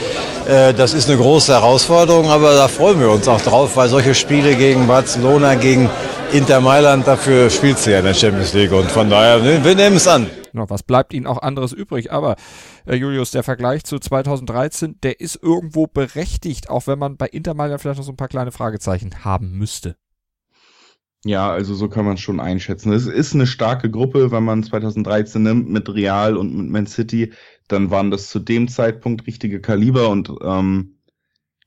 Äh, 0.47 0.73
das 0.73 0.93
ist 0.93 1.09
eine 1.09 1.17
große 1.17 1.53
Herausforderung, 1.53 2.29
aber 2.29 2.53
da 2.55 2.67
freuen 2.67 2.99
wir 2.99 3.09
uns 3.09 3.27
auch 3.27 3.39
drauf, 3.39 3.77
weil 3.77 3.87
solche 3.87 4.13
Spiele 4.13 4.55
gegen 4.55 4.87
Barcelona, 4.87 5.55
gegen 5.55 5.89
Inter 6.33 6.59
Mailand, 6.59 7.07
dafür 7.07 7.49
spielt 7.49 7.79
sie 7.79 7.91
ja 7.91 7.99
in 7.99 8.05
der 8.05 8.13
Champions 8.13 8.53
League 8.53 8.71
und 8.73 8.91
von 8.91 9.09
daher, 9.09 9.41
wir 9.63 9.75
nehmen 9.75 9.95
es 9.95 10.07
an. 10.07 10.29
Genau, 10.51 10.69
was 10.69 10.83
bleibt 10.83 11.13
ihnen 11.13 11.27
auch 11.27 11.41
anderes 11.41 11.71
übrig? 11.71 12.11
Aber 12.11 12.35
äh, 12.85 12.95
Julius, 12.95 13.31
der 13.31 13.43
Vergleich 13.43 13.85
zu 13.85 13.99
2013, 13.99 14.99
der 15.01 15.21
ist 15.21 15.39
irgendwo 15.41 15.87
berechtigt, 15.87 16.69
auch 16.69 16.87
wenn 16.87 16.99
man 16.99 17.15
bei 17.15 17.27
Inter 17.27 17.53
Mailand 17.53 17.81
vielleicht 17.81 17.99
noch 17.99 18.05
so 18.05 18.11
ein 18.11 18.17
paar 18.17 18.27
kleine 18.27 18.51
Fragezeichen 18.51 19.23
haben 19.23 19.57
müsste. 19.57 19.95
Ja, 21.25 21.49
also 21.49 21.73
so 21.73 21.87
kann 21.87 22.03
man 22.03 22.17
schon 22.17 22.41
einschätzen. 22.41 22.91
Es 22.91 23.07
ist 23.07 23.33
eine 23.33 23.47
starke 23.47 23.89
Gruppe, 23.89 24.31
wenn 24.31 24.43
man 24.43 24.61
2013 24.61 25.41
nimmt 25.41 25.69
mit 25.69 25.87
Real 25.87 26.35
und 26.35 26.53
mit 26.53 26.69
Man 26.69 26.85
City, 26.85 27.31
dann 27.67 27.91
waren 27.91 28.11
das 28.11 28.29
zu 28.29 28.39
dem 28.39 28.67
Zeitpunkt 28.67 29.27
richtige 29.27 29.61
Kaliber 29.61 30.09
und 30.09 30.31
ähm, 30.43 30.97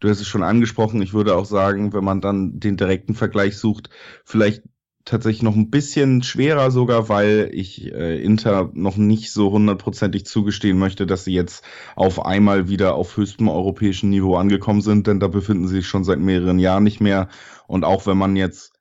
du 0.01 0.09
hast 0.09 0.21
es 0.21 0.27
schon 0.27 0.43
angesprochen, 0.43 1.03
ich 1.03 1.15
würde 1.15 1.37
auch 1.37 1.47
sagen, 1.47 1.93
wenn 1.93 2.05
man 2.05 2.21
dann 2.21 2.61
den 2.61 2.77
direkten 2.77 3.15
Vergleich 3.15 3.57
sucht, 3.57 3.91
vielleicht 4.25 4.63
tatsächlich 5.07 5.43
noch 5.43 5.55
ein 5.55 5.71
bisschen 5.71 6.23
schwerer 6.23 6.71
sogar, 6.71 7.09
weil 7.09 7.49
ich 7.53 7.93
äh, 7.93 8.21
Inter 8.23 8.71
noch 8.75 8.97
nicht 8.97 9.33
so 9.33 9.53
hundertprozentig 9.53 10.27
zugestehen 10.27 10.79
möchte, 10.79 11.07
dass 11.07 11.25
sie 11.25 11.33
jetzt 11.33 11.65
auf 11.95 12.27
einmal 12.27 12.69
wieder 12.69 12.97
auf 12.97 13.17
höchstem 13.17 13.49
europäischen 13.49 14.11
Niveau 14.11 14.37
angekommen 14.37 14.83
sind, 14.83 15.07
denn 15.07 15.21
da 15.21 15.29
befinden 15.29 15.69
sie 15.69 15.77
sich 15.77 15.87
schon 15.87 16.05
seit 16.05 16.19
mehreren 16.19 16.59
Jahren 16.59 16.83
nicht 16.83 17.01
mehr. 17.01 17.29
Und 17.69 17.85
auch 17.85 18.07
wenn 18.07 18.19
man 18.19 18.35
jetzt 18.37 18.76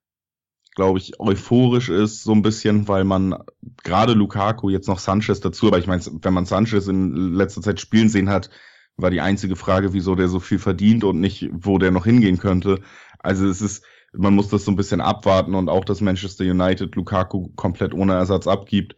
glaube 0.75 0.99
ich, 0.99 1.19
euphorisch 1.19 1.89
ist, 1.89 2.23
so 2.23 2.33
ein 2.33 2.41
bisschen, 2.41 2.87
weil 2.87 3.05
man 3.05 3.35
gerade 3.83 4.13
Lukaku, 4.13 4.69
jetzt 4.69 4.87
noch 4.87 4.99
Sanchez 4.99 5.39
dazu, 5.39 5.67
aber 5.67 5.79
ich 5.79 5.87
meine, 5.87 6.03
wenn 6.21 6.33
man 6.33 6.45
Sanchez 6.45 6.87
in 6.87 7.33
letzter 7.33 7.61
Zeit 7.61 7.79
spielen 7.79 8.09
sehen 8.09 8.29
hat, 8.29 8.49
war 8.97 9.09
die 9.09 9.21
einzige 9.21 9.55
Frage, 9.55 9.93
wieso 9.93 10.15
der 10.15 10.27
so 10.27 10.39
viel 10.39 10.59
verdient 10.59 11.03
und 11.03 11.19
nicht, 11.19 11.49
wo 11.51 11.77
der 11.77 11.91
noch 11.91 12.05
hingehen 12.05 12.37
könnte. 12.37 12.81
Also 13.19 13.47
es 13.47 13.61
ist, 13.61 13.83
man 14.13 14.35
muss 14.35 14.49
das 14.49 14.65
so 14.65 14.71
ein 14.71 14.77
bisschen 14.77 15.01
abwarten 15.01 15.55
und 15.55 15.69
auch, 15.69 15.85
dass 15.85 16.01
Manchester 16.01 16.43
United 16.43 16.95
Lukaku 16.95 17.49
komplett 17.55 17.93
ohne 17.93 18.13
Ersatz 18.13 18.47
abgibt, 18.47 18.95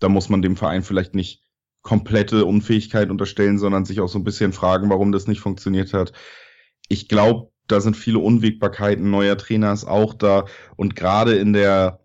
da 0.00 0.08
muss 0.08 0.28
man 0.28 0.42
dem 0.42 0.56
Verein 0.56 0.82
vielleicht 0.82 1.14
nicht 1.14 1.44
komplette 1.82 2.44
Unfähigkeit 2.44 3.10
unterstellen, 3.10 3.58
sondern 3.58 3.84
sich 3.84 4.00
auch 4.00 4.08
so 4.08 4.18
ein 4.18 4.24
bisschen 4.24 4.52
fragen, 4.52 4.90
warum 4.90 5.12
das 5.12 5.26
nicht 5.26 5.40
funktioniert 5.40 5.92
hat. 5.94 6.12
Ich 6.88 7.08
glaube, 7.08 7.49
da 7.70 7.80
sind 7.80 7.96
viele 7.96 8.18
Unwägbarkeiten. 8.18 9.10
Neuer 9.10 9.36
Trainer 9.36 9.72
ist 9.72 9.84
auch 9.84 10.14
da. 10.14 10.46
Und 10.76 10.96
gerade 10.96 11.36
in 11.36 11.52
der, 11.52 12.00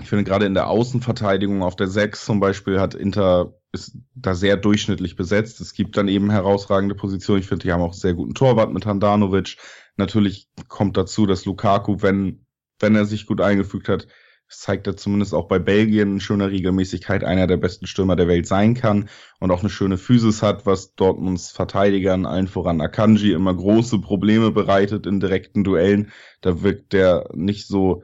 ich 0.00 0.08
finde 0.08 0.24
gerade 0.24 0.46
in 0.46 0.54
der 0.54 0.68
Außenverteidigung 0.68 1.62
auf 1.62 1.76
der 1.76 1.88
6 1.88 2.24
zum 2.24 2.40
Beispiel 2.40 2.80
hat 2.80 2.94
Inter 2.94 3.54
ist 3.72 3.98
da 4.14 4.34
sehr 4.34 4.56
durchschnittlich 4.56 5.14
besetzt. 5.14 5.60
Es 5.60 5.74
gibt 5.74 5.96
dann 5.96 6.08
eben 6.08 6.30
herausragende 6.30 6.94
Positionen. 6.94 7.40
Ich 7.40 7.46
finde, 7.46 7.64
die 7.64 7.72
haben 7.72 7.82
auch 7.82 7.92
sehr 7.92 8.14
guten 8.14 8.34
Torwart 8.34 8.72
mit 8.72 8.86
Handanovic. 8.86 9.56
Natürlich 9.96 10.48
kommt 10.68 10.96
dazu, 10.96 11.26
dass 11.26 11.44
Lukaku, 11.44 12.00
wenn, 12.00 12.46
wenn 12.78 12.94
er 12.94 13.04
sich 13.04 13.26
gut 13.26 13.40
eingefügt 13.40 13.88
hat, 13.88 14.06
das 14.48 14.60
zeigt 14.60 14.86
er 14.86 14.96
zumindest 14.96 15.34
auch 15.34 15.46
bei 15.46 15.58
Belgien 15.58 16.14
in 16.14 16.20
schöner 16.20 16.50
Regelmäßigkeit 16.50 17.22
einer 17.22 17.46
der 17.46 17.58
besten 17.58 17.86
Stürmer 17.86 18.16
der 18.16 18.28
Welt 18.28 18.46
sein 18.46 18.72
kann 18.74 19.10
und 19.40 19.50
auch 19.50 19.60
eine 19.60 19.68
schöne 19.68 19.98
Physis 19.98 20.42
hat, 20.42 20.64
was 20.64 20.94
Dortmunds 20.94 21.50
Verteidigern, 21.50 22.24
allen 22.24 22.48
voran 22.48 22.80
Akanji, 22.80 23.32
immer 23.32 23.54
große 23.54 23.98
Probleme 24.00 24.50
bereitet 24.50 25.06
in 25.06 25.20
direkten 25.20 25.64
Duellen. 25.64 26.12
Da 26.40 26.62
wirkt 26.62 26.94
der 26.94 27.28
nicht 27.34 27.66
so, 27.66 28.02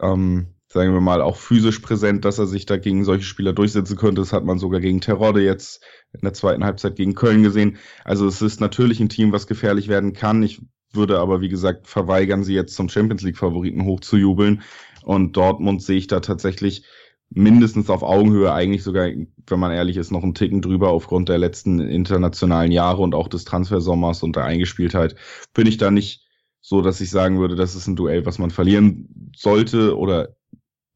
ähm, 0.00 0.54
sagen 0.68 0.92
wir 0.92 1.00
mal, 1.00 1.22
auch 1.22 1.36
physisch 1.36 1.80
präsent, 1.80 2.24
dass 2.24 2.38
er 2.38 2.46
sich 2.46 2.64
da 2.64 2.76
gegen 2.76 3.04
solche 3.04 3.24
Spieler 3.24 3.52
durchsetzen 3.52 3.96
könnte. 3.96 4.20
Das 4.20 4.32
hat 4.32 4.44
man 4.44 4.60
sogar 4.60 4.80
gegen 4.80 5.00
Terodde 5.00 5.42
jetzt 5.42 5.82
in 6.12 6.20
der 6.20 6.34
zweiten 6.34 6.64
Halbzeit 6.64 6.94
gegen 6.94 7.16
Köln 7.16 7.42
gesehen. 7.42 7.78
Also 8.04 8.28
es 8.28 8.42
ist 8.42 8.60
natürlich 8.60 9.00
ein 9.00 9.08
Team, 9.08 9.32
was 9.32 9.48
gefährlich 9.48 9.88
werden 9.88 10.12
kann. 10.12 10.40
Ich 10.44 10.60
würde 10.92 11.18
aber, 11.18 11.40
wie 11.40 11.48
gesagt, 11.48 11.86
verweigern, 11.86 12.44
sie 12.44 12.54
jetzt 12.54 12.74
zum 12.74 12.88
Champions 12.88 13.22
League 13.22 13.36
Favoriten 13.36 13.84
hochzujubeln. 13.84 14.62
Und 15.02 15.36
Dortmund 15.36 15.82
sehe 15.82 15.98
ich 15.98 16.06
da 16.06 16.20
tatsächlich 16.20 16.84
mindestens 17.30 17.90
auf 17.90 18.02
Augenhöhe, 18.02 18.52
eigentlich 18.52 18.82
sogar, 18.82 19.06
wenn 19.06 19.60
man 19.60 19.72
ehrlich 19.72 19.96
ist, 19.96 20.10
noch 20.10 20.22
einen 20.22 20.34
Ticken 20.34 20.62
drüber 20.62 20.90
aufgrund 20.90 21.28
der 21.28 21.38
letzten 21.38 21.80
internationalen 21.80 22.72
Jahre 22.72 23.02
und 23.02 23.14
auch 23.14 23.28
des 23.28 23.44
Transfersommers 23.44 24.22
und 24.22 24.36
der 24.36 24.44
Eingespieltheit. 24.44 25.14
Bin 25.52 25.66
ich 25.66 25.76
da 25.76 25.90
nicht 25.90 26.26
so, 26.60 26.82
dass 26.82 27.00
ich 27.00 27.10
sagen 27.10 27.38
würde, 27.38 27.54
das 27.54 27.74
ist 27.74 27.86
ein 27.86 27.96
Duell, 27.96 28.26
was 28.26 28.38
man 28.38 28.50
verlieren 28.50 29.32
sollte 29.36 29.96
oder 29.96 30.36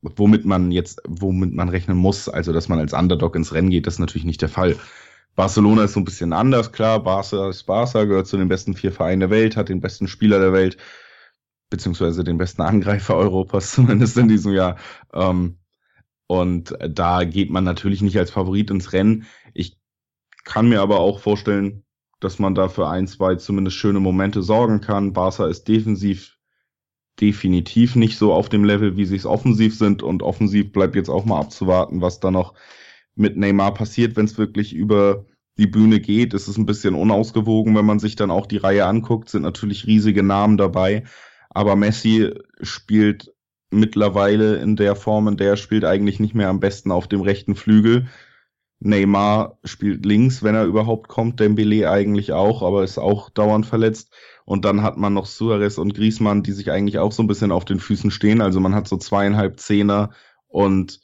womit 0.02 0.44
man 0.44 0.72
jetzt, 0.72 1.00
womit 1.06 1.54
man 1.54 1.68
rechnen 1.68 1.96
muss, 1.96 2.28
also 2.28 2.52
dass 2.52 2.68
man 2.68 2.78
als 2.78 2.92
Underdog 2.92 3.36
ins 3.36 3.52
Rennen 3.52 3.70
geht, 3.70 3.86
das 3.86 3.94
ist 3.94 4.00
natürlich 4.00 4.24
nicht 4.24 4.42
der 4.42 4.48
Fall. 4.48 4.76
Barcelona 5.34 5.84
ist 5.84 5.94
so 5.94 6.00
ein 6.00 6.04
bisschen 6.04 6.32
anders, 6.32 6.72
klar. 6.72 7.02
Barca 7.02 7.48
ist 7.48 7.62
Barca, 7.62 8.04
gehört 8.04 8.26
zu 8.26 8.36
den 8.36 8.48
besten 8.48 8.74
vier 8.74 8.92
Vereinen 8.92 9.20
der 9.20 9.30
Welt, 9.30 9.56
hat 9.56 9.68
den 9.68 9.80
besten 9.80 10.08
Spieler 10.08 10.38
der 10.38 10.52
Welt, 10.52 10.76
beziehungsweise 11.72 12.22
den 12.22 12.38
besten 12.38 12.62
Angreifer 12.62 13.16
Europas, 13.16 13.72
zumindest 13.72 14.16
in 14.16 14.28
diesem 14.28 14.52
Jahr. 14.52 14.76
Ähm, 15.12 15.58
und 16.28 16.74
da 16.88 17.24
geht 17.24 17.50
man 17.50 17.64
natürlich 17.64 18.00
nicht 18.00 18.18
als 18.18 18.30
Favorit 18.30 18.70
ins 18.70 18.92
Rennen. 18.92 19.26
Ich 19.54 19.78
kann 20.44 20.68
mir 20.68 20.80
aber 20.80 21.00
auch 21.00 21.18
vorstellen, 21.18 21.84
dass 22.20 22.38
man 22.38 22.54
da 22.54 22.68
für 22.68 22.88
ein, 22.88 23.06
zwei 23.08 23.34
zumindest 23.34 23.76
schöne 23.76 24.00
Momente 24.00 24.42
sorgen 24.42 24.80
kann. 24.80 25.12
Barca 25.12 25.48
ist 25.48 25.66
defensiv 25.66 26.38
definitiv 27.20 27.96
nicht 27.96 28.16
so 28.16 28.32
auf 28.32 28.48
dem 28.48 28.64
Level, 28.64 28.96
wie 28.96 29.04
sie 29.04 29.16
es 29.16 29.26
offensiv 29.26 29.76
sind. 29.76 30.02
Und 30.02 30.22
offensiv 30.22 30.72
bleibt 30.72 30.94
jetzt 30.94 31.10
auch 31.10 31.24
mal 31.24 31.40
abzuwarten, 31.40 32.00
was 32.00 32.20
da 32.20 32.30
noch 32.30 32.54
mit 33.14 33.36
Neymar 33.36 33.74
passiert, 33.74 34.16
wenn 34.16 34.24
es 34.24 34.38
wirklich 34.38 34.72
über 34.72 35.26
die 35.58 35.66
Bühne 35.66 36.00
geht. 36.00 36.32
Es 36.32 36.48
ist 36.48 36.56
ein 36.56 36.66
bisschen 36.66 36.94
unausgewogen, 36.94 37.76
wenn 37.76 37.84
man 37.84 37.98
sich 37.98 38.16
dann 38.16 38.30
auch 38.30 38.46
die 38.46 38.56
Reihe 38.56 38.86
anguckt, 38.86 39.28
sind 39.28 39.42
natürlich 39.42 39.86
riesige 39.86 40.22
Namen 40.22 40.56
dabei. 40.56 41.04
Aber 41.54 41.76
Messi 41.76 42.32
spielt 42.60 43.32
mittlerweile 43.70 44.56
in 44.56 44.76
der 44.76 44.96
Form, 44.96 45.28
in 45.28 45.36
der 45.36 45.50
er 45.50 45.56
spielt, 45.56 45.84
eigentlich 45.84 46.20
nicht 46.20 46.34
mehr 46.34 46.48
am 46.48 46.60
besten 46.60 46.90
auf 46.90 47.08
dem 47.08 47.20
rechten 47.20 47.54
Flügel. 47.54 48.08
Neymar 48.80 49.58
spielt 49.62 50.04
links, 50.04 50.42
wenn 50.42 50.54
er 50.54 50.64
überhaupt 50.64 51.08
kommt, 51.08 51.38
Dembele 51.38 51.88
eigentlich 51.88 52.32
auch, 52.32 52.62
aber 52.62 52.82
ist 52.82 52.98
auch 52.98 53.30
dauernd 53.30 53.64
verletzt. 53.64 54.12
Und 54.44 54.64
dann 54.64 54.82
hat 54.82 54.96
man 54.96 55.14
noch 55.14 55.26
Suarez 55.26 55.78
und 55.78 55.94
Griezmann, 55.94 56.42
die 56.42 56.52
sich 56.52 56.70
eigentlich 56.70 56.98
auch 56.98 57.12
so 57.12 57.22
ein 57.22 57.28
bisschen 57.28 57.52
auf 57.52 57.64
den 57.64 57.78
Füßen 57.78 58.10
stehen. 58.10 58.40
Also 58.40 58.58
man 58.58 58.74
hat 58.74 58.88
so 58.88 58.96
zweieinhalb 58.96 59.60
Zehner 59.60 60.10
und 60.48 61.00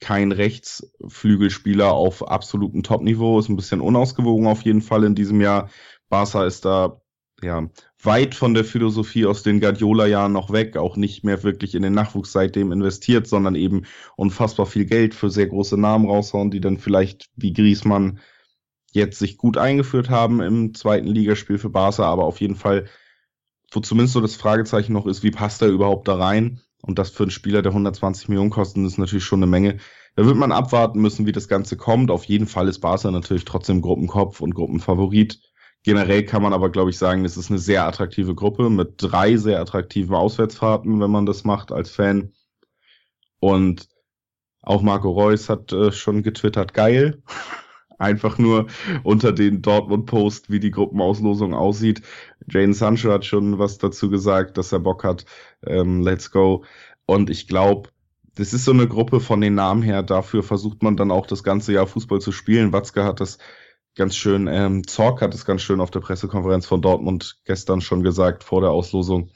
kein 0.00 0.30
Rechtsflügelspieler 0.30 1.92
auf 1.92 2.28
absolutem 2.28 2.82
Topniveau. 2.82 3.40
Ist 3.40 3.48
ein 3.48 3.56
bisschen 3.56 3.80
unausgewogen 3.80 4.46
auf 4.46 4.62
jeden 4.62 4.82
Fall 4.82 5.02
in 5.04 5.14
diesem 5.14 5.40
Jahr. 5.40 5.68
Barca 6.08 6.46
ist 6.46 6.64
da 6.64 7.00
ja 7.42 7.68
weit 8.02 8.34
von 8.34 8.54
der 8.54 8.64
Philosophie 8.64 9.26
aus 9.26 9.42
den 9.42 9.60
Guardiola-Jahren 9.60 10.32
noch 10.32 10.50
weg, 10.52 10.76
auch 10.76 10.96
nicht 10.96 11.24
mehr 11.24 11.42
wirklich 11.42 11.74
in 11.74 11.82
den 11.82 11.92
Nachwuchs 11.92 12.32
seitdem 12.32 12.72
investiert, 12.72 13.26
sondern 13.26 13.54
eben 13.54 13.82
unfassbar 14.16 14.66
viel 14.66 14.86
Geld 14.86 15.14
für 15.14 15.28
sehr 15.28 15.48
große 15.48 15.76
Namen 15.76 16.06
raushauen, 16.06 16.50
die 16.50 16.60
dann 16.60 16.78
vielleicht 16.78 17.28
wie 17.36 17.52
Griezmann 17.52 18.20
jetzt 18.92 19.18
sich 19.18 19.36
gut 19.36 19.58
eingeführt 19.58 20.08
haben 20.08 20.40
im 20.40 20.74
zweiten 20.74 21.08
Ligaspiel 21.08 21.58
für 21.58 21.68
Barca, 21.68 22.04
aber 22.04 22.24
auf 22.24 22.40
jeden 22.40 22.56
Fall, 22.56 22.86
wo 23.72 23.80
zumindest 23.80 24.14
so 24.14 24.20
das 24.20 24.36
Fragezeichen 24.36 24.92
noch 24.92 25.06
ist, 25.06 25.22
wie 25.22 25.32
passt 25.32 25.60
er 25.60 25.68
überhaupt 25.68 26.08
da 26.08 26.16
rein? 26.16 26.60
Und 26.82 26.98
das 26.98 27.10
für 27.10 27.24
einen 27.24 27.30
Spieler, 27.30 27.62
der 27.62 27.72
120 27.72 28.28
Millionen 28.28 28.50
kosten, 28.50 28.86
ist 28.86 28.98
natürlich 28.98 29.24
schon 29.24 29.40
eine 29.40 29.50
Menge. 29.50 29.78
Da 30.14 30.24
wird 30.24 30.36
man 30.36 30.52
abwarten 30.52 31.00
müssen, 31.00 31.26
wie 31.26 31.32
das 31.32 31.48
Ganze 31.48 31.76
kommt. 31.76 32.10
Auf 32.10 32.24
jeden 32.24 32.46
Fall 32.46 32.68
ist 32.68 32.78
Barca 32.78 33.10
natürlich 33.10 33.44
trotzdem 33.44 33.82
Gruppenkopf 33.82 34.40
und 34.40 34.54
Gruppenfavorit. 34.54 35.40
Generell 35.86 36.24
kann 36.24 36.42
man 36.42 36.52
aber, 36.52 36.70
glaube 36.70 36.90
ich, 36.90 36.98
sagen, 36.98 37.24
es 37.24 37.36
ist 37.36 37.48
eine 37.48 37.60
sehr 37.60 37.86
attraktive 37.86 38.34
Gruppe 38.34 38.70
mit 38.70 38.94
drei 38.96 39.36
sehr 39.36 39.60
attraktiven 39.60 40.16
Auswärtsfahrten, 40.16 41.00
wenn 41.00 41.12
man 41.12 41.26
das 41.26 41.44
macht 41.44 41.70
als 41.70 41.90
Fan. 41.90 42.32
Und 43.38 43.88
auch 44.62 44.82
Marco 44.82 45.12
Reus 45.12 45.48
hat 45.48 45.72
äh, 45.72 45.92
schon 45.92 46.24
getwittert, 46.24 46.74
geil. 46.74 47.22
Einfach 47.98 48.36
nur 48.36 48.66
unter 49.04 49.30
den 49.30 49.62
Dortmund-Post, 49.62 50.50
wie 50.50 50.58
die 50.58 50.72
Gruppenauslosung 50.72 51.54
aussieht. 51.54 52.02
Jane 52.48 52.74
Sancho 52.74 53.12
hat 53.12 53.24
schon 53.24 53.60
was 53.60 53.78
dazu 53.78 54.10
gesagt, 54.10 54.58
dass 54.58 54.72
er 54.72 54.80
Bock 54.80 55.04
hat. 55.04 55.24
Ähm, 55.64 56.00
let's 56.00 56.32
go. 56.32 56.64
Und 57.06 57.30
ich 57.30 57.46
glaube, 57.46 57.90
das 58.34 58.52
ist 58.52 58.64
so 58.64 58.72
eine 58.72 58.88
Gruppe 58.88 59.20
von 59.20 59.40
den 59.40 59.54
Namen 59.54 59.82
her. 59.82 60.02
Dafür 60.02 60.42
versucht 60.42 60.82
man 60.82 60.96
dann 60.96 61.12
auch 61.12 61.28
das 61.28 61.44
ganze 61.44 61.72
Jahr 61.72 61.86
Fußball 61.86 62.20
zu 62.20 62.32
spielen. 62.32 62.72
Watzke 62.72 63.04
hat 63.04 63.20
das 63.20 63.38
ganz 63.96 64.16
schön, 64.16 64.46
ähm, 64.46 64.86
Zorc 64.86 65.20
hat 65.20 65.34
es 65.34 65.44
ganz 65.44 65.62
schön 65.62 65.80
auf 65.80 65.90
der 65.90 66.00
Pressekonferenz 66.00 66.66
von 66.66 66.82
Dortmund 66.82 67.38
gestern 67.44 67.80
schon 67.80 68.02
gesagt, 68.02 68.44
vor 68.44 68.60
der 68.60 68.70
Auslosung. 68.70 69.30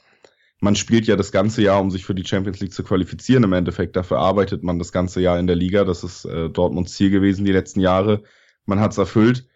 Man 0.60 0.76
spielt 0.76 1.06
ja 1.06 1.16
das 1.16 1.32
ganze 1.32 1.62
Jahr, 1.62 1.80
um 1.80 1.90
sich 1.90 2.04
für 2.04 2.14
die 2.14 2.24
Champions 2.24 2.60
League 2.60 2.74
zu 2.74 2.84
qualifizieren. 2.84 3.44
Im 3.44 3.54
Endeffekt 3.54 3.96
dafür 3.96 4.18
arbeitet 4.18 4.62
man 4.62 4.78
das 4.78 4.92
ganze 4.92 5.20
Jahr 5.20 5.38
in 5.38 5.46
der 5.46 5.56
Liga. 5.56 5.84
Das 5.84 6.04
ist 6.04 6.26
äh, 6.26 6.50
Dortmunds 6.50 6.92
Ziel 6.92 7.10
gewesen 7.10 7.46
die 7.46 7.52
letzten 7.52 7.80
Jahre 7.80 8.22
man 8.70 8.80
hat 8.80 8.92
es 8.92 8.98
erfüllt 8.98 9.46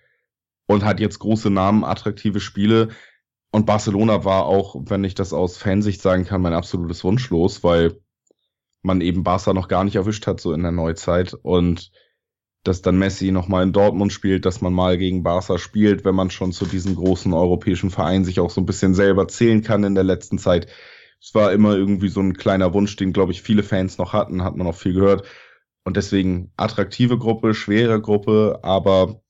und 0.66 0.84
hat 0.84 1.00
jetzt 1.00 1.18
große 1.18 1.48
Namen, 1.48 1.84
attraktive 1.84 2.40
Spiele. 2.40 2.88
Und 3.50 3.66
Barcelona 3.66 4.24
war 4.24 4.44
auch, 4.44 4.76
wenn 4.78 5.04
ich 5.04 5.14
das 5.14 5.32
aus 5.32 5.56
Fansicht 5.56 6.02
sagen 6.02 6.24
kann, 6.24 6.42
mein 6.42 6.54
absolutes 6.54 7.04
Wunschlos, 7.04 7.62
weil 7.62 8.00
man 8.82 9.00
eben 9.00 9.22
Barca 9.22 9.54
noch 9.54 9.68
gar 9.68 9.84
nicht 9.84 9.96
erwischt 9.96 10.26
hat, 10.26 10.40
so 10.40 10.52
in 10.52 10.62
der 10.62 10.72
Neuzeit. 10.72 11.34
Und 11.34 11.90
dass 12.64 12.82
dann 12.82 12.98
Messi 12.98 13.30
nochmal 13.30 13.62
in 13.62 13.72
Dortmund 13.72 14.12
spielt, 14.12 14.46
dass 14.46 14.60
man 14.60 14.72
mal 14.72 14.98
gegen 14.98 15.22
Barca 15.22 15.58
spielt, 15.58 16.04
wenn 16.04 16.14
man 16.14 16.30
schon 16.30 16.52
zu 16.52 16.64
diesem 16.64 16.96
großen 16.96 17.32
europäischen 17.32 17.90
Verein 17.90 18.24
sich 18.24 18.40
auch 18.40 18.50
so 18.50 18.60
ein 18.60 18.66
bisschen 18.66 18.94
selber 18.94 19.28
zählen 19.28 19.62
kann 19.62 19.84
in 19.84 19.94
der 19.94 20.04
letzten 20.04 20.38
Zeit. 20.38 20.66
Es 21.20 21.34
war 21.34 21.52
immer 21.52 21.76
irgendwie 21.76 22.08
so 22.08 22.20
ein 22.20 22.34
kleiner 22.34 22.74
Wunsch, 22.74 22.96
den, 22.96 23.12
glaube 23.12 23.32
ich, 23.32 23.42
viele 23.42 23.62
Fans 23.62 23.98
noch 23.98 24.12
hatten, 24.12 24.42
hat 24.42 24.56
man 24.56 24.66
auch 24.66 24.74
viel 24.74 24.94
gehört. 24.94 25.26
Und 25.84 25.98
deswegen 25.98 26.52
attraktive 26.56 27.18
Gruppe, 27.18 27.54
schwere 27.54 28.00
Gruppe, 28.00 28.60
aber 28.62 29.20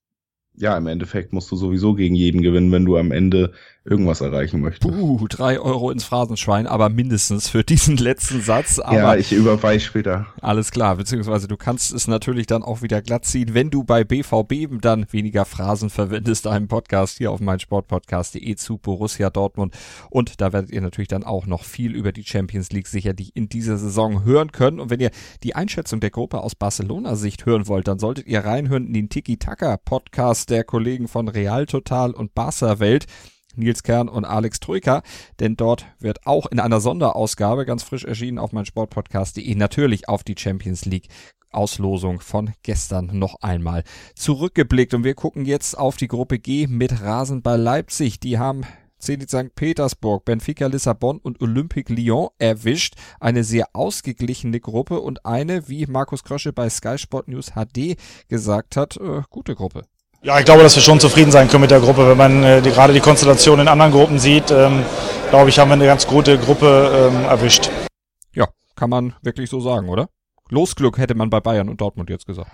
ja, 0.56 0.76
im 0.76 0.86
Endeffekt 0.86 1.32
musst 1.32 1.50
du 1.50 1.56
sowieso 1.56 1.94
gegen 1.94 2.14
jeden 2.14 2.40
gewinnen, 2.40 2.70
wenn 2.70 2.84
du 2.84 2.96
am 2.96 3.10
Ende 3.10 3.52
irgendwas 3.84 4.22
erreichen 4.22 4.60
möchtest. 4.60 4.90
Uh, 4.90 5.26
drei 5.28 5.60
Euro 5.60 5.90
ins 5.90 6.04
Phrasenschwein, 6.04 6.66
aber 6.66 6.88
mindestens 6.88 7.48
für 7.48 7.64
diesen 7.64 7.98
letzten 7.98 8.40
Satz. 8.40 8.78
Aber 8.78 8.96
ja, 8.96 9.16
ich 9.16 9.32
überweise 9.32 9.84
später. 9.84 10.26
Alles 10.40 10.70
klar, 10.70 10.96
beziehungsweise 10.96 11.48
du 11.48 11.56
kannst 11.56 11.92
es 11.92 12.08
natürlich 12.08 12.46
dann 12.46 12.62
auch 12.62 12.80
wieder 12.80 13.02
glatt 13.02 13.26
ziehen, 13.26 13.52
wenn 13.52 13.70
du 13.70 13.84
bei 13.84 14.02
BVB 14.04 14.80
dann 14.80 15.06
weniger 15.10 15.44
Phrasen 15.44 15.90
verwendest, 15.90 16.46
einem 16.46 16.66
Podcast 16.68 17.18
hier 17.18 17.30
auf 17.30 17.40
meinsportpodcast.de 17.40 18.56
zu 18.56 18.78
Borussia 18.78 19.28
Dortmund. 19.28 19.74
Und 20.08 20.40
da 20.40 20.52
werdet 20.54 20.70
ihr 20.70 20.80
natürlich 20.80 21.08
dann 21.08 21.24
auch 21.24 21.46
noch 21.46 21.64
viel 21.64 21.94
über 21.94 22.12
die 22.12 22.24
Champions 22.24 22.70
League 22.70 22.88
sicherlich 22.88 23.36
in 23.36 23.50
dieser 23.50 23.76
Saison 23.76 24.24
hören 24.24 24.50
können. 24.50 24.80
Und 24.80 24.88
wenn 24.88 25.00
ihr 25.00 25.10
die 25.42 25.54
Einschätzung 25.54 26.00
der 26.00 26.10
Gruppe 26.10 26.40
aus 26.40 26.54
Barcelona-Sicht 26.54 27.44
hören 27.44 27.68
wollt, 27.68 27.86
dann 27.86 27.98
solltet 27.98 28.26
ihr 28.26 28.40
reinhören 28.44 28.86
in 28.86 28.94
den 28.94 29.08
Tiki-Taka-Podcast 29.10 30.48
der 30.48 30.64
Kollegen 30.64 31.06
von 31.06 31.28
Real 31.28 31.66
Total 31.66 32.12
und 32.12 32.34
Barca 32.34 32.80
Welt. 32.80 33.06
Nils 33.56 33.82
Kern 33.82 34.08
und 34.08 34.24
Alex 34.24 34.60
Troika, 34.60 35.02
denn 35.40 35.56
dort 35.56 35.86
wird 35.98 36.26
auch 36.26 36.46
in 36.46 36.60
einer 36.60 36.80
Sonderausgabe 36.80 37.64
ganz 37.64 37.82
frisch 37.82 38.04
erschienen 38.04 38.38
auf 38.38 38.52
mein 38.52 38.66
Sportpodcast.de 38.66 39.54
natürlich 39.54 40.08
auf 40.08 40.24
die 40.24 40.36
Champions 40.38 40.84
League 40.84 41.08
Auslosung 41.54 42.20
von 42.20 42.52
gestern 42.62 43.10
noch 43.18 43.36
einmal 43.40 43.84
zurückgeblickt 44.16 44.92
und 44.94 45.04
wir 45.04 45.14
gucken 45.14 45.44
jetzt 45.44 45.78
auf 45.78 45.96
die 45.96 46.08
Gruppe 46.08 46.38
G 46.38 46.66
mit 46.66 47.00
Rasenball 47.00 47.60
Leipzig. 47.60 48.20
Die 48.20 48.38
haben 48.38 48.64
Zenit 48.98 49.30
St. 49.30 49.54
Petersburg, 49.54 50.24
Benfica 50.24 50.66
Lissabon 50.66 51.18
und 51.18 51.40
Olympique 51.42 51.92
Lyon 51.92 52.30
erwischt. 52.38 52.94
Eine 53.20 53.44
sehr 53.44 53.68
ausgeglichene 53.74 54.60
Gruppe 54.60 55.00
und 55.00 55.26
eine, 55.26 55.68
wie 55.68 55.86
Markus 55.86 56.24
Krösche 56.24 56.52
bei 56.52 56.70
Sky 56.70 56.96
Sport 56.96 57.28
News 57.28 57.52
HD 57.52 57.96
gesagt 58.28 58.76
hat, 58.76 58.96
äh, 58.96 59.22
gute 59.28 59.54
Gruppe. 59.54 59.82
Ja, 60.24 60.38
ich 60.38 60.46
glaube, 60.46 60.62
dass 60.62 60.74
wir 60.74 60.82
schon 60.82 61.00
zufrieden 61.00 61.30
sein 61.30 61.48
können 61.48 61.60
mit 61.60 61.70
der 61.70 61.80
Gruppe. 61.80 62.08
Wenn 62.08 62.16
man 62.16 62.42
äh, 62.44 62.62
die, 62.62 62.70
gerade 62.70 62.94
die 62.94 63.00
Konstellation 63.00 63.60
in 63.60 63.68
anderen 63.68 63.92
Gruppen 63.92 64.18
sieht, 64.18 64.50
ähm, 64.50 64.82
glaube 65.28 65.50
ich, 65.50 65.58
haben 65.58 65.68
wir 65.68 65.74
eine 65.74 65.84
ganz 65.84 66.06
gute 66.06 66.38
Gruppe 66.38 67.10
ähm, 67.12 67.24
erwischt. 67.26 67.68
Ja, 68.32 68.48
kann 68.74 68.88
man 68.88 69.12
wirklich 69.20 69.50
so 69.50 69.60
sagen, 69.60 69.90
oder? 69.90 70.08
Losglück 70.48 70.96
hätte 70.96 71.14
man 71.14 71.28
bei 71.28 71.40
Bayern 71.40 71.68
und 71.68 71.82
Dortmund 71.82 72.08
jetzt 72.08 72.24
gesagt. 72.24 72.50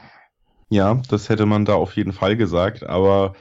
Ja, 0.68 1.00
das 1.08 1.28
hätte 1.28 1.46
man 1.46 1.64
da 1.64 1.74
auf 1.74 1.94
jeden 1.94 2.12
Fall 2.12 2.36
gesagt, 2.36 2.82
aber 2.82 3.34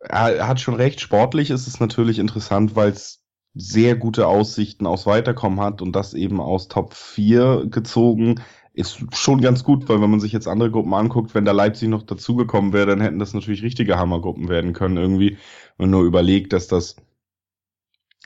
er 0.00 0.46
hat 0.46 0.60
schon 0.60 0.74
recht. 0.74 1.00
Sportlich 1.00 1.48
ist 1.48 1.66
es 1.66 1.80
natürlich 1.80 2.18
interessant, 2.18 2.76
weil 2.76 2.90
es 2.90 3.22
sehr 3.54 3.96
gute 3.96 4.26
Aussichten 4.26 4.86
aus 4.86 5.06
Weiterkommen 5.06 5.60
hat 5.60 5.80
und 5.80 5.92
das 5.92 6.12
eben 6.12 6.38
aus 6.38 6.68
Top 6.68 6.92
4 6.92 7.64
gezogen 7.70 8.42
ist 8.80 8.98
schon 9.14 9.40
ganz 9.40 9.62
gut, 9.64 9.88
weil 9.88 10.00
wenn 10.00 10.10
man 10.10 10.20
sich 10.20 10.32
jetzt 10.32 10.48
andere 10.48 10.70
Gruppen 10.70 10.94
anguckt, 10.94 11.34
wenn 11.34 11.44
da 11.44 11.52
Leipzig 11.52 11.88
noch 11.88 12.02
dazugekommen 12.02 12.72
wäre, 12.72 12.86
dann 12.86 13.00
hätten 13.00 13.18
das 13.18 13.34
natürlich 13.34 13.62
richtige 13.62 13.98
Hammergruppen 13.98 14.48
werden 14.48 14.72
können 14.72 14.96
irgendwie. 14.96 15.38
Wenn 15.76 15.88
man 15.88 15.90
nur 15.90 16.04
überlegt, 16.04 16.52
dass 16.52 16.66
das, 16.66 16.96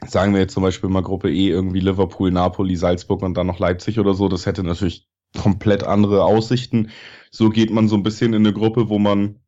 sagen 0.06 0.32
wir 0.32 0.40
jetzt 0.40 0.54
zum 0.54 0.62
Beispiel 0.62 0.90
mal 0.90 1.02
Gruppe 1.02 1.30
E, 1.30 1.48
irgendwie 1.48 1.80
Liverpool, 1.80 2.30
Napoli, 2.30 2.76
Salzburg 2.76 3.22
und 3.22 3.34
dann 3.34 3.46
noch 3.46 3.58
Leipzig 3.58 3.98
oder 3.98 4.14
so, 4.14 4.28
das 4.28 4.46
hätte 4.46 4.62
natürlich 4.62 5.08
komplett 5.36 5.84
andere 5.84 6.24
Aussichten. 6.24 6.90
So 7.30 7.50
geht 7.50 7.70
man 7.70 7.88
so 7.88 7.96
ein 7.96 8.02
bisschen 8.02 8.32
in 8.32 8.46
eine 8.46 8.54
Gruppe, 8.54 8.88
wo 8.88 8.98
man 8.98 9.40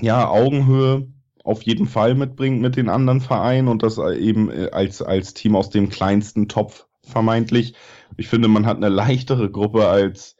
ja 0.00 0.28
Augenhöhe 0.28 1.08
auf 1.44 1.62
jeden 1.62 1.86
Fall 1.86 2.14
mitbringt 2.14 2.60
mit 2.60 2.76
den 2.76 2.88
anderen 2.88 3.20
Vereinen 3.20 3.68
und 3.68 3.82
das 3.82 3.98
eben 3.98 4.50
als, 4.72 5.02
als 5.02 5.34
Team 5.34 5.56
aus 5.56 5.70
dem 5.70 5.88
kleinsten 5.88 6.48
Topf 6.48 6.86
vermeintlich. 7.04 7.74
Ich 8.16 8.28
finde, 8.28 8.48
man 8.48 8.66
hat 8.66 8.76
eine 8.76 8.88
leichtere 8.88 9.50
Gruppe 9.50 9.88
als 9.88 10.36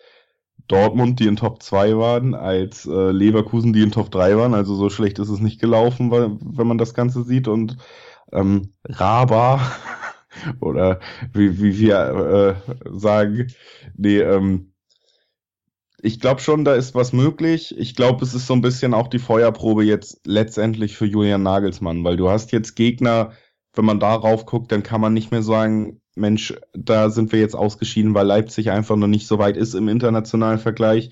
Dortmund, 0.68 1.20
die 1.20 1.26
in 1.26 1.36
Top 1.36 1.62
2 1.62 1.96
waren, 1.96 2.34
als 2.34 2.86
äh, 2.86 3.10
Leverkusen, 3.10 3.72
die 3.72 3.82
in 3.82 3.90
Top 3.90 4.10
3 4.10 4.36
waren. 4.36 4.54
Also 4.54 4.74
so 4.74 4.90
schlecht 4.90 5.18
ist 5.18 5.28
es 5.28 5.40
nicht 5.40 5.60
gelaufen, 5.60 6.10
weil, 6.10 6.36
wenn 6.40 6.66
man 6.66 6.78
das 6.78 6.94
Ganze 6.94 7.24
sieht. 7.24 7.48
Und 7.48 7.76
ähm, 8.32 8.72
Raba 8.84 9.60
oder 10.60 11.00
wie, 11.32 11.60
wie 11.60 11.78
wir 11.78 12.56
äh, 12.66 12.98
sagen, 12.98 13.48
nee, 13.96 14.18
ähm, 14.18 14.72
ich 16.04 16.18
glaube 16.18 16.40
schon, 16.40 16.64
da 16.64 16.74
ist 16.74 16.94
was 16.96 17.12
möglich. 17.12 17.76
Ich 17.78 17.94
glaube, 17.94 18.24
es 18.24 18.34
ist 18.34 18.48
so 18.48 18.54
ein 18.54 18.60
bisschen 18.60 18.92
auch 18.92 19.06
die 19.06 19.20
Feuerprobe 19.20 19.84
jetzt 19.84 20.20
letztendlich 20.26 20.96
für 20.96 21.06
Julian 21.06 21.44
Nagelsmann, 21.44 22.02
weil 22.02 22.16
du 22.16 22.28
hast 22.28 22.50
jetzt 22.50 22.74
Gegner, 22.74 23.32
wenn 23.74 23.84
man 23.84 24.00
darauf 24.00 24.44
guckt, 24.44 24.72
dann 24.72 24.82
kann 24.82 25.00
man 25.00 25.14
nicht 25.14 25.30
mehr 25.30 25.44
sagen, 25.44 26.01
Mensch, 26.14 26.54
da 26.74 27.10
sind 27.10 27.32
wir 27.32 27.40
jetzt 27.40 27.56
ausgeschieden, 27.56 28.14
weil 28.14 28.26
Leipzig 28.26 28.70
einfach 28.70 28.96
noch 28.96 29.06
nicht 29.06 29.26
so 29.26 29.38
weit 29.38 29.56
ist 29.56 29.74
im 29.74 29.88
internationalen 29.88 30.58
Vergleich. 30.58 31.10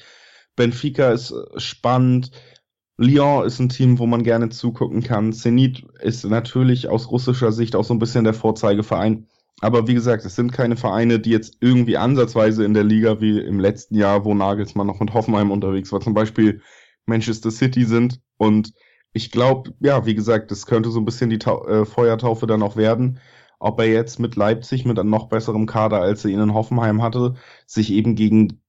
Benfica 0.56 1.10
ist 1.10 1.30
äh, 1.30 1.58
spannend. 1.58 2.30
Lyon 2.98 3.46
ist 3.46 3.58
ein 3.60 3.70
Team, 3.70 3.98
wo 3.98 4.06
man 4.06 4.24
gerne 4.24 4.50
zugucken 4.50 5.02
kann. 5.02 5.32
Zenit 5.32 5.86
ist 6.02 6.24
natürlich 6.24 6.88
aus 6.88 7.10
russischer 7.10 7.50
Sicht 7.50 7.74
auch 7.74 7.84
so 7.84 7.94
ein 7.94 7.98
bisschen 7.98 8.24
der 8.24 8.34
Vorzeigeverein. 8.34 9.26
Aber 9.62 9.86
wie 9.86 9.94
gesagt, 9.94 10.24
es 10.24 10.36
sind 10.36 10.52
keine 10.52 10.76
Vereine, 10.76 11.18
die 11.18 11.30
jetzt 11.30 11.56
irgendwie 11.60 11.96
ansatzweise 11.96 12.64
in 12.64 12.74
der 12.74 12.84
Liga 12.84 13.20
wie 13.20 13.38
im 13.38 13.58
letzten 13.58 13.94
Jahr, 13.94 14.24
wo 14.24 14.34
Nagelsmann 14.34 14.86
noch 14.86 15.00
mit 15.00 15.14
Hoffenheim 15.14 15.50
unterwegs 15.50 15.92
war, 15.92 16.00
zum 16.00 16.14
Beispiel 16.14 16.60
Manchester 17.06 17.50
City 17.50 17.84
sind. 17.84 18.20
Und 18.36 18.72
ich 19.12 19.30
glaube, 19.30 19.72
ja, 19.80 20.04
wie 20.04 20.14
gesagt, 20.14 20.50
das 20.50 20.66
könnte 20.66 20.90
so 20.90 21.00
ein 21.00 21.04
bisschen 21.04 21.30
die 21.30 21.38
Ta 21.38 21.58
äh, 21.66 21.84
Feuertaufe 21.86 22.46
dann 22.46 22.62
auch 22.62 22.76
werden 22.76 23.18
ob 23.60 23.78
er 23.78 23.86
jetzt 23.86 24.18
mit 24.18 24.36
Leipzig 24.36 24.84
mit 24.84 24.98
einem 24.98 25.10
noch 25.10 25.28
besserem 25.28 25.66
Kader, 25.66 26.00
als 26.00 26.24
er 26.24 26.32
ihn 26.32 26.40
in 26.40 26.54
Hoffenheim 26.54 27.02
hatte, 27.02 27.34
sich 27.66 27.92
eben 27.92 28.16
gegen 28.16 28.60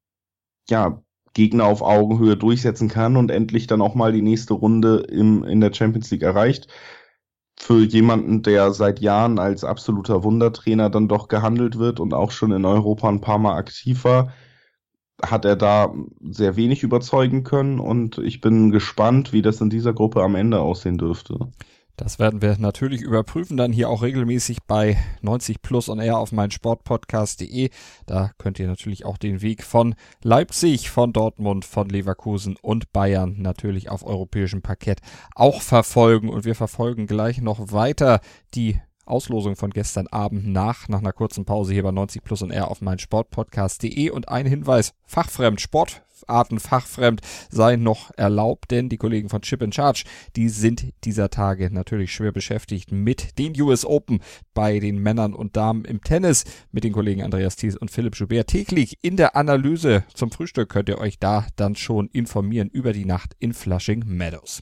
ja, 0.69 1.01
Gegner 1.33 1.65
auf 1.65 1.81
Augenhöhe 1.81 2.37
durchsetzen 2.37 2.89
kann 2.89 3.15
und 3.17 3.31
endlich 3.31 3.67
dann 3.67 3.81
auch 3.81 3.95
mal 3.95 4.11
die 4.11 4.21
nächste 4.21 4.53
Runde 4.53 4.97
im, 5.09 5.43
in 5.45 5.61
der 5.61 5.73
Champions 5.73 6.11
League 6.11 6.23
erreicht. 6.23 6.67
Für 7.57 7.83
jemanden, 7.83 8.43
der 8.43 8.71
seit 8.73 8.99
Jahren 8.99 9.39
als 9.39 9.63
absoluter 9.63 10.23
Wundertrainer 10.23 10.89
dann 10.89 11.07
doch 11.07 11.27
gehandelt 11.29 11.77
wird 11.79 11.99
und 11.99 12.13
auch 12.13 12.31
schon 12.31 12.51
in 12.51 12.65
Europa 12.65 13.07
ein 13.07 13.21
paar 13.21 13.39
Mal 13.39 13.55
aktiv 13.55 14.03
war, 14.03 14.33
hat 15.23 15.45
er 15.45 15.55
da 15.55 15.93
sehr 16.21 16.55
wenig 16.55 16.83
überzeugen 16.83 17.43
können 17.43 17.79
und 17.79 18.17
ich 18.17 18.41
bin 18.41 18.71
gespannt, 18.71 19.31
wie 19.31 19.43
das 19.43 19.61
in 19.61 19.69
dieser 19.69 19.93
Gruppe 19.93 20.23
am 20.23 20.35
Ende 20.35 20.59
aussehen 20.59 20.97
dürfte. 20.97 21.51
Das 22.01 22.17
werden 22.17 22.41
wir 22.41 22.57
natürlich 22.57 23.01
überprüfen, 23.01 23.57
dann 23.57 23.71
hier 23.71 23.87
auch 23.87 24.01
regelmäßig 24.01 24.63
bei 24.65 24.97
90 25.21 25.61
Plus 25.61 25.87
on 25.87 25.99
Air 25.99 26.17
auf 26.17 26.31
meinsportpodcast.de. 26.31 27.69
Da 28.07 28.31
könnt 28.39 28.57
ihr 28.57 28.65
natürlich 28.65 29.05
auch 29.05 29.19
den 29.19 29.43
Weg 29.43 29.63
von 29.63 29.93
Leipzig, 30.23 30.89
von 30.89 31.13
Dortmund, 31.13 31.63
von 31.63 31.89
Leverkusen 31.89 32.57
und 32.59 32.91
Bayern 32.91 33.35
natürlich 33.37 33.91
auf 33.91 34.03
europäischem 34.03 34.63
Parkett 34.63 35.01
auch 35.35 35.61
verfolgen. 35.61 36.29
Und 36.29 36.43
wir 36.43 36.55
verfolgen 36.55 37.05
gleich 37.05 37.39
noch 37.39 37.71
weiter 37.71 38.19
die 38.55 38.81
Auslosung 39.05 39.55
von 39.55 39.69
gestern 39.69 40.07
Abend 40.07 40.47
nach, 40.47 40.87
nach 40.87 40.99
einer 40.99 41.13
kurzen 41.13 41.45
Pause 41.45 41.73
hier 41.73 41.83
bei 41.83 41.91
90 41.91 42.23
Plus 42.23 42.41
und 42.41 42.49
R 42.49 42.71
auf 42.71 42.81
meinsportpodcast.de 42.81 44.09
und 44.09 44.27
ein 44.27 44.47
Hinweis, 44.47 44.95
fachfremd, 45.05 45.61
Sportarten 45.61 46.10
fachfremd 46.27 47.21
sei 47.49 47.75
noch 47.75 48.11
erlaubt, 48.17 48.71
denn 48.71 48.89
die 48.89 48.97
Kollegen 48.97 49.29
von 49.29 49.41
Chip 49.41 49.61
in 49.61 49.71
Charge, 49.71 50.03
die 50.35 50.49
sind 50.49 50.93
dieser 51.03 51.29
Tage 51.29 51.69
natürlich 51.71 52.13
schwer 52.13 52.31
beschäftigt 52.31 52.91
mit 52.91 53.37
den 53.37 53.59
US 53.61 53.85
Open 53.85 54.21
bei 54.53 54.79
den 54.79 54.97
Männern 54.97 55.33
und 55.33 55.57
Damen 55.57 55.85
im 55.85 56.01
Tennis 56.01 56.45
mit 56.71 56.83
den 56.83 56.93
Kollegen 56.93 57.23
Andreas 57.23 57.55
Thies 57.55 57.77
und 57.77 57.91
Philipp 57.91 58.15
Joubert 58.15 58.47
täglich 58.47 58.97
in 59.01 59.17
der 59.17 59.35
Analyse 59.35 60.03
zum 60.13 60.31
Frühstück 60.31 60.69
könnt 60.69 60.89
ihr 60.89 60.99
euch 60.99 61.19
da 61.19 61.45
dann 61.55 61.75
schon 61.75 62.07
informieren 62.09 62.69
über 62.69 62.93
die 62.93 63.05
Nacht 63.05 63.35
in 63.39 63.53
Flushing 63.53 64.03
Meadows. 64.05 64.61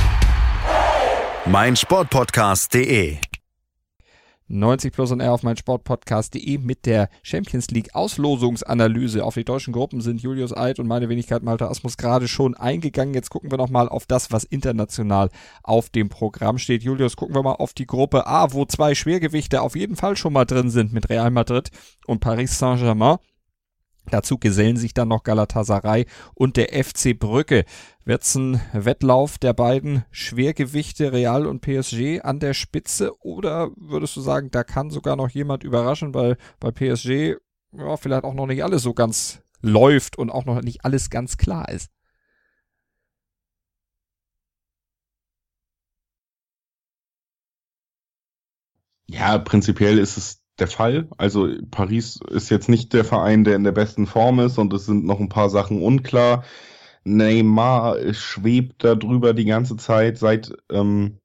meinsportpodcast.de 1.45 3.17
90 4.47 4.93
Plus 4.93 5.11
und 5.11 5.21
R 5.21 5.33
auf 5.33 5.43
meinsportpodcast.de 5.43 6.57
mit 6.59 6.85
der 6.85 7.09
Champions 7.23 7.71
League 7.71 7.95
Auslosungsanalyse. 7.95 9.23
Auf 9.23 9.33
die 9.33 9.43
deutschen 9.43 9.73
Gruppen 9.73 10.01
sind 10.01 10.21
Julius 10.21 10.55
Eid 10.55 10.77
und 10.79 10.87
meine 10.87 11.09
Wenigkeit 11.09 11.41
Malte 11.41 11.67
Asmus 11.67 11.97
gerade 11.97 12.27
schon 12.27 12.53
eingegangen. 12.55 13.15
Jetzt 13.15 13.29
gucken 13.31 13.49
wir 13.49 13.57
nochmal 13.57 13.89
auf 13.89 14.05
das, 14.05 14.31
was 14.31 14.43
international 14.43 15.29
auf 15.63 15.89
dem 15.89 16.09
Programm 16.09 16.59
steht. 16.59 16.83
Julius, 16.83 17.15
gucken 17.15 17.33
wir 17.33 17.43
mal 17.43 17.53
auf 17.53 17.73
die 17.73 17.87
Gruppe 17.87 18.27
A, 18.27 18.53
wo 18.53 18.65
zwei 18.65 18.93
Schwergewichte 18.93 19.61
auf 19.61 19.75
jeden 19.75 19.95
Fall 19.95 20.17
schon 20.17 20.33
mal 20.33 20.45
drin 20.45 20.69
sind 20.69 20.93
mit 20.93 21.09
Real 21.09 21.31
Madrid 21.31 21.71
und 22.05 22.19
Paris 22.19 22.59
Saint-Germain. 22.59 23.17
Dazu 24.09 24.37
gesellen 24.37 24.77
sich 24.77 24.93
dann 24.93 25.07
noch 25.07 25.23
Galatasaray 25.23 26.05
und 26.33 26.57
der 26.57 26.73
FC 26.83 27.17
Brücke. 27.17 27.65
Wird's 28.03 28.35
ein 28.35 28.59
Wettlauf 28.73 29.37
der 29.37 29.53
beiden 29.53 30.03
Schwergewichte 30.11 31.13
Real 31.13 31.45
und 31.45 31.61
PSG 31.61 32.21
an 32.21 32.39
der 32.39 32.53
Spitze 32.53 33.15
oder 33.23 33.69
würdest 33.77 34.15
du 34.15 34.21
sagen, 34.21 34.49
da 34.51 34.63
kann 34.63 34.89
sogar 34.89 35.15
noch 35.15 35.29
jemand 35.29 35.63
überraschen, 35.63 36.13
weil 36.13 36.37
bei 36.59 36.71
PSG 36.71 37.37
ja, 37.73 37.97
vielleicht 37.97 38.23
auch 38.23 38.33
noch 38.33 38.47
nicht 38.47 38.63
alles 38.63 38.81
so 38.81 38.93
ganz 38.93 39.41
läuft 39.61 40.17
und 40.17 40.29
auch 40.29 40.45
noch 40.45 40.61
nicht 40.61 40.83
alles 40.85 41.09
ganz 41.09 41.37
klar 41.37 41.69
ist? 41.69 41.89
Ja, 49.07 49.37
prinzipiell 49.37 49.97
ist 49.99 50.17
es 50.17 50.40
der 50.59 50.67
Fall. 50.67 51.07
Also 51.17 51.49
Paris 51.71 52.19
ist 52.29 52.49
jetzt 52.49 52.69
nicht 52.69 52.93
der 52.93 53.05
Verein, 53.05 53.43
der 53.43 53.55
in 53.55 53.63
der 53.63 53.71
besten 53.71 54.05
Form 54.05 54.39
ist 54.39 54.57
und 54.57 54.73
es 54.73 54.85
sind 54.85 55.05
noch 55.05 55.19
ein 55.19 55.29
paar 55.29 55.49
Sachen 55.49 55.81
unklar. 55.81 56.43
Neymar 57.03 58.13
schwebt 58.13 58.83
da 58.83 58.95
drüber 58.95 59.33
die 59.33 59.45
ganze 59.45 59.75
Zeit 59.77 60.17
seit 60.19 60.53
ähm, 60.71 61.17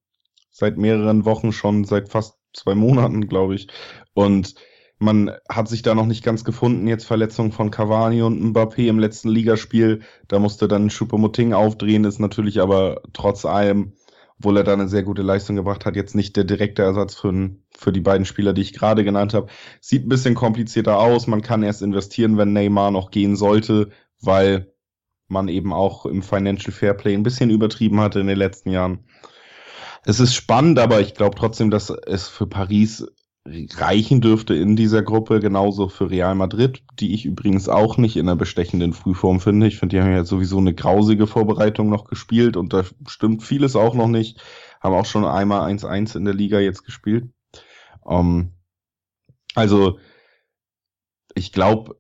seit 0.57 0.79
mehreren 0.79 1.27
Wochen 1.27 1.53
schon, 1.53 1.85
seit 1.85 2.09
fast 2.09 2.39
zwei 2.55 2.75
Monaten, 2.75 3.29
glaube 3.29 3.55
ich. 3.55 3.69
Und 4.15 4.55
man 4.99 5.31
hat 5.51 5.69
sich 5.69 5.83
da 5.83 5.95
noch 5.95 6.07
nicht 6.07 6.25
ganz 6.25 6.45
gefunden. 6.45 6.89
Jetzt 6.89 7.05
Verletzung 7.05 7.53
von 7.53 7.71
Cavani 7.71 8.23
und 8.23 8.43
Mbappé 8.43 8.89
im 8.89 8.99
letzten 8.99 9.29
Ligaspiel. 9.29 10.01
Da 10.29 10.39
musste 10.39 10.67
dann 10.67 10.89
Choupo-Moting 10.89 11.53
aufdrehen, 11.53 12.05
ist 12.05 12.19
natürlich 12.19 12.63
aber 12.63 13.03
trotz 13.13 13.45
allem 13.45 13.93
obwohl 14.39 14.59
er 14.59 14.65
da 14.65 14.73
eine 14.75 14.89
sehr 14.89 15.03
gute 15.03 15.23
Leistung 15.23 15.57
gebracht 15.57 15.87
hat, 15.87 15.97
jetzt 15.97 16.15
nicht 16.15 16.37
der 16.37 16.45
direkte 16.45 16.83
Ersatz 16.83 17.15
für, 17.15 17.51
für 17.77 17.93
die 17.93 18.01
beiden 18.01 18.27
Spieler, 18.27 18.53
die 18.53 18.63
ich 18.63 18.75
gerade 18.75 19.03
genannt 19.03 19.33
habe. 19.33 19.49
Sieht 19.81 20.05
ein 20.05 20.11
bisschen 20.11 20.35
komplizierter 20.35 20.99
aus. 20.99 21.27
Man 21.27 21.43
kann 21.43 21.63
erst 21.63 21.83
investieren, 21.83 22.37
wenn 22.37 22.53
Neymar 22.53 22.91
noch 22.91 23.11
gehen 23.11 23.37
sollte, 23.37 23.91
weil 24.21 24.73
man 25.29 25.49
eben 25.49 25.73
auch 25.73 26.07
im 26.07 26.23
Financial 26.23 26.73
Fairplay 26.73 27.15
ein 27.15 27.23
bisschen 27.23 27.51
übertrieben 27.51 28.01
hatte 28.01 28.21
in 28.21 28.27
den 28.27 28.39
letzten 28.39 28.71
Jahren. 28.71 29.07
Es 30.05 30.21
ist 30.21 30.35
spannend, 30.35 30.79
aber 30.79 31.01
ich 31.01 31.15
glaube 31.15 31.37
trotzdem, 31.37 31.71
dass 31.71 31.91
es 31.91 32.29
für 32.29 32.47
Paris 32.47 33.07
reichen 33.75 34.21
dürfte 34.21 34.55
in 34.55 34.77
dieser 34.77 35.03
Gruppe, 35.03 35.41
genauso 35.41 35.89
für 35.89 36.11
Real 36.11 36.35
Madrid, 36.35 36.83
die 36.99 37.15
ich 37.15 37.25
übrigens 37.25 37.69
auch 37.69 37.97
nicht 37.97 38.17
in 38.17 38.29
einer 38.29 38.37
bestechenden 38.37 38.93
Frühform 38.93 39.41
finde. 39.41 39.67
Ich 39.67 39.79
finde, 39.79 39.97
die 39.97 40.03
haben 40.03 40.13
ja 40.13 40.25
sowieso 40.25 40.59
eine 40.59 40.75
grausige 40.75 41.27
Vorbereitung 41.27 41.89
noch 41.89 42.05
gespielt 42.05 42.57
und 42.57 42.73
da 42.73 42.85
stimmt 43.07 43.43
vieles 43.43 43.77
auch 43.77 43.95
noch 43.95 44.09
nicht. 44.09 44.41
Haben 44.81 44.95
auch 44.95 45.07
schon 45.07 45.25
einmal 45.25 45.71
1-1 45.71 46.17
in 46.17 46.25
der 46.25 46.35
Liga 46.35 46.59
jetzt 46.59 46.85
gespielt. 46.85 47.29
Um, 48.03 48.19
ähm, 48.19 48.53
also, 49.55 49.99
ich 51.35 51.53
glaube, 51.53 51.99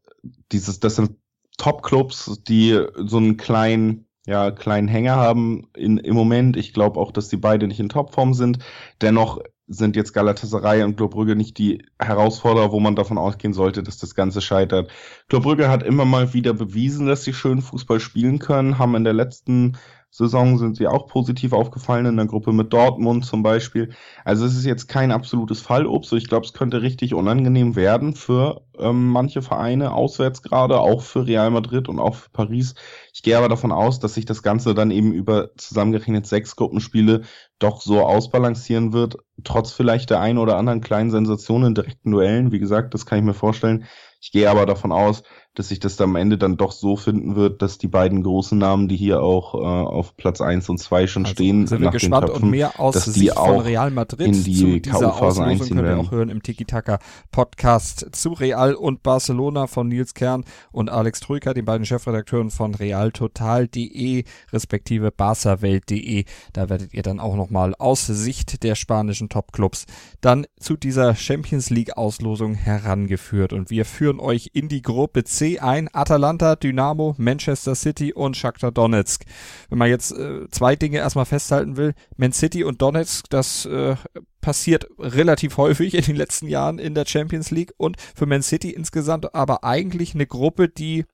dieses, 0.53 0.79
das 0.79 0.97
sind 0.97 1.17
Top-Clubs, 1.57 2.43
die 2.47 2.85
so 2.97 3.17
einen 3.17 3.37
kleinen, 3.39 4.07
ja, 4.27 4.51
kleinen 4.51 4.89
Hänger 4.89 5.17
haben 5.17 5.69
in, 5.75 5.97
im 5.97 6.15
Moment. 6.15 6.57
Ich 6.57 6.75
glaube 6.75 7.01
auch, 7.01 7.13
dass 7.13 7.29
die 7.29 7.39
beide 7.39 7.67
nicht 7.67 7.81
in 7.81 7.89
Topform 7.89 8.35
sind. 8.35 8.59
Dennoch 9.01 9.41
sind 9.69 9.97
jetzt 9.97 10.13
Galatasaray 10.13 10.83
und 10.83 10.97
Club 10.97 11.13
Brügge 11.13 11.35
nicht 11.35 11.59
die 11.59 11.85
Herausforderer, 11.99 12.71
wo 12.73 12.81
man 12.81 12.95
davon 12.95 13.19
ausgehen 13.19 13.53
sollte, 13.53 13.83
dass 13.83 13.99
das 13.99 14.15
Ganze 14.15 14.41
scheitert. 14.41 14.91
Club 15.29 15.43
Brügge 15.43 15.69
hat 15.69 15.83
immer 15.83 16.05
mal 16.05 16.33
wieder 16.35 16.55
bewiesen, 16.55 17.07
dass 17.07 17.25
sie 17.25 17.33
schön 17.33 17.63
Fußball 17.63 18.01
spielen 18.01 18.39
können, 18.39 18.79
haben 18.79 18.95
in 18.95 19.05
der 19.05 19.13
letzten 19.13 19.77
Saison 20.17 20.57
sind 20.57 20.77
sie 20.77 20.87
auch 20.87 21.09
positiv 21.09 21.53
aufgefallen 21.53 22.07
in 22.07 22.17
der 22.17 22.27
Gruppe 22.27 22.53
mit 22.53 22.73
Dortmund 22.73 23.27
zum 23.27 23.43
Beispiel. 23.43 23.91
Also 24.25 24.47
es 24.47 24.57
ist 24.57 24.65
jetzt 24.65 24.89
kein 24.89 25.13
absolutes 25.13 25.61
Fallobst. 25.61 26.13
Ich 26.15 26.29
glaube, 26.29 26.47
es 26.47 26.55
könnte 26.55 26.81
richtig 26.81 27.13
unangenehm 27.13 27.77
werden 27.77 28.15
für 28.15 28.63
ähm, 28.79 29.09
manche 29.09 29.43
Vereine 29.43 29.93
auswärts 29.93 30.43
gerade, 30.43 30.81
auch 30.81 31.03
für 31.03 31.27
Real 31.27 31.51
Madrid 31.51 31.89
und 31.89 31.99
auch 31.99 32.15
für 32.15 32.31
Paris. 32.31 32.75
Ich 33.13 33.23
gehe 33.23 33.37
aber 33.37 33.51
davon 33.51 33.73
aus, 33.73 34.01
dass 34.01 34.15
sich 34.15 34.25
das 34.25 34.43
Ganze 34.43 34.75
dann 34.75 34.91
eben 34.91 35.13
über 35.13 35.51
zusammengerechnet 35.57 36.27
sechs 36.27 36.57
Gruppenspiele 36.57 37.23
doch 37.59 37.83
so 37.83 38.01
ausbalancieren 38.01 38.95
wird, 38.95 39.17
trotz 39.45 39.73
vielleicht 39.73 40.09
der 40.11 40.21
einen 40.21 40.39
oder 40.39 40.57
anderen 40.57 40.81
kleinen 40.81 41.11
Sensation 41.11 41.65
in 41.65 41.75
direkten 41.75 42.11
Duellen. 42.11 42.53
Wie 42.53 42.59
gesagt, 42.59 42.95
das 42.95 43.05
kann 43.05 43.19
ich 43.19 43.25
mir 43.25 43.35
vorstellen. 43.35 43.85
Ich 44.21 44.33
gehe 44.33 44.51
aber 44.51 44.67
davon 44.67 44.93
aus, 44.93 45.23
dass 45.57 45.69
sich 45.71 45.81
das 45.81 45.99
am 46.03 46.17
Ende 46.17 46.37
dann 46.37 46.59
doch 46.59 46.71
so 46.71 46.97
finden 46.97 47.35
wird, 47.35 47.63
dass 47.63 47.79
die 47.79 47.89
beiden 47.89 48.23
großen 48.23 48.59
Namen, 48.59 48.89
die 48.89 48.97
hier 48.97 49.23
auch 49.23 49.55
äh, 49.55 49.59
auf 49.59 50.15
Platz 50.19 50.43
eins 50.43 50.69
und 50.69 50.77
zwei 50.77 51.07
schon 51.07 51.25
Also 51.25 51.33
stehen, 51.33 51.67
sind 51.67 51.81
wir 51.81 51.87
nach 51.87 51.93
gespannt 51.93 52.25
den 52.25 52.29
Köpfen, 52.29 52.45
und 52.45 52.51
mehr 52.51 52.79
aus 52.79 52.95
dass 52.95 53.07
Sicht 53.07 53.21
die 53.21 53.29
von 53.31 53.39
auch 53.39 53.65
Real 53.65 53.91
Madrid 53.91 54.27
in 54.27 54.45
die 54.45 54.55
zu 54.55 54.81
dieser 54.81 54.99
KO-Phasen 54.99 55.15
Auslosung 55.15 55.45
einziehen 55.45 55.79
ihr 55.79 55.83
werden. 55.83 56.07
auch 56.07 56.11
hören 56.11 56.29
im 56.29 56.43
Tiki-Taka 56.43 56.99
Podcast 57.33 58.09
zu 58.13 58.35
Real 58.35 58.75
und 58.75 59.03
Barcelona 59.03 59.67
von 59.67 59.89
Nils 59.89 60.13
Kern 60.13 60.45
und 60.73 60.91
Alex 60.91 61.21
Troika, 61.21 61.55
den 61.55 61.65
beiden 61.65 61.87
Chefredakteuren 61.87 62.51
von 62.51 62.75
realtotal.de 62.75 64.25
respektive 64.53 65.11
barcawelt.de. 65.11 66.27
Da 66.53 66.69
werdet 66.69 66.93
ihr 66.93 67.03
dann 67.03 67.19
auch 67.19 67.35
nochmal 67.35 67.75
aus 67.79 68.07
Sicht 68.07 68.63
der 68.63 68.75
spanischen 68.75 69.31
Topclubs 69.31 69.87
dann 70.21 70.47
zu 70.61 70.77
dieser 70.77 71.15
Champions 71.15 71.71
League 71.71 71.97
Auslosung 71.97 72.55
herangeführt 72.55 73.55
und 73.55 73.71
wir 73.71 73.87
führen 73.87 74.21
euch 74.21 74.51
in 74.53 74.69
die 74.69 74.83
Gruppe 74.83 75.25
C 75.25 75.46
ein. 75.61 75.89
Atalanta, 75.93 76.57
Dynamo, 76.57 77.15
Manchester 77.19 77.75
City 77.75 78.13
und 78.13 78.37
Shakhtar 78.37 78.73
Donetsk. 78.73 79.25
Wenn 79.69 79.79
man 79.79 79.89
jetzt 79.89 80.13
äh, 80.13 80.49
zwei 80.51 80.77
Dinge 80.77 80.99
erstmal 80.99 81.25
festhalten 81.25 81.77
will, 81.77 81.95
Man 82.17 82.33
City 82.33 82.65
und 82.65 82.83
Donetsk, 82.83 83.31
das 83.31 83.67
äh, 83.67 83.97
passiert 84.41 84.87
relativ 84.99 85.57
häufig 85.57 85.95
in 85.95 86.03
den 86.03 86.17
letzten 86.17 86.49
Jahren 86.49 86.79
in 86.79 86.95
der 86.95 87.07
Champions 87.07 87.51
League 87.51 87.73
und 87.77 87.97
für 88.15 88.27
Man 88.27 88.43
City 88.43 88.71
insgesamt 88.71 89.35
aber 89.35 89.65
eigentlich 89.65 90.15
eine 90.15 90.27
Gruppe, 90.27 90.69
die 90.69 91.05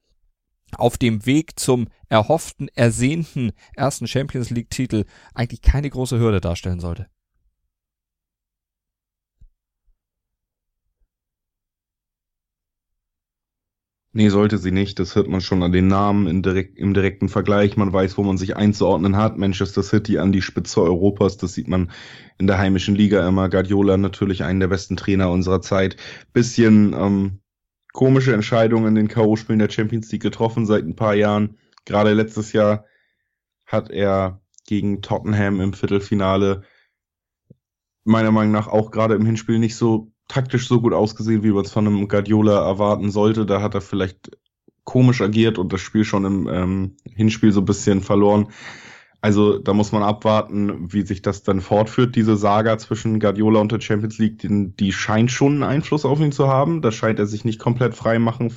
auf 0.76 0.96
dem 0.98 1.26
Weg 1.26 1.58
zum 1.58 1.88
erhofften, 2.08 2.68
ersehnten 2.74 3.52
ersten 3.74 4.06
Champions 4.06 4.50
League 4.50 4.70
Titel 4.70 5.04
eigentlich 5.34 5.62
keine 5.62 5.90
große 5.90 6.18
Hürde 6.18 6.40
darstellen 6.40 6.80
sollte. 6.80 7.06
Nee, 14.14 14.28
sollte 14.28 14.58
sie 14.58 14.72
nicht. 14.72 14.98
Das 14.98 15.14
hört 15.16 15.28
man 15.28 15.40
schon 15.40 15.62
an 15.62 15.72
den 15.72 15.86
Namen 15.86 16.26
im, 16.26 16.42
direkt, 16.42 16.76
im 16.76 16.92
direkten 16.92 17.30
Vergleich. 17.30 17.78
Man 17.78 17.94
weiß, 17.94 18.18
wo 18.18 18.22
man 18.22 18.36
sich 18.36 18.56
einzuordnen 18.56 19.16
hat. 19.16 19.38
Manchester 19.38 19.82
City 19.82 20.18
an 20.18 20.32
die 20.32 20.42
Spitze 20.42 20.82
Europas. 20.82 21.38
Das 21.38 21.54
sieht 21.54 21.66
man 21.66 21.90
in 22.38 22.46
der 22.46 22.58
heimischen 22.58 22.94
Liga 22.94 23.26
immer. 23.26 23.48
Guardiola 23.48 23.96
natürlich 23.96 24.44
einen 24.44 24.60
der 24.60 24.68
besten 24.68 24.98
Trainer 24.98 25.30
unserer 25.30 25.62
Zeit. 25.62 25.96
Bisschen 26.34 26.92
ähm, 26.92 27.40
komische 27.94 28.34
Entscheidungen 28.34 28.88
in 28.88 28.94
den 28.96 29.08
K.O.-Spielen 29.08 29.58
der 29.58 29.70
Champions 29.70 30.12
League 30.12 30.22
getroffen 30.22 30.66
seit 30.66 30.84
ein 30.84 30.96
paar 30.96 31.14
Jahren. 31.14 31.56
Gerade 31.86 32.12
letztes 32.12 32.52
Jahr 32.52 32.84
hat 33.64 33.90
er 33.90 34.42
gegen 34.66 35.00
Tottenham 35.00 35.58
im 35.62 35.72
Viertelfinale 35.72 36.64
meiner 38.04 38.30
Meinung 38.30 38.52
nach 38.52 38.68
auch 38.68 38.90
gerade 38.90 39.14
im 39.14 39.24
Hinspiel 39.24 39.58
nicht 39.58 39.76
so 39.76 40.12
taktisch 40.32 40.66
so 40.66 40.80
gut 40.80 40.94
ausgesehen, 40.94 41.42
wie 41.42 41.50
man 41.50 41.64
es 41.64 41.72
von 41.72 41.86
einem 41.86 42.08
Guardiola 42.08 42.66
erwarten 42.66 43.10
sollte. 43.10 43.44
Da 43.44 43.60
hat 43.60 43.74
er 43.74 43.82
vielleicht 43.82 44.30
komisch 44.84 45.20
agiert 45.20 45.58
und 45.58 45.72
das 45.72 45.82
Spiel 45.82 46.04
schon 46.04 46.24
im 46.24 46.48
ähm, 46.50 46.96
Hinspiel 47.04 47.52
so 47.52 47.60
ein 47.60 47.66
bisschen 47.66 48.00
verloren. 48.00 48.48
Also 49.20 49.58
da 49.58 49.74
muss 49.74 49.92
man 49.92 50.02
abwarten, 50.02 50.92
wie 50.92 51.02
sich 51.02 51.20
das 51.20 51.42
dann 51.42 51.60
fortführt, 51.60 52.16
diese 52.16 52.36
Saga 52.36 52.78
zwischen 52.78 53.20
Guardiola 53.20 53.60
und 53.60 53.70
der 53.70 53.80
Champions 53.80 54.18
League. 54.18 54.38
Die, 54.38 54.74
die 54.74 54.92
scheint 54.92 55.30
schon 55.30 55.52
einen 55.52 55.62
Einfluss 55.64 56.06
auf 56.06 56.18
ihn 56.18 56.32
zu 56.32 56.48
haben. 56.48 56.80
Da 56.80 56.90
scheint 56.90 57.18
er 57.18 57.26
sich 57.26 57.44
nicht 57.44 57.60
komplett 57.60 57.94
frei 57.94 58.18
machen 58.18 58.52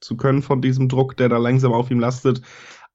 zu 0.00 0.16
können 0.16 0.42
von 0.42 0.62
diesem 0.62 0.88
Druck, 0.88 1.16
der 1.18 1.28
da 1.28 1.36
langsam 1.36 1.72
auf 1.72 1.90
ihm 1.90 2.00
lastet. 2.00 2.40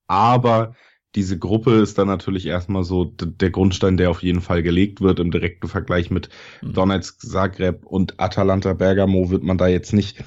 Aber 0.08 0.76
diese 1.15 1.38
Gruppe 1.38 1.82
ist 1.82 1.97
dann 1.97 2.08
natürlich 2.08 2.45
erstmal 2.45 2.84
so 2.84 3.06
der 3.06 3.52
Grundstein, 3.52 3.97
der 3.97 4.10
auf 4.10 4.23
jeden 4.23 4.41
Fall 4.41 4.63
gelegt 4.63 5.02
wird. 5.02 5.19
Im 5.19 5.32
direkten 5.32 5.67
Vergleich 5.67 6.10
mit 6.10 6.30
mhm. 6.62 6.73
Donetsk, 6.73 7.21
Zagreb 7.21 7.86
und 7.86 8.19
Atalanta 8.19 8.73
Bergamo 8.73 9.30
wird 9.30 9.43
man 9.43 9.58
da 9.58 9.67
jetzt 9.67 9.93
nicht 9.93 10.23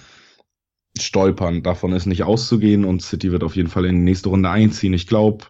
stolpern. 0.98 1.62
Davon 1.62 1.92
ist 1.92 2.06
nicht 2.06 2.22
auszugehen 2.22 2.84
und 2.84 3.02
City 3.02 3.32
wird 3.32 3.42
auf 3.42 3.56
jeden 3.56 3.68
Fall 3.68 3.84
in 3.84 3.96
die 3.96 4.04
nächste 4.04 4.28
Runde 4.28 4.48
einziehen. 4.48 4.94
Ich 4.94 5.06
glaube, 5.06 5.46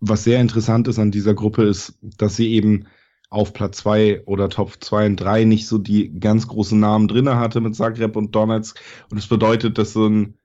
was 0.00 0.24
sehr 0.24 0.40
interessant 0.40 0.88
ist 0.88 0.98
an 0.98 1.10
dieser 1.10 1.34
Gruppe 1.34 1.62
ist, 1.62 1.98
dass 2.02 2.36
sie 2.36 2.52
eben 2.52 2.86
auf 3.30 3.52
Platz 3.52 3.78
zwei 3.78 4.22
oder 4.26 4.48
Top 4.48 4.82
zwei 4.82 5.06
und 5.06 5.16
drei 5.16 5.44
nicht 5.44 5.66
so 5.66 5.78
die 5.78 6.18
ganz 6.20 6.46
großen 6.46 6.78
Namen 6.78 7.08
drinne 7.08 7.36
hatte 7.36 7.60
mit 7.60 7.74
Zagreb 7.74 8.16
und 8.16 8.34
Donetsk. 8.34 8.80
Und 9.10 9.18
es 9.18 9.24
das 9.24 9.30
bedeutet, 9.30 9.78
dass 9.78 9.92
so 9.92 10.06
ein 10.06 10.38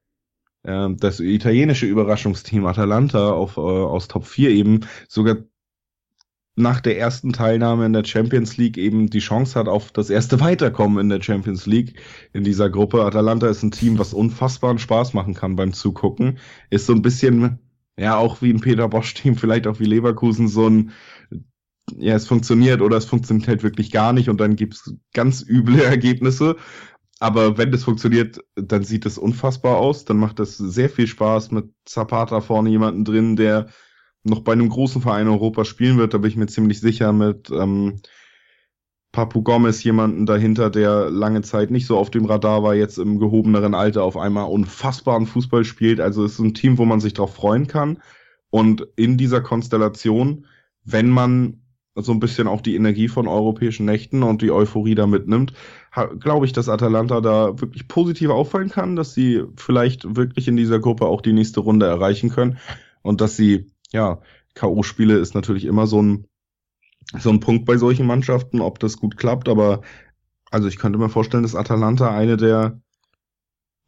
das 0.63 1.19
italienische 1.19 1.87
Überraschungsteam 1.87 2.65
Atalanta 2.65 3.31
auf, 3.31 3.57
äh, 3.57 3.61
aus 3.61 4.07
Top 4.07 4.25
4 4.25 4.51
eben 4.51 4.81
sogar 5.07 5.37
nach 6.55 6.81
der 6.81 6.97
ersten 6.99 7.33
Teilnahme 7.33 7.85
in 7.85 7.93
der 7.93 8.03
Champions 8.03 8.57
League 8.57 8.77
eben 8.77 9.09
die 9.09 9.19
Chance 9.19 9.57
hat 9.57 9.67
auf 9.67 9.91
das 9.91 10.09
erste 10.09 10.39
Weiterkommen 10.39 10.99
in 10.99 11.09
der 11.09 11.21
Champions 11.21 11.65
League 11.65 11.99
in 12.33 12.43
dieser 12.43 12.69
Gruppe. 12.69 13.03
Atalanta 13.03 13.47
ist 13.47 13.63
ein 13.63 13.71
Team, 13.71 13.97
was 13.97 14.13
unfassbaren 14.13 14.77
Spaß 14.77 15.13
machen 15.13 15.33
kann 15.33 15.55
beim 15.55 15.73
Zugucken. 15.73 16.39
Ist 16.69 16.85
so 16.85 16.93
ein 16.93 17.01
bisschen, 17.01 17.59
ja, 17.97 18.17
auch 18.17 18.41
wie 18.41 18.51
ein 18.51 18.59
Peter 18.59 18.87
Bosch-Team, 18.89 19.37
vielleicht 19.37 19.65
auch 19.65 19.79
wie 19.79 19.85
Leverkusen, 19.85 20.47
so 20.47 20.67
ein, 20.67 20.91
ja, 21.97 22.15
es 22.15 22.27
funktioniert 22.27 22.81
oder 22.81 22.97
es 22.97 23.05
funktioniert 23.05 23.47
halt 23.47 23.63
wirklich 23.63 23.91
gar 23.91 24.13
nicht 24.13 24.29
und 24.29 24.39
dann 24.39 24.55
gibt's 24.55 24.93
ganz 25.13 25.43
üble 25.47 25.81
Ergebnisse. 25.81 26.57
Aber 27.21 27.59
wenn 27.59 27.71
das 27.71 27.83
funktioniert, 27.83 28.43
dann 28.55 28.83
sieht 28.83 29.05
es 29.05 29.19
unfassbar 29.19 29.77
aus. 29.77 30.05
Dann 30.05 30.17
macht 30.17 30.39
es 30.39 30.57
sehr 30.57 30.89
viel 30.89 31.05
Spaß 31.05 31.51
mit 31.51 31.69
Zapata 31.85 32.41
vorne 32.41 32.71
jemanden 32.71 33.05
drin, 33.05 33.35
der 33.35 33.67
noch 34.23 34.39
bei 34.39 34.53
einem 34.53 34.69
großen 34.69 35.03
Verein 35.03 35.27
in 35.27 35.33
Europa 35.33 35.63
spielen 35.63 35.99
wird. 35.99 36.15
Da 36.15 36.17
bin 36.17 36.31
ich 36.31 36.35
mir 36.35 36.47
ziemlich 36.47 36.79
sicher 36.79 37.13
mit 37.13 37.51
ähm, 37.51 38.01
Papu 39.11 39.43
Gomez 39.43 39.83
jemanden 39.83 40.25
dahinter, 40.25 40.71
der 40.71 41.11
lange 41.11 41.43
Zeit 41.43 41.69
nicht 41.69 41.85
so 41.85 41.95
auf 41.95 42.09
dem 42.09 42.25
Radar 42.25 42.63
war, 42.63 42.73
jetzt 42.73 42.97
im 42.97 43.19
gehobeneren 43.19 43.75
Alter 43.75 44.03
auf 44.03 44.17
einmal 44.17 44.49
unfassbaren 44.49 45.27
Fußball 45.27 45.63
spielt. 45.63 45.99
Also 45.99 46.25
es 46.25 46.33
ist 46.33 46.39
ein 46.39 46.55
Team, 46.55 46.79
wo 46.79 46.85
man 46.85 47.01
sich 47.01 47.13
drauf 47.13 47.35
freuen 47.35 47.67
kann. 47.67 48.01
Und 48.49 48.87
in 48.95 49.17
dieser 49.17 49.41
Konstellation, 49.41 50.47
wenn 50.83 51.09
man 51.09 51.60
so 51.95 52.11
ein 52.11 52.19
bisschen 52.19 52.47
auch 52.47 52.61
die 52.61 52.75
Energie 52.75 53.07
von 53.07 53.27
europäischen 53.27 53.85
Nächten 53.85 54.23
und 54.23 54.41
die 54.41 54.51
Euphorie 54.51 54.95
da 54.95 55.07
mitnimmt, 55.07 55.53
glaube 56.19 56.45
ich, 56.45 56.53
dass 56.53 56.69
Atalanta 56.69 57.19
da 57.19 57.59
wirklich 57.59 57.87
positiv 57.87 58.29
auffallen 58.29 58.69
kann, 58.69 58.95
dass 58.95 59.13
sie 59.13 59.43
vielleicht 59.57 60.15
wirklich 60.15 60.47
in 60.47 60.55
dieser 60.55 60.79
Gruppe 60.79 61.05
auch 61.05 61.21
die 61.21 61.33
nächste 61.33 61.59
Runde 61.59 61.87
erreichen 61.87 62.29
können 62.29 62.57
und 63.01 63.19
dass 63.19 63.35
sie, 63.35 63.67
ja, 63.91 64.21
K.O.-Spiele 64.53 65.17
ist 65.17 65.35
natürlich 65.35 65.65
immer 65.65 65.87
so 65.87 66.01
ein, 66.01 66.27
so 67.19 67.29
ein 67.29 67.39
Punkt 67.41 67.65
bei 67.65 67.77
solchen 67.77 68.05
Mannschaften, 68.05 68.61
ob 68.61 68.79
das 68.79 68.97
gut 68.97 69.17
klappt, 69.17 69.49
aber 69.49 69.81
also 70.49 70.67
ich 70.67 70.77
könnte 70.77 70.99
mir 70.99 71.09
vorstellen, 71.09 71.43
dass 71.43 71.55
Atalanta 71.55 72.15
eine 72.15 72.37
der 72.37 72.81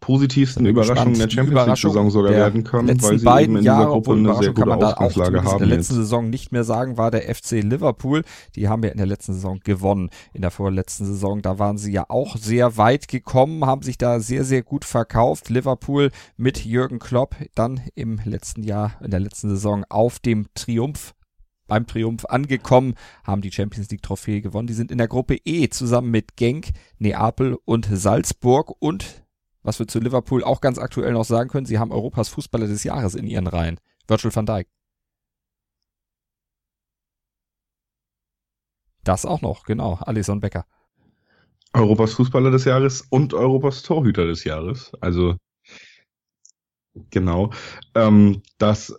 positivsten 0.04 0.66
Überraschungen 0.66 1.18
der 1.18 1.30
Champions 1.30 1.66
League 1.66 1.78
Saison 1.78 2.12
sogar 2.12 2.34
werden 2.34 2.66
können, 2.66 3.02
weil 3.02 3.20
sie 3.20 3.42
eben 3.42 3.56
in 3.56 3.64
Jahre, 3.64 3.84
dieser 3.84 3.92
Gruppe 3.92 4.12
eine 4.12 4.36
sehr 4.36 4.54
gute 4.54 4.76
Ausgangslage 4.76 5.44
haben. 5.44 5.64
In 5.64 5.70
der 5.70 5.78
letzten 5.78 5.94
jetzt. 5.94 6.02
Saison 6.02 6.30
nicht 6.30 6.52
mehr 6.52 6.66
sagen, 6.66 6.98
war 6.98 7.10
der 7.10 7.34
FC 7.34 7.64
Liverpool. 7.64 8.24
Die 8.58 8.68
haben 8.68 8.84
ja 8.84 8.90
in 8.90 8.98
der 8.98 9.06
letzten 9.06 9.34
Saison 9.34 9.62
gewonnen. 9.64 10.10
In 10.34 10.42
der 10.42 10.52
vorletzten 10.52 11.06
Saison, 11.06 11.42
da 11.42 11.58
waren 11.58 11.78
sie 11.78 11.94
ja 11.94 12.04
auch 12.10 12.36
sehr 12.36 12.76
weit 12.76 13.08
gekommen, 13.08 13.66
haben 13.66 13.82
sich 13.82 13.98
da 13.98 14.20
sehr, 14.20 14.44
sehr 14.44 14.62
gut 14.62 14.84
verkauft. 14.84 15.50
Liverpool 15.50 16.12
mit 16.36 16.66
Jürgen 16.66 17.00
Klopp 17.00 17.38
dann 17.56 17.80
im 17.96 18.20
letzten 18.26 18.64
Jahr, 18.64 18.96
in 19.02 19.10
der 19.10 19.22
letzten 19.22 19.52
Saison 19.52 19.86
auf 19.88 20.20
dem 20.20 20.48
Triumph 20.54 21.14
beim 21.68 21.88
Triumph 21.88 22.26
angekommen, 22.26 22.96
haben 23.24 23.42
die 23.42 23.54
Champions 23.54 23.90
League 23.90 24.02
Trophäe 24.02 24.42
gewonnen. 24.42 24.68
Die 24.68 24.74
sind 24.74 24.92
in 24.92 24.98
der 24.98 25.08
Gruppe 25.08 25.38
E 25.46 25.70
zusammen 25.70 26.12
mit 26.12 26.36
Genk, 26.36 26.72
Neapel 27.00 27.58
und 27.64 27.88
Salzburg 27.90 28.74
und 28.80 29.23
was 29.64 29.80
wir 29.80 29.88
zu 29.88 30.00
Liverpool 30.00 30.44
auch 30.44 30.62
ganz 30.62 30.78
aktuell 30.78 31.14
noch 31.14 31.26
sagen 31.26 31.50
können, 31.50 31.66
sie 31.66 31.80
haben 31.80 31.92
Europas 31.92 32.30
Fußballer 32.30 32.68
des 32.68 32.84
Jahres 32.84 33.16
in 33.16 33.28
ihren 33.28 33.48
Reihen. 33.48 33.80
Virgil 34.08 34.36
van 34.36 34.46
Dijk. 34.46 34.68
Das 39.04 39.26
auch 39.26 39.42
noch, 39.42 39.64
genau. 39.64 39.96
Alison 39.96 40.40
Becker. 40.40 40.66
Europas 41.74 42.14
Fußballer 42.14 42.52
des 42.52 42.66
Jahres 42.66 43.02
und 43.10 43.34
Europas 43.34 43.82
Torhüter 43.82 44.26
des 44.26 44.44
Jahres. 44.44 44.92
Also, 45.02 45.38
genau. 47.10 47.52
Ähm, 47.96 48.44
das 48.60 48.98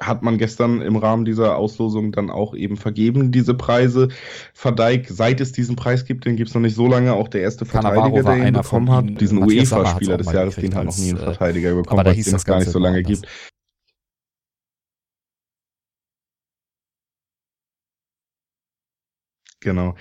hat 0.00 0.22
man 0.22 0.38
gestern 0.38 0.80
im 0.80 0.96
Rahmen 0.96 1.24
dieser 1.24 1.56
Auslosung 1.56 2.12
dann 2.12 2.30
auch 2.30 2.54
eben 2.54 2.76
vergeben, 2.76 3.32
diese 3.32 3.54
Preise. 3.54 4.08
Verdeig, 4.54 5.06
seit 5.08 5.40
es 5.40 5.52
diesen 5.52 5.76
Preis 5.76 6.04
gibt, 6.04 6.24
den 6.24 6.36
gibt 6.36 6.48
es 6.48 6.54
noch 6.54 6.62
nicht 6.62 6.74
so 6.74 6.86
lange, 6.86 7.14
auch 7.14 7.28
der 7.28 7.42
erste 7.42 7.64
Verteidiger, 7.64 8.22
der 8.22 8.46
ihn 8.46 8.54
bekommen 8.54 8.90
hat, 8.90 9.20
diesen 9.20 9.42
UEFA-Spieler 9.42 10.16
des 10.16 10.32
Jahres, 10.32 10.56
den 10.56 10.74
hat 10.74 10.84
noch 10.84 10.98
nie 10.98 11.10
ein 11.10 11.16
äh, 11.16 11.20
Verteidiger 11.20 11.74
bekommen, 11.74 12.06
es 12.06 12.24
den 12.24 12.36
gar 12.38 12.58
nicht 12.58 12.70
so 12.70 12.78
lange 12.78 13.02
gibt. 13.02 13.26
Genau. 19.60 19.96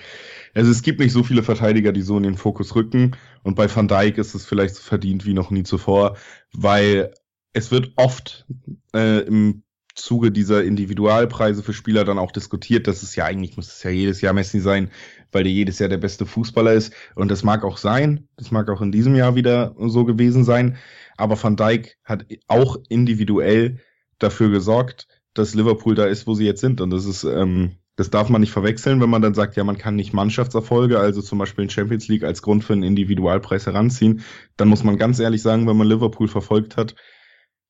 Also 0.53 0.71
es 0.71 0.81
gibt 0.81 0.99
nicht 0.99 1.11
so 1.11 1.23
viele 1.23 1.43
Verteidiger, 1.43 1.91
die 1.91 2.01
so 2.01 2.17
in 2.17 2.23
den 2.23 2.37
Fokus 2.37 2.75
rücken. 2.75 3.15
Und 3.43 3.55
bei 3.55 3.73
Van 3.73 3.87
Dijk 3.87 4.17
ist 4.17 4.35
es 4.35 4.45
vielleicht 4.45 4.75
so 4.75 4.81
verdient 4.81 5.25
wie 5.25 5.33
noch 5.33 5.51
nie 5.51 5.63
zuvor, 5.63 6.17
weil 6.53 7.13
es 7.53 7.71
wird 7.71 7.91
oft 7.95 8.45
äh, 8.93 9.21
im 9.21 9.63
Zuge 9.97 10.31
dieser 10.31 10.63
Individualpreise 10.63 11.63
für 11.63 11.73
Spieler 11.73 12.05
dann 12.05 12.19
auch 12.19 12.31
diskutiert, 12.31 12.87
dass 12.87 13.03
es 13.03 13.15
ja 13.15 13.25
eigentlich 13.25 13.57
muss 13.57 13.67
es 13.67 13.83
ja 13.83 13.89
jedes 13.89 14.21
Jahr 14.21 14.33
Messi 14.33 14.59
sein, 14.59 14.91
weil 15.31 15.43
der 15.43 15.51
jedes 15.51 15.79
Jahr 15.79 15.89
der 15.89 15.97
beste 15.97 16.25
Fußballer 16.25 16.73
ist. 16.73 16.93
Und 17.15 17.29
das 17.29 17.43
mag 17.43 17.63
auch 17.63 17.77
sein. 17.77 18.27
Das 18.37 18.51
mag 18.51 18.69
auch 18.69 18.81
in 18.81 18.91
diesem 18.91 19.15
Jahr 19.15 19.35
wieder 19.35 19.75
so 19.77 20.05
gewesen 20.05 20.43
sein. 20.43 20.77
Aber 21.17 21.41
Van 21.41 21.55
Dijk 21.55 21.97
hat 22.03 22.25
auch 22.47 22.77
individuell 22.89 23.79
dafür 24.19 24.49
gesorgt, 24.49 25.07
dass 25.33 25.55
Liverpool 25.55 25.95
da 25.95 26.05
ist, 26.05 26.27
wo 26.27 26.35
sie 26.35 26.45
jetzt 26.45 26.61
sind. 26.61 26.79
Und 26.79 26.91
das 26.91 27.05
ist, 27.05 27.23
ähm, 27.23 27.77
das 27.95 28.11
darf 28.11 28.29
man 28.29 28.41
nicht 28.41 28.51
verwechseln, 28.51 29.01
wenn 29.01 29.09
man 29.09 29.23
dann 29.23 29.33
sagt, 29.33 29.55
ja, 29.55 29.63
man 29.63 29.77
kann 29.77 29.95
nicht 29.95 30.13
Mannschaftserfolge, 30.13 30.99
also 30.99 31.21
zum 31.21 31.39
Beispiel 31.39 31.63
in 31.63 31.69
Champions 31.69 32.07
League 32.07 32.23
als 32.23 32.43
Grund 32.43 32.63
für 32.63 32.73
einen 32.73 32.83
Individualpreis 32.83 33.65
heranziehen. 33.65 34.21
Dann 34.55 34.67
muss 34.67 34.83
man 34.83 34.97
ganz 34.97 35.19
ehrlich 35.19 35.41
sagen, 35.41 35.67
wenn 35.67 35.77
man 35.77 35.87
Liverpool 35.87 36.27
verfolgt 36.27 36.77
hat, 36.77 36.95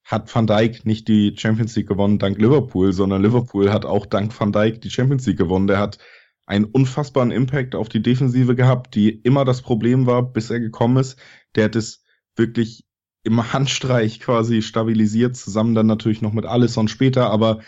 hat 0.07 0.33
Van 0.33 0.47
Dijk 0.47 0.85
nicht 0.85 1.09
die 1.09 1.35
Champions 1.35 1.75
League 1.75 1.89
gewonnen 1.89 2.17
dank 2.17 2.37
Liverpool, 2.37 2.93
sondern 2.93 3.21
Liverpool 3.21 3.71
hat 3.71 3.85
auch 3.85 4.05
dank 4.05 4.37
Van 4.39 4.53
Dijk 4.53 4.81
die 4.81 4.89
Champions 4.89 5.25
League 5.27 5.37
gewonnen. 5.37 5.67
Der 5.67 5.79
hat 5.79 5.97
einen 6.45 6.63
unfassbaren 6.63 7.29
Impact 7.29 7.75
auf 7.75 7.89
die 7.89 8.01
Defensive 8.01 8.55
gehabt, 8.55 8.95
die 8.95 9.09
immer 9.09 9.43
das 9.43 9.61
Problem 9.61 10.05
war, 10.05 10.23
bis 10.23 10.49
er 10.49 10.61
gekommen 10.61 10.95
ist. 10.95 11.19
Der 11.55 11.65
hat 11.65 11.75
es 11.75 12.05
wirklich 12.37 12.85
im 13.23 13.51
Handstreich 13.51 14.21
quasi 14.21 14.61
stabilisiert, 14.61 15.35
zusammen 15.35 15.75
dann 15.75 15.87
natürlich 15.87 16.21
noch 16.21 16.31
mit 16.31 16.45
Alisson 16.45 16.87
später, 16.87 17.29
aber 17.29 17.59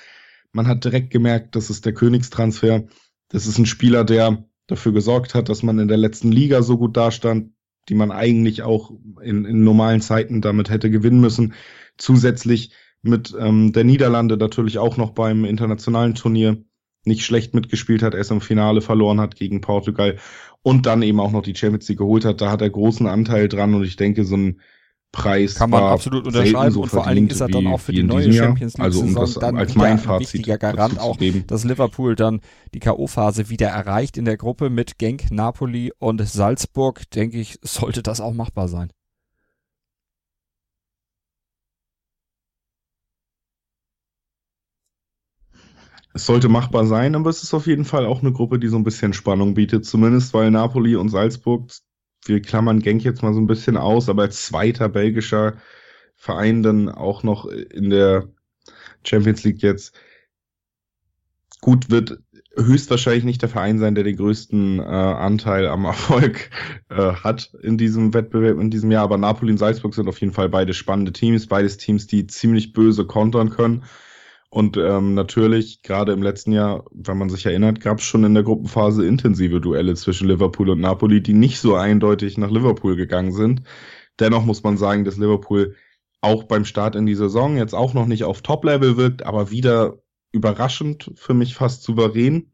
man 0.54 0.66
hat 0.66 0.86
direkt 0.86 1.12
gemerkt, 1.12 1.58
das 1.58 1.70
ist 1.70 1.86
der 1.86 1.94
Königstransfer. 1.94 2.86
Das 3.28 3.48
ist 3.48 3.58
ein 3.58 3.66
Spieler, 3.66 4.06
der 4.06 4.46
dafür 4.68 4.94
gesorgt 4.94 5.36
hat, 5.36 5.50
dass 5.50 5.62
man 5.62 5.78
in 5.78 5.90
der 5.90 5.98
letzten 5.98 6.32
Liga 6.32 6.64
so 6.64 6.78
gut 6.78 6.96
dastand, 6.96 7.52
die 7.88 7.96
man 7.96 8.12
eigentlich 8.12 8.64
auch 8.64 8.92
in, 9.22 9.46
in 9.46 9.64
normalen 9.64 10.02
Zeiten 10.02 10.42
damit 10.42 10.70
hätte 10.70 10.90
gewinnen 10.90 11.22
müssen. 11.22 11.54
Zusätzlich 11.98 12.72
mit 13.02 13.36
ähm, 13.40 13.72
der 13.72 13.84
Niederlande 13.84 14.38
natürlich 14.38 14.78
auch 14.78 14.98
noch 14.98 15.12
beim 15.12 15.46
internationalen 15.46 16.16
Turnier 16.16 16.64
nicht 17.06 17.24
schlecht 17.24 17.54
mitgespielt 17.54 18.04
hat, 18.04 18.14
erst 18.14 18.32
im 18.32 18.42
Finale 18.42 18.82
verloren 18.82 19.22
hat 19.22 19.36
gegen 19.36 19.62
Portugal 19.62 20.18
und 20.62 20.86
dann 20.86 21.02
eben 21.02 21.20
auch 21.20 21.32
noch 21.32 21.42
die 21.42 21.56
Champions 21.56 21.88
League 21.88 22.00
geholt 22.00 22.26
hat. 22.26 22.42
Da 22.42 22.52
hat 22.52 22.62
er 22.62 22.70
großen 22.70 23.08
Anteil 23.08 23.48
dran 23.48 23.74
und 23.74 23.84
ich 23.84 23.96
denke, 23.96 24.26
so 24.26 24.36
ein 24.36 24.60
Preis 25.12 25.56
kann 25.56 25.72
man 25.72 25.84
absolut 25.84 26.28
unterschreiben 26.28 26.72
so 26.72 26.84
und 26.84 26.90
vor 26.90 27.08
allen 27.08 27.16
Dingen 27.16 27.30
ist 27.30 27.42
er 27.42 27.48
dann 27.48 27.66
auch 27.68 27.80
für 27.80 27.92
die 27.92 28.04
neue 28.04 28.32
Champions 28.32 28.76
League 28.76 28.86
also 28.86 29.02
um 29.02 29.08
Saison 29.14 29.42
dann 29.42 29.58
als 29.58 29.74
mein 29.76 29.94
ein 29.94 30.00
Fazit 30.00 30.34
wichtiger 30.34 30.58
Garant 30.60 31.00
auch, 31.00 31.18
dass 31.48 31.64
Liverpool 31.64 32.16
dann 32.16 32.42
die 32.76 32.80
KO-Phase 32.80 33.50
wieder 33.50 33.70
erreicht 33.70 34.18
in 34.18 34.26
der 34.26 34.38
Gruppe 34.38 34.70
mit 34.70 35.00
Genk, 35.00 35.32
Napoli 35.32 35.92
und 35.98 36.22
Salzburg, 36.28 37.10
denke 37.12 37.40
ich, 37.40 37.58
sollte 37.64 38.04
das 38.04 38.22
auch 38.22 38.34
machbar 38.34 38.68
sein. 38.68 38.92
Es 46.14 46.26
sollte 46.26 46.50
machbar 46.50 46.86
sein, 46.86 47.16
aber 47.16 47.30
es 47.30 47.44
ist 47.44 47.54
auf 47.54 47.68
jeden 47.68 47.86
Fall 47.86 48.06
auch 48.06 48.22
eine 48.22 48.32
Gruppe, 48.32 48.60
die 48.60 48.68
so 48.68 48.78
ein 48.78 48.84
bisschen 48.84 49.14
Spannung 49.14 49.54
bietet, 49.54 49.86
zumindest 49.86 50.34
weil 50.34 50.52
Napoli 50.52 50.96
und 50.96 51.10
Salzburg 51.10 51.72
wir 52.26 52.42
klammern 52.42 52.82
Genk 52.82 53.04
jetzt 53.04 53.24
mal 53.24 53.34
so 53.34 53.40
ein 53.40 53.48
bisschen 53.48 53.78
aus, 53.78 54.10
aber 54.10 54.24
als 54.24 54.46
zweiter 54.46 54.90
belgischer 54.90 55.58
Verein 56.16 56.64
dann 56.64 56.90
auch 56.90 57.24
noch 57.24 57.46
in 57.46 57.90
der 57.90 58.28
Champions 59.04 59.44
League 59.44 59.62
jetzt 59.62 59.96
gut 61.62 61.90
wird 61.90 62.20
höchstwahrscheinlich 62.56 63.24
nicht 63.24 63.42
der 63.42 63.50
Verein 63.50 63.80
sein, 63.80 63.96
der 63.96 64.04
den 64.04 64.18
größten 64.18 64.80
äh, 64.80 64.84
Anteil 64.84 65.68
am 65.68 65.86
Erfolg 65.86 66.50
äh, 66.90 66.96
hat 66.96 67.54
in 67.62 67.78
diesem 67.78 68.14
Wettbewerb 68.14 68.60
in 68.60 68.72
diesem 68.72 68.92
Jahr. 68.92 69.04
Aber 69.04 69.18
Napoli 69.18 69.52
und 69.52 69.58
Salzburg 69.58 69.94
sind 69.94 70.08
auf 70.08 70.20
jeden 70.20 70.34
Fall 70.34 70.50
beide 70.50 70.74
spannende 70.74 71.14
Teams, 71.14 71.48
beides 71.48 71.78
Teams, 71.78 72.08
die 72.08 72.28
ziemlich 72.28 72.74
böse 72.74 73.06
kontern 73.06 73.50
können. 73.50 73.84
Und 74.52 74.78
ähm, 74.78 75.14
natürlich, 75.14 75.84
gerade 75.84 76.12
im 76.12 76.24
letzten 76.24 76.52
Jahr, 76.52 76.86
wenn 76.92 77.20
man 77.20 77.30
sich 77.30 77.46
erinnert, 77.46 77.82
gab 77.82 78.00
es 78.00 78.06
schon 78.06 78.24
in 78.24 78.34
der 78.34 78.44
Gruppenphase 78.44 79.06
intensive 79.06 79.62
Duelle 79.62 79.94
zwischen 79.94 80.28
Liverpool 80.28 80.70
und 80.70 80.82
Napoli, 80.82 81.22
die 81.22 81.34
nicht 81.34 81.60
so 81.60 81.76
eindeutig 81.76 82.38
nach 82.38 82.50
Liverpool 82.50 82.96
gegangen 82.96 83.32
sind. 83.32 83.62
Dennoch 84.20 84.46
muss 84.46 84.64
man 84.64 84.78
sagen, 84.78 85.06
dass 85.06 85.18
Liverpool 85.18 85.76
auch 86.22 86.44
beim 86.46 86.66
Start 86.66 86.96
in 86.96 87.06
die 87.06 87.16
Saison 87.16 87.58
jetzt 87.58 87.76
auch 87.76 87.94
noch 87.94 88.08
nicht 88.08 88.24
auf 88.24 88.42
Top-Level 88.42 88.98
wirkt, 88.98 89.24
aber 89.24 89.52
wieder 89.52 90.00
überraschend, 90.32 91.12
für 91.16 91.36
mich 91.36 91.54
fast 91.54 91.84
souverän. 91.84 92.52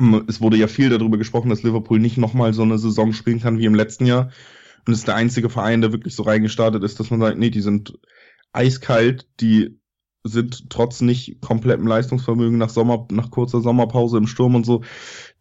Ähm, 0.00 0.24
es 0.28 0.40
wurde 0.40 0.56
ja 0.56 0.66
viel 0.66 0.88
darüber 0.90 1.18
gesprochen, 1.18 1.50
dass 1.50 1.62
Liverpool 1.62 2.00
nicht 2.00 2.18
nochmal 2.18 2.52
so 2.52 2.62
eine 2.62 2.78
Saison 2.78 3.12
spielen 3.12 3.40
kann 3.40 3.58
wie 3.58 3.64
im 3.64 3.76
letzten 3.76 4.06
Jahr. 4.06 4.32
Und 4.86 4.92
es 4.92 4.98
ist 4.98 5.08
der 5.08 5.14
einzige 5.14 5.50
Verein, 5.50 5.82
der 5.82 5.92
wirklich 5.92 6.16
so 6.16 6.24
reingestartet 6.24 6.82
ist, 6.82 6.98
dass 6.98 7.10
man 7.10 7.20
sagt, 7.20 7.38
nee, 7.38 7.50
die 7.50 7.62
sind 7.62 7.98
eiskalt, 8.52 9.28
die 9.40 9.78
sind 10.24 10.70
trotz 10.70 11.02
nicht 11.02 11.42
komplettem 11.42 11.86
Leistungsvermögen 11.86 12.56
nach 12.56 12.70
Sommer, 12.70 13.06
nach 13.12 13.30
kurzer 13.30 13.60
Sommerpause 13.60 14.16
im 14.16 14.26
Sturm 14.26 14.54
und 14.54 14.64
so, 14.64 14.82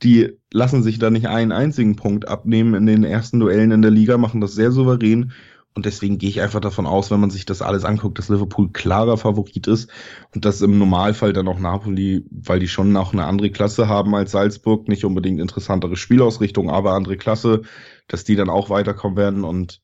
die 0.03 0.37
lassen 0.51 0.83
sich 0.83 0.99
da 0.99 1.09
nicht 1.09 1.27
einen 1.27 1.53
einzigen 1.53 1.95
Punkt 1.95 2.27
abnehmen 2.27 2.73
in 2.73 2.85
den 2.85 3.05
ersten 3.05 3.39
Duellen 3.39 3.71
in 3.71 3.81
der 3.81 3.91
Liga, 3.91 4.17
machen 4.17 4.41
das 4.41 4.53
sehr 4.53 4.71
souverän. 4.71 5.31
Und 5.75 5.87
deswegen 5.87 6.19
gehe 6.19 6.29
ich 6.29 6.41
einfach 6.41 6.59
davon 6.59 6.85
aus, 6.85 7.09
wenn 7.09 7.19
man 7.19 7.31
sich 7.31 7.45
das 7.45 7.63
alles 7.63 7.83
anguckt, 7.83 8.19
dass 8.19 8.29
Liverpool 8.29 8.71
klarer 8.71 9.17
Favorit 9.17 9.65
ist 9.65 9.89
und 10.35 10.45
dass 10.45 10.61
im 10.61 10.77
Normalfall 10.77 11.33
dann 11.33 11.47
auch 11.47 11.57
Napoli, 11.57 12.25
weil 12.29 12.59
die 12.59 12.67
schon 12.67 12.91
noch 12.91 13.13
eine 13.13 13.25
andere 13.25 13.49
Klasse 13.49 13.87
haben 13.87 14.13
als 14.13 14.31
Salzburg, 14.31 14.87
nicht 14.87 15.03
unbedingt 15.03 15.39
interessantere 15.39 15.95
Spielausrichtung, 15.95 16.69
aber 16.69 16.93
andere 16.93 17.17
Klasse, 17.17 17.63
dass 18.07 18.23
die 18.23 18.35
dann 18.35 18.49
auch 18.49 18.69
weiterkommen 18.69 19.17
werden. 19.17 19.43
Und 19.43 19.81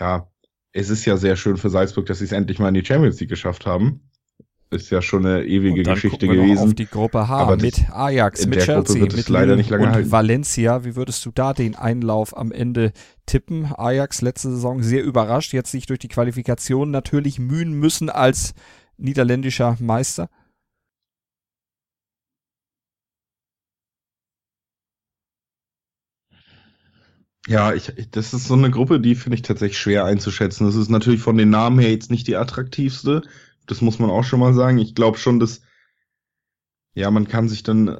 ja, 0.00 0.28
es 0.72 0.90
ist 0.90 1.04
ja 1.04 1.16
sehr 1.16 1.36
schön 1.36 1.58
für 1.58 1.70
Salzburg, 1.70 2.06
dass 2.06 2.18
sie 2.18 2.24
es 2.24 2.32
endlich 2.32 2.58
mal 2.58 2.68
in 2.68 2.74
die 2.74 2.84
Champions 2.84 3.20
League 3.20 3.30
geschafft 3.30 3.66
haben 3.66 4.09
ist 4.70 4.90
ja 4.90 5.02
schon 5.02 5.26
eine 5.26 5.44
ewige 5.44 5.82
Geschichte 5.82 6.28
gewesen. 6.28 6.58
auf 6.58 6.74
die 6.74 6.86
Gruppe 6.86 7.28
H 7.28 7.36
Aber 7.36 7.56
mit 7.56 7.90
Ajax, 7.90 8.46
mit 8.46 8.60
Chelsea, 8.60 9.02
mit 9.02 9.28
leider 9.28 9.56
nicht 9.56 9.70
lange 9.70 9.86
und 9.86 9.92
halten. 9.92 10.12
Valencia. 10.12 10.84
Wie 10.84 10.94
würdest 10.94 11.26
du 11.26 11.32
da 11.34 11.52
den 11.52 11.74
Einlauf 11.74 12.36
am 12.36 12.52
Ende 12.52 12.92
tippen? 13.26 13.66
Ajax 13.76 14.22
letzte 14.22 14.50
Saison 14.50 14.82
sehr 14.82 15.02
überrascht, 15.02 15.52
jetzt 15.52 15.72
sich 15.72 15.86
durch 15.86 15.98
die 15.98 16.08
Qualifikation 16.08 16.90
natürlich 16.90 17.40
mühen 17.40 17.72
müssen 17.72 18.10
als 18.10 18.54
niederländischer 18.96 19.76
Meister. 19.80 20.28
Ja, 27.48 27.72
ich, 27.72 27.92
das 28.12 28.32
ist 28.34 28.46
so 28.46 28.54
eine 28.54 28.70
Gruppe, 28.70 29.00
die 29.00 29.16
finde 29.16 29.34
ich 29.34 29.42
tatsächlich 29.42 29.78
schwer 29.78 30.04
einzuschätzen. 30.04 30.66
Das 30.66 30.76
ist 30.76 30.90
natürlich 30.90 31.20
von 31.20 31.36
den 31.36 31.50
Namen 31.50 31.80
her 31.80 31.90
jetzt 31.90 32.10
nicht 32.10 32.28
die 32.28 32.36
attraktivste. 32.36 33.22
Das 33.70 33.80
muss 33.80 33.98
man 33.98 34.10
auch 34.10 34.24
schon 34.24 34.40
mal 34.40 34.54
sagen. 34.54 34.78
Ich 34.78 34.94
glaube 34.94 35.18
schon, 35.18 35.40
dass 35.40 35.62
ja, 36.94 37.10
man 37.10 37.28
kann 37.28 37.48
sich 37.48 37.62
dann 37.62 37.88
äh, 37.88 37.96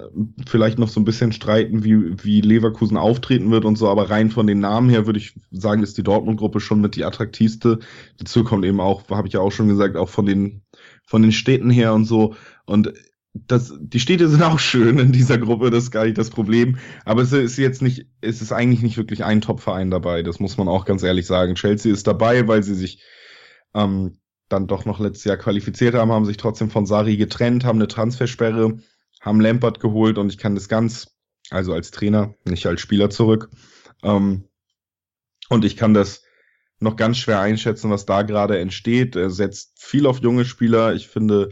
vielleicht 0.49 0.79
noch 0.79 0.89
so 0.89 1.01
ein 1.01 1.05
bisschen 1.05 1.33
streiten, 1.33 1.85
wie, 1.85 2.25
wie 2.25 2.41
Leverkusen 2.41 2.97
auftreten 2.97 3.51
wird 3.51 3.65
und 3.65 3.77
so, 3.77 3.89
aber 3.89 4.11
rein 4.11 4.31
von 4.31 4.47
den 4.47 4.59
Namen 4.59 4.91
her 4.91 5.07
würde 5.07 5.21
ich 5.21 5.39
sagen, 5.53 5.83
ist 5.83 5.97
die 5.97 6.03
Dortmund-Gruppe 6.03 6.61
schon 6.61 6.81
mit 6.81 6.97
die 6.97 7.05
attraktivste. 7.05 7.79
Dazu 8.19 8.43
kommt 8.43 8.65
eben 8.65 8.81
auch, 8.81 9.09
habe 9.11 9.29
ich 9.29 9.35
ja 9.35 9.41
auch 9.41 9.53
schon 9.53 9.69
gesagt, 9.69 9.97
auch 9.97 10.09
von 10.09 10.27
den, 10.27 10.63
von 11.05 11.23
den 11.23 11.31
Städten 11.33 11.71
her 11.71 11.95
und 11.95 12.05
so. 12.05 12.35
Und 12.67 12.93
das, 13.33 13.73
die 13.81 14.01
Städte 14.01 14.29
sind 14.29 14.43
auch 14.43 14.59
schön 14.59 14.99
in 14.99 15.13
dieser 15.13 15.39
Gruppe, 15.39 15.71
das 15.71 15.85
ist 15.85 15.91
gar 15.93 16.05
nicht 16.05 16.19
das 16.19 16.31
Problem. 16.31 16.79
Aber 17.05 17.23
es 17.23 17.33
ist 17.33 17.59
jetzt 17.59 17.83
nicht, 17.83 18.07
es 18.21 18.43
ist 18.43 18.51
eigentlich 18.51 18.83
nicht 18.83 18.97
wirklich 18.97 19.25
ein 19.25 19.41
Top-Verein 19.41 19.93
dabei, 19.93 20.25
das 20.25 20.41
muss 20.41 20.57
man 20.57 20.67
auch 20.67 20.85
ganz 20.85 21.05
ehrlich 21.05 21.27
sagen. 21.27 21.55
Chelsea 21.55 21.93
ist 21.93 22.09
dabei, 22.09 22.49
weil 22.49 22.65
sie 22.65 22.75
sich 22.75 23.01
ähm, 23.73 24.20
dann 24.51 24.67
doch 24.67 24.85
noch 24.85 25.01
letztes 25.01 25.25
Jahr 25.25 25.37
qualifiziert 25.37 25.95
haben, 25.95 26.13
haben 26.13 26.27
sich 26.27 26.37
trotzdem 26.37 26.71
von 26.71 26.85
Sari 26.85 27.17
getrennt, 27.17 27.65
haben 27.65 27.79
eine 27.79 27.89
Transfersperre, 27.89 28.79
haben 29.21 29.41
Lampert 29.41 29.81
geholt 29.81 30.19
und 30.19 30.31
ich 30.31 30.39
kann 30.39 30.55
das 30.55 30.69
ganz, 30.69 31.17
also 31.51 31.73
als 31.73 31.91
Trainer, 31.91 32.35
nicht 32.45 32.67
als 32.67 32.81
Spieler 32.81 33.11
zurück. 33.11 33.49
Ähm, 34.03 34.45
und 35.49 35.65
ich 35.65 35.77
kann 35.77 35.95
das 35.95 36.23
noch 36.81 36.97
ganz 36.97 37.19
schwer 37.19 37.41
einschätzen, 37.41 37.91
was 37.91 38.07
da 38.07 38.23
gerade 38.23 38.59
entsteht. 38.59 39.15
Er 39.15 39.31
setzt 39.31 39.83
viel 39.83 40.07
auf 40.07 40.21
junge 40.21 40.45
Spieler. 40.45 40.95
Ich 40.95 41.09
finde, 41.09 41.51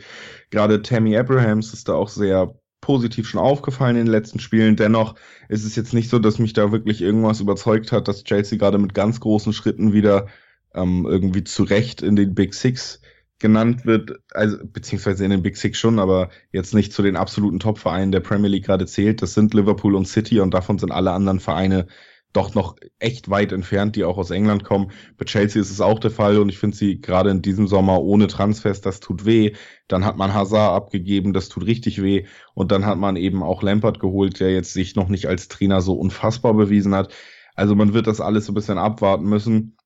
gerade 0.51 0.83
Tammy 0.83 1.17
Abrahams 1.17 1.75
ist 1.75 1.89
da 1.89 1.95
auch 1.95 2.09
sehr 2.09 2.55
positiv 2.81 3.29
schon 3.29 3.41
aufgefallen 3.41 3.97
in 3.97 4.07
den 4.07 4.13
letzten 4.13 4.41
Spielen. 4.41 4.77
Dennoch 4.77 5.15
ist 5.49 5.65
es 5.65 5.77
jetzt 5.77 5.93
nicht 5.93 6.09
so, 6.09 6.19
dass 6.19 6.39
mich 6.39 6.55
da 6.55 6.73
wirklich 6.73 7.03
irgendwas 7.03 7.41
überzeugt 7.41 7.93
hat, 7.93 8.09
dass 8.09 8.25
Chelsea 8.25 8.59
gerade 8.59 8.79
mit 8.79 8.95
ganz 8.95 9.21
großen 9.21 9.53
Schritten 9.53 9.93
wieder 9.93 10.29
ähm, 10.75 11.07
irgendwie 11.09 11.45
zu 11.45 11.63
Recht 11.63 12.03
in 12.03 12.17
den 12.17 12.35
Big 12.35 12.55
Six 12.55 13.01
genannt 13.39 13.87
wird, 13.87 14.19
also 14.33 14.59
beziehungsweise 14.65 15.25
in 15.25 15.31
den 15.31 15.43
Big 15.43 15.57
Six 15.57 15.79
schon, 15.79 15.99
aber 15.99 16.31
jetzt 16.53 16.75
nicht 16.75 16.93
zu 16.93 17.03
den 17.03 17.17
absoluten 17.17 17.61
Top-Vereinen 17.61 18.13
der 18.13 18.21
Premier 18.21 18.49
League 18.49 18.65
gerade 18.67 18.87
zählt. 18.87 19.23
Das 19.23 19.35
sind 19.35 19.55
Liverpool 19.55 19.95
und 19.95 20.07
City 20.09 20.41
und 20.41 20.53
davon 20.53 20.79
sind 20.79 20.91
alle 20.91 21.13
anderen 21.13 21.41
Vereine 21.41 21.87
doch 22.33 22.55
noch 22.55 22.77
echt 22.99 23.31
weit 23.31 23.53
entfernt, 23.53 23.97
die 23.97 24.05
auch 24.05 24.19
aus 24.19 24.31
England 24.31 24.65
kommen. 24.65 24.91
Bei 25.17 25.25
Chelsea 25.25 25.61
ist 25.63 25.71
es 25.71 25.81
auch 25.81 25.99
der 25.99 26.11
Fall 26.11 26.39
und 26.39 26.49
ich 26.51 26.59
finde 26.59 26.77
sie 26.77 27.01
gerade 27.01 27.31
in 27.31 27.43
diesem 27.43 27.67
Sommer 27.67 28.03
ohne 28.03 28.27
Transfers, 28.27 28.81
das 28.81 29.01
tut 29.01 29.25
weh. 29.25 29.53
Dann 29.89 30.05
hat 30.05 30.17
man 30.17 30.35
Hazard 30.35 30.75
abgegeben, 30.75 31.33
das 31.33 31.49
tut 31.49 31.65
richtig 31.65 32.03
weh. 32.03 32.27
Und 32.55 32.71
dann 32.71 32.85
hat 32.85 32.99
man 32.99 33.17
eben 33.17 33.43
auch 33.43 33.63
Lampard 33.63 33.99
geholt, 33.99 34.41
der 34.41 34.53
jetzt 34.53 34.75
sich 34.75 34.95
noch 34.95 35.09
nicht 35.09 35.27
als 35.27 35.49
Trainer 35.49 35.81
so 35.81 35.95
unfassbar 35.95 36.53
bewiesen 36.55 36.95
hat. 36.95 37.15
Also 37.55 37.75
man 37.75 37.95
wird 37.95 38.07
das 38.07 38.21
alles 38.21 38.47
so 38.47 38.53
ein 38.53 38.55
bisschen 38.55 38.79
abwarten 38.79 39.25
müssen. 39.25 39.78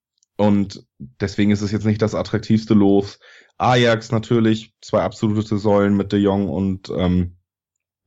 Und 0.42 0.84
deswegen 0.98 1.52
ist 1.52 1.60
es 1.60 1.70
jetzt 1.70 1.86
nicht 1.86 2.02
das 2.02 2.16
attraktivste 2.16 2.74
Los. 2.74 3.20
Ajax 3.58 4.10
natürlich, 4.10 4.74
zwei 4.80 5.02
absolute 5.02 5.56
Säulen 5.56 5.96
mit 5.96 6.10
De 6.10 6.18
Jong 6.18 6.48
und 6.48 6.90
ähm, 6.90 7.36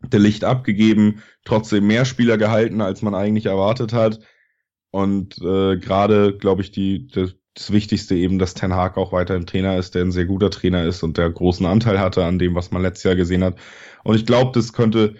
De 0.01 0.19
Licht 0.19 0.43
abgegeben, 0.43 1.23
trotzdem 1.45 1.87
mehr 1.87 2.03
Spieler 2.03 2.37
gehalten, 2.37 2.81
als 2.81 3.01
man 3.01 3.15
eigentlich 3.15 3.45
erwartet 3.45 3.93
hat. 3.93 4.19
Und 4.91 5.37
äh, 5.37 5.77
gerade, 5.77 6.35
glaube 6.37 6.61
ich, 6.61 6.71
die, 6.71 7.07
das, 7.07 7.35
das 7.53 7.71
Wichtigste 7.71 8.15
eben, 8.15 8.37
dass 8.37 8.53
Ten 8.53 8.73
Hag 8.73 8.97
auch 8.97 9.13
weiterhin 9.13 9.45
Trainer 9.45 9.77
ist, 9.77 9.95
der 9.95 10.01
ein 10.01 10.11
sehr 10.11 10.25
guter 10.25 10.51
Trainer 10.51 10.83
ist 10.83 11.03
und 11.03 11.17
der 11.17 11.29
großen 11.29 11.65
Anteil 11.65 12.01
hatte 12.01 12.25
an 12.25 12.37
dem, 12.37 12.53
was 12.53 12.69
man 12.69 12.81
letztes 12.81 13.05
Jahr 13.05 13.15
gesehen 13.15 13.45
hat. 13.45 13.57
Und 14.03 14.17
ich 14.17 14.25
glaube, 14.25 14.51
das 14.53 14.73
könnte 14.73 15.15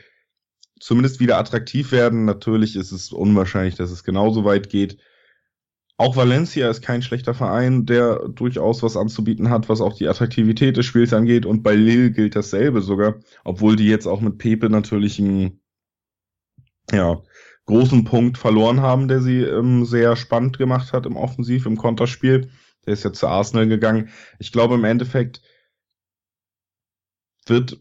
zumindest 0.81 1.21
wieder 1.21 1.37
attraktiv 1.37 1.93
werden. 1.93 2.25
Natürlich 2.25 2.75
ist 2.75 2.91
es 2.91 3.13
unwahrscheinlich, 3.13 3.75
dass 3.75 3.89
es 3.89 4.03
genauso 4.03 4.43
weit 4.43 4.67
geht. 4.69 4.97
Auch 5.97 6.17
Valencia 6.17 6.69
ist 6.69 6.81
kein 6.81 7.01
schlechter 7.01 7.33
Verein, 7.33 7.85
der 7.85 8.27
durchaus 8.27 8.83
was 8.83 8.97
anzubieten 8.97 9.49
hat, 9.49 9.69
was 9.69 9.79
auch 9.79 9.93
die 9.93 10.09
Attraktivität 10.09 10.75
des 10.75 10.85
Spiels 10.85 11.13
angeht. 11.13 11.45
Und 11.45 11.63
bei 11.63 11.73
Lille 11.73 12.11
gilt 12.11 12.35
dasselbe 12.35 12.81
sogar, 12.81 13.15
obwohl 13.45 13.77
die 13.77 13.87
jetzt 13.87 14.05
auch 14.05 14.19
mit 14.19 14.37
Pepe 14.37 14.69
natürlich 14.69 15.19
einen 15.19 15.61
ja, 16.91 17.21
großen 17.65 18.03
Punkt 18.03 18.37
verloren 18.37 18.81
haben, 18.81 19.07
der 19.07 19.21
sie 19.21 19.41
ähm, 19.41 19.85
sehr 19.85 20.17
spannend 20.17 20.57
gemacht 20.57 20.91
hat 20.91 21.05
im 21.05 21.15
Offensiv, 21.15 21.65
im 21.65 21.77
Konterspiel. 21.77 22.51
Der 22.85 22.93
ist 22.93 23.03
ja 23.03 23.13
zu 23.13 23.27
Arsenal 23.27 23.67
gegangen. 23.67 24.09
Ich 24.37 24.51
glaube, 24.51 24.75
im 24.75 24.83
Endeffekt 24.83 25.41
wird 27.45 27.79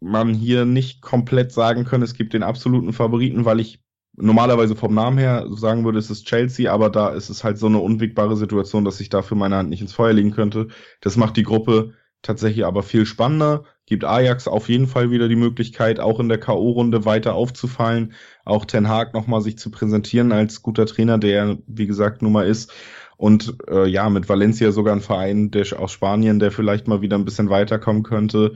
man 0.00 0.34
hier 0.34 0.64
nicht 0.64 1.00
komplett 1.00 1.52
sagen 1.52 1.84
können, 1.84 2.02
es 2.02 2.14
gibt 2.14 2.34
den 2.34 2.42
absoluten 2.42 2.92
Favoriten, 2.92 3.44
weil 3.44 3.60
ich 3.60 3.82
normalerweise 4.14 4.76
vom 4.76 4.94
Namen 4.94 5.18
her 5.18 5.46
sagen 5.50 5.84
würde, 5.84 5.98
es 5.98 6.10
ist 6.10 6.26
Chelsea, 6.26 6.72
aber 6.72 6.90
da 6.90 7.10
ist 7.10 7.30
es 7.30 7.44
halt 7.44 7.58
so 7.58 7.66
eine 7.66 7.78
unwegbare 7.78 8.36
Situation, 8.36 8.84
dass 8.84 9.00
ich 9.00 9.08
dafür 9.08 9.36
meine 9.36 9.56
Hand 9.56 9.70
nicht 9.70 9.80
ins 9.80 9.92
Feuer 9.92 10.12
legen 10.12 10.32
könnte. 10.32 10.68
Das 11.00 11.16
macht 11.16 11.36
die 11.36 11.42
Gruppe 11.42 11.94
tatsächlich 12.22 12.64
aber 12.64 12.82
viel 12.82 13.04
spannender, 13.04 13.64
gibt 13.86 14.04
Ajax 14.04 14.46
auf 14.46 14.68
jeden 14.68 14.86
Fall 14.86 15.10
wieder 15.10 15.28
die 15.28 15.36
Möglichkeit, 15.36 15.98
auch 15.98 16.20
in 16.20 16.28
der 16.28 16.38
K.O.-Runde 16.38 17.04
weiter 17.04 17.34
aufzufallen, 17.34 18.12
auch 18.44 18.64
Ten 18.64 18.88
Hag 18.88 19.12
nochmal 19.12 19.40
sich 19.40 19.58
zu 19.58 19.70
präsentieren 19.70 20.30
als 20.32 20.62
guter 20.62 20.86
Trainer, 20.86 21.18
der, 21.18 21.58
wie 21.66 21.86
gesagt, 21.86 22.22
nun 22.22 22.32
mal 22.32 22.46
ist. 22.46 22.72
Und 23.16 23.56
äh, 23.68 23.86
ja, 23.86 24.08
mit 24.08 24.28
Valencia 24.28 24.72
sogar 24.72 24.94
ein 24.94 25.00
Verein 25.00 25.50
der 25.50 25.78
aus 25.78 25.92
Spanien, 25.92 26.38
der 26.38 26.50
vielleicht 26.50 26.88
mal 26.88 27.02
wieder 27.02 27.16
ein 27.18 27.24
bisschen 27.24 27.50
weiterkommen 27.50 28.02
könnte, 28.02 28.54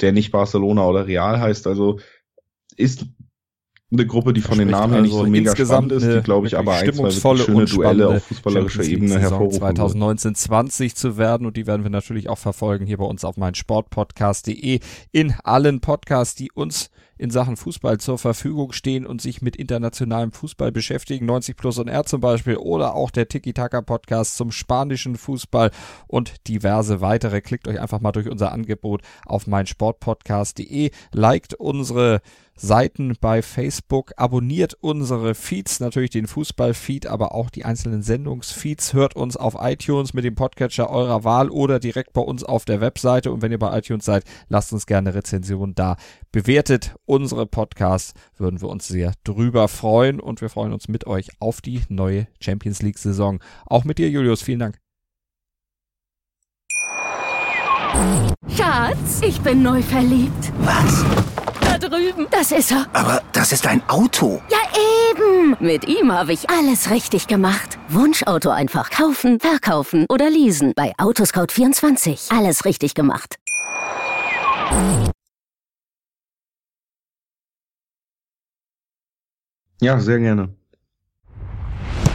der 0.00 0.12
nicht 0.12 0.30
Barcelona 0.30 0.86
oder 0.86 1.06
Real 1.06 1.40
heißt. 1.40 1.66
Also 1.66 1.98
ist 2.76 3.06
eine 3.92 4.06
Gruppe, 4.06 4.32
die 4.32 4.40
von 4.40 4.58
den 4.58 4.68
Namen 4.68 4.92
her 4.92 5.02
nicht 5.02 5.12
so 5.12 5.20
also 5.20 5.30
mega 5.30 5.54
spannend 5.54 5.92
ist, 5.92 6.04
die 6.04 6.20
glaube 6.20 6.48
ich 6.48 6.58
aber 6.58 6.74
ein, 6.74 6.92
zwei 6.92 7.36
schöne 7.36 7.66
Duelle 7.66 8.08
auf 8.08 8.24
fußballerischer 8.24 8.82
Ebene 8.82 9.20
hervorrufen 9.20 9.62
2019-20 9.62 10.94
zu 10.94 11.16
werden. 11.16 11.46
Und 11.46 11.56
die 11.56 11.68
werden 11.68 11.84
wir 11.84 11.90
natürlich 11.90 12.28
auch 12.28 12.38
verfolgen 12.38 12.84
hier 12.84 12.98
bei 12.98 13.04
uns 13.04 13.24
auf 13.24 13.36
meinsportpodcast.de 13.36 14.80
in 15.12 15.34
allen 15.44 15.80
Podcasts, 15.80 16.34
die 16.34 16.50
uns 16.50 16.90
in 17.18 17.30
Sachen 17.30 17.56
Fußball 17.56 17.98
zur 17.98 18.18
Verfügung 18.18 18.72
stehen 18.72 19.06
und 19.06 19.22
sich 19.22 19.40
mit 19.40 19.56
internationalem 19.56 20.32
Fußball 20.32 20.72
beschäftigen, 20.72 21.26
90 21.26 21.56
Plus 21.56 21.78
und 21.78 21.88
R 21.88 22.04
zum 22.04 22.20
Beispiel 22.20 22.56
oder 22.56 22.94
auch 22.94 23.10
der 23.10 23.28
Tiki-Taka 23.28 23.82
Podcast 23.82 24.36
zum 24.36 24.50
spanischen 24.50 25.16
Fußball 25.16 25.70
und 26.08 26.46
diverse 26.48 27.00
weitere. 27.00 27.40
Klickt 27.40 27.68
euch 27.68 27.80
einfach 27.80 28.00
mal 28.00 28.12
durch 28.12 28.28
unser 28.28 28.52
Angebot 28.52 29.02
auf 29.24 29.46
meinsportpodcast.de, 29.46 30.90
liked 31.12 31.54
unsere 31.54 32.20
Seiten 32.56 33.14
bei 33.20 33.42
Facebook, 33.42 34.12
abonniert 34.16 34.76
unsere 34.80 35.34
Feeds, 35.34 35.78
natürlich 35.80 36.10
den 36.10 36.26
Fußballfeed, 36.26 37.06
aber 37.06 37.34
auch 37.34 37.50
die 37.50 37.64
einzelnen 37.64 38.02
Sendungsfeeds, 38.02 38.94
hört 38.94 39.14
uns 39.14 39.36
auf 39.36 39.56
iTunes 39.60 40.14
mit 40.14 40.24
dem 40.24 40.34
Podcatcher 40.34 40.88
eurer 40.88 41.22
Wahl 41.22 41.50
oder 41.50 41.78
direkt 41.78 42.14
bei 42.14 42.22
uns 42.22 42.42
auf 42.42 42.64
der 42.64 42.80
Webseite 42.80 43.30
und 43.30 43.42
wenn 43.42 43.52
ihr 43.52 43.58
bei 43.58 43.76
iTunes 43.76 44.06
seid, 44.06 44.24
lasst 44.48 44.72
uns 44.72 44.86
gerne 44.86 45.14
Rezension 45.14 45.74
da. 45.74 45.96
Bewertet 46.32 46.94
unsere 47.04 47.46
Podcasts, 47.46 48.14
würden 48.38 48.62
wir 48.62 48.68
uns 48.68 48.88
sehr 48.88 49.12
drüber 49.24 49.68
freuen 49.68 50.18
und 50.18 50.40
wir 50.40 50.48
freuen 50.48 50.72
uns 50.72 50.88
mit 50.88 51.06
euch 51.06 51.28
auf 51.40 51.60
die 51.60 51.82
neue 51.88 52.26
Champions 52.40 52.80
League 52.80 52.98
Saison. 52.98 53.40
Auch 53.66 53.84
mit 53.84 53.98
dir, 53.98 54.08
Julius, 54.08 54.42
vielen 54.42 54.60
Dank. 54.60 54.78
Schatz, 58.48 59.20
ich 59.22 59.40
bin 59.40 59.62
neu 59.62 59.82
verliebt. 59.82 60.52
Was? 60.60 61.04
Drüben. 61.96 62.26
Das 62.30 62.52
ist 62.52 62.70
er. 62.72 62.86
Aber 62.92 63.22
das 63.32 63.52
ist 63.52 63.66
ein 63.66 63.82
Auto. 63.88 64.42
Ja, 64.50 64.58
eben. 65.10 65.56
Mit 65.60 65.88
ihm 65.88 66.12
habe 66.12 66.32
ich 66.32 66.50
alles 66.50 66.90
richtig 66.90 67.26
gemacht. 67.26 67.78
Wunschauto 67.88 68.50
einfach 68.50 68.90
kaufen, 68.90 69.40
verkaufen 69.40 70.06
oder 70.10 70.28
leasen. 70.28 70.72
Bei 70.76 70.92
Autoscout24. 70.96 72.36
Alles 72.36 72.64
richtig 72.64 72.94
gemacht. 72.94 73.36
Ja, 79.80 79.98
sehr 80.00 80.18
gerne. 80.18 80.50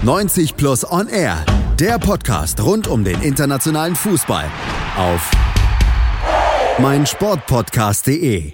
90 0.03 0.57
Plus 0.57 0.89
On 0.89 1.07
Air. 1.07 1.43
Der 1.79 1.97
Podcast 1.97 2.61
rund 2.61 2.87
um 2.87 3.03
den 3.03 3.21
internationalen 3.21 3.95
Fußball. 3.95 4.45
Auf 4.97 5.31
meinsportpodcast.de. 6.79 8.53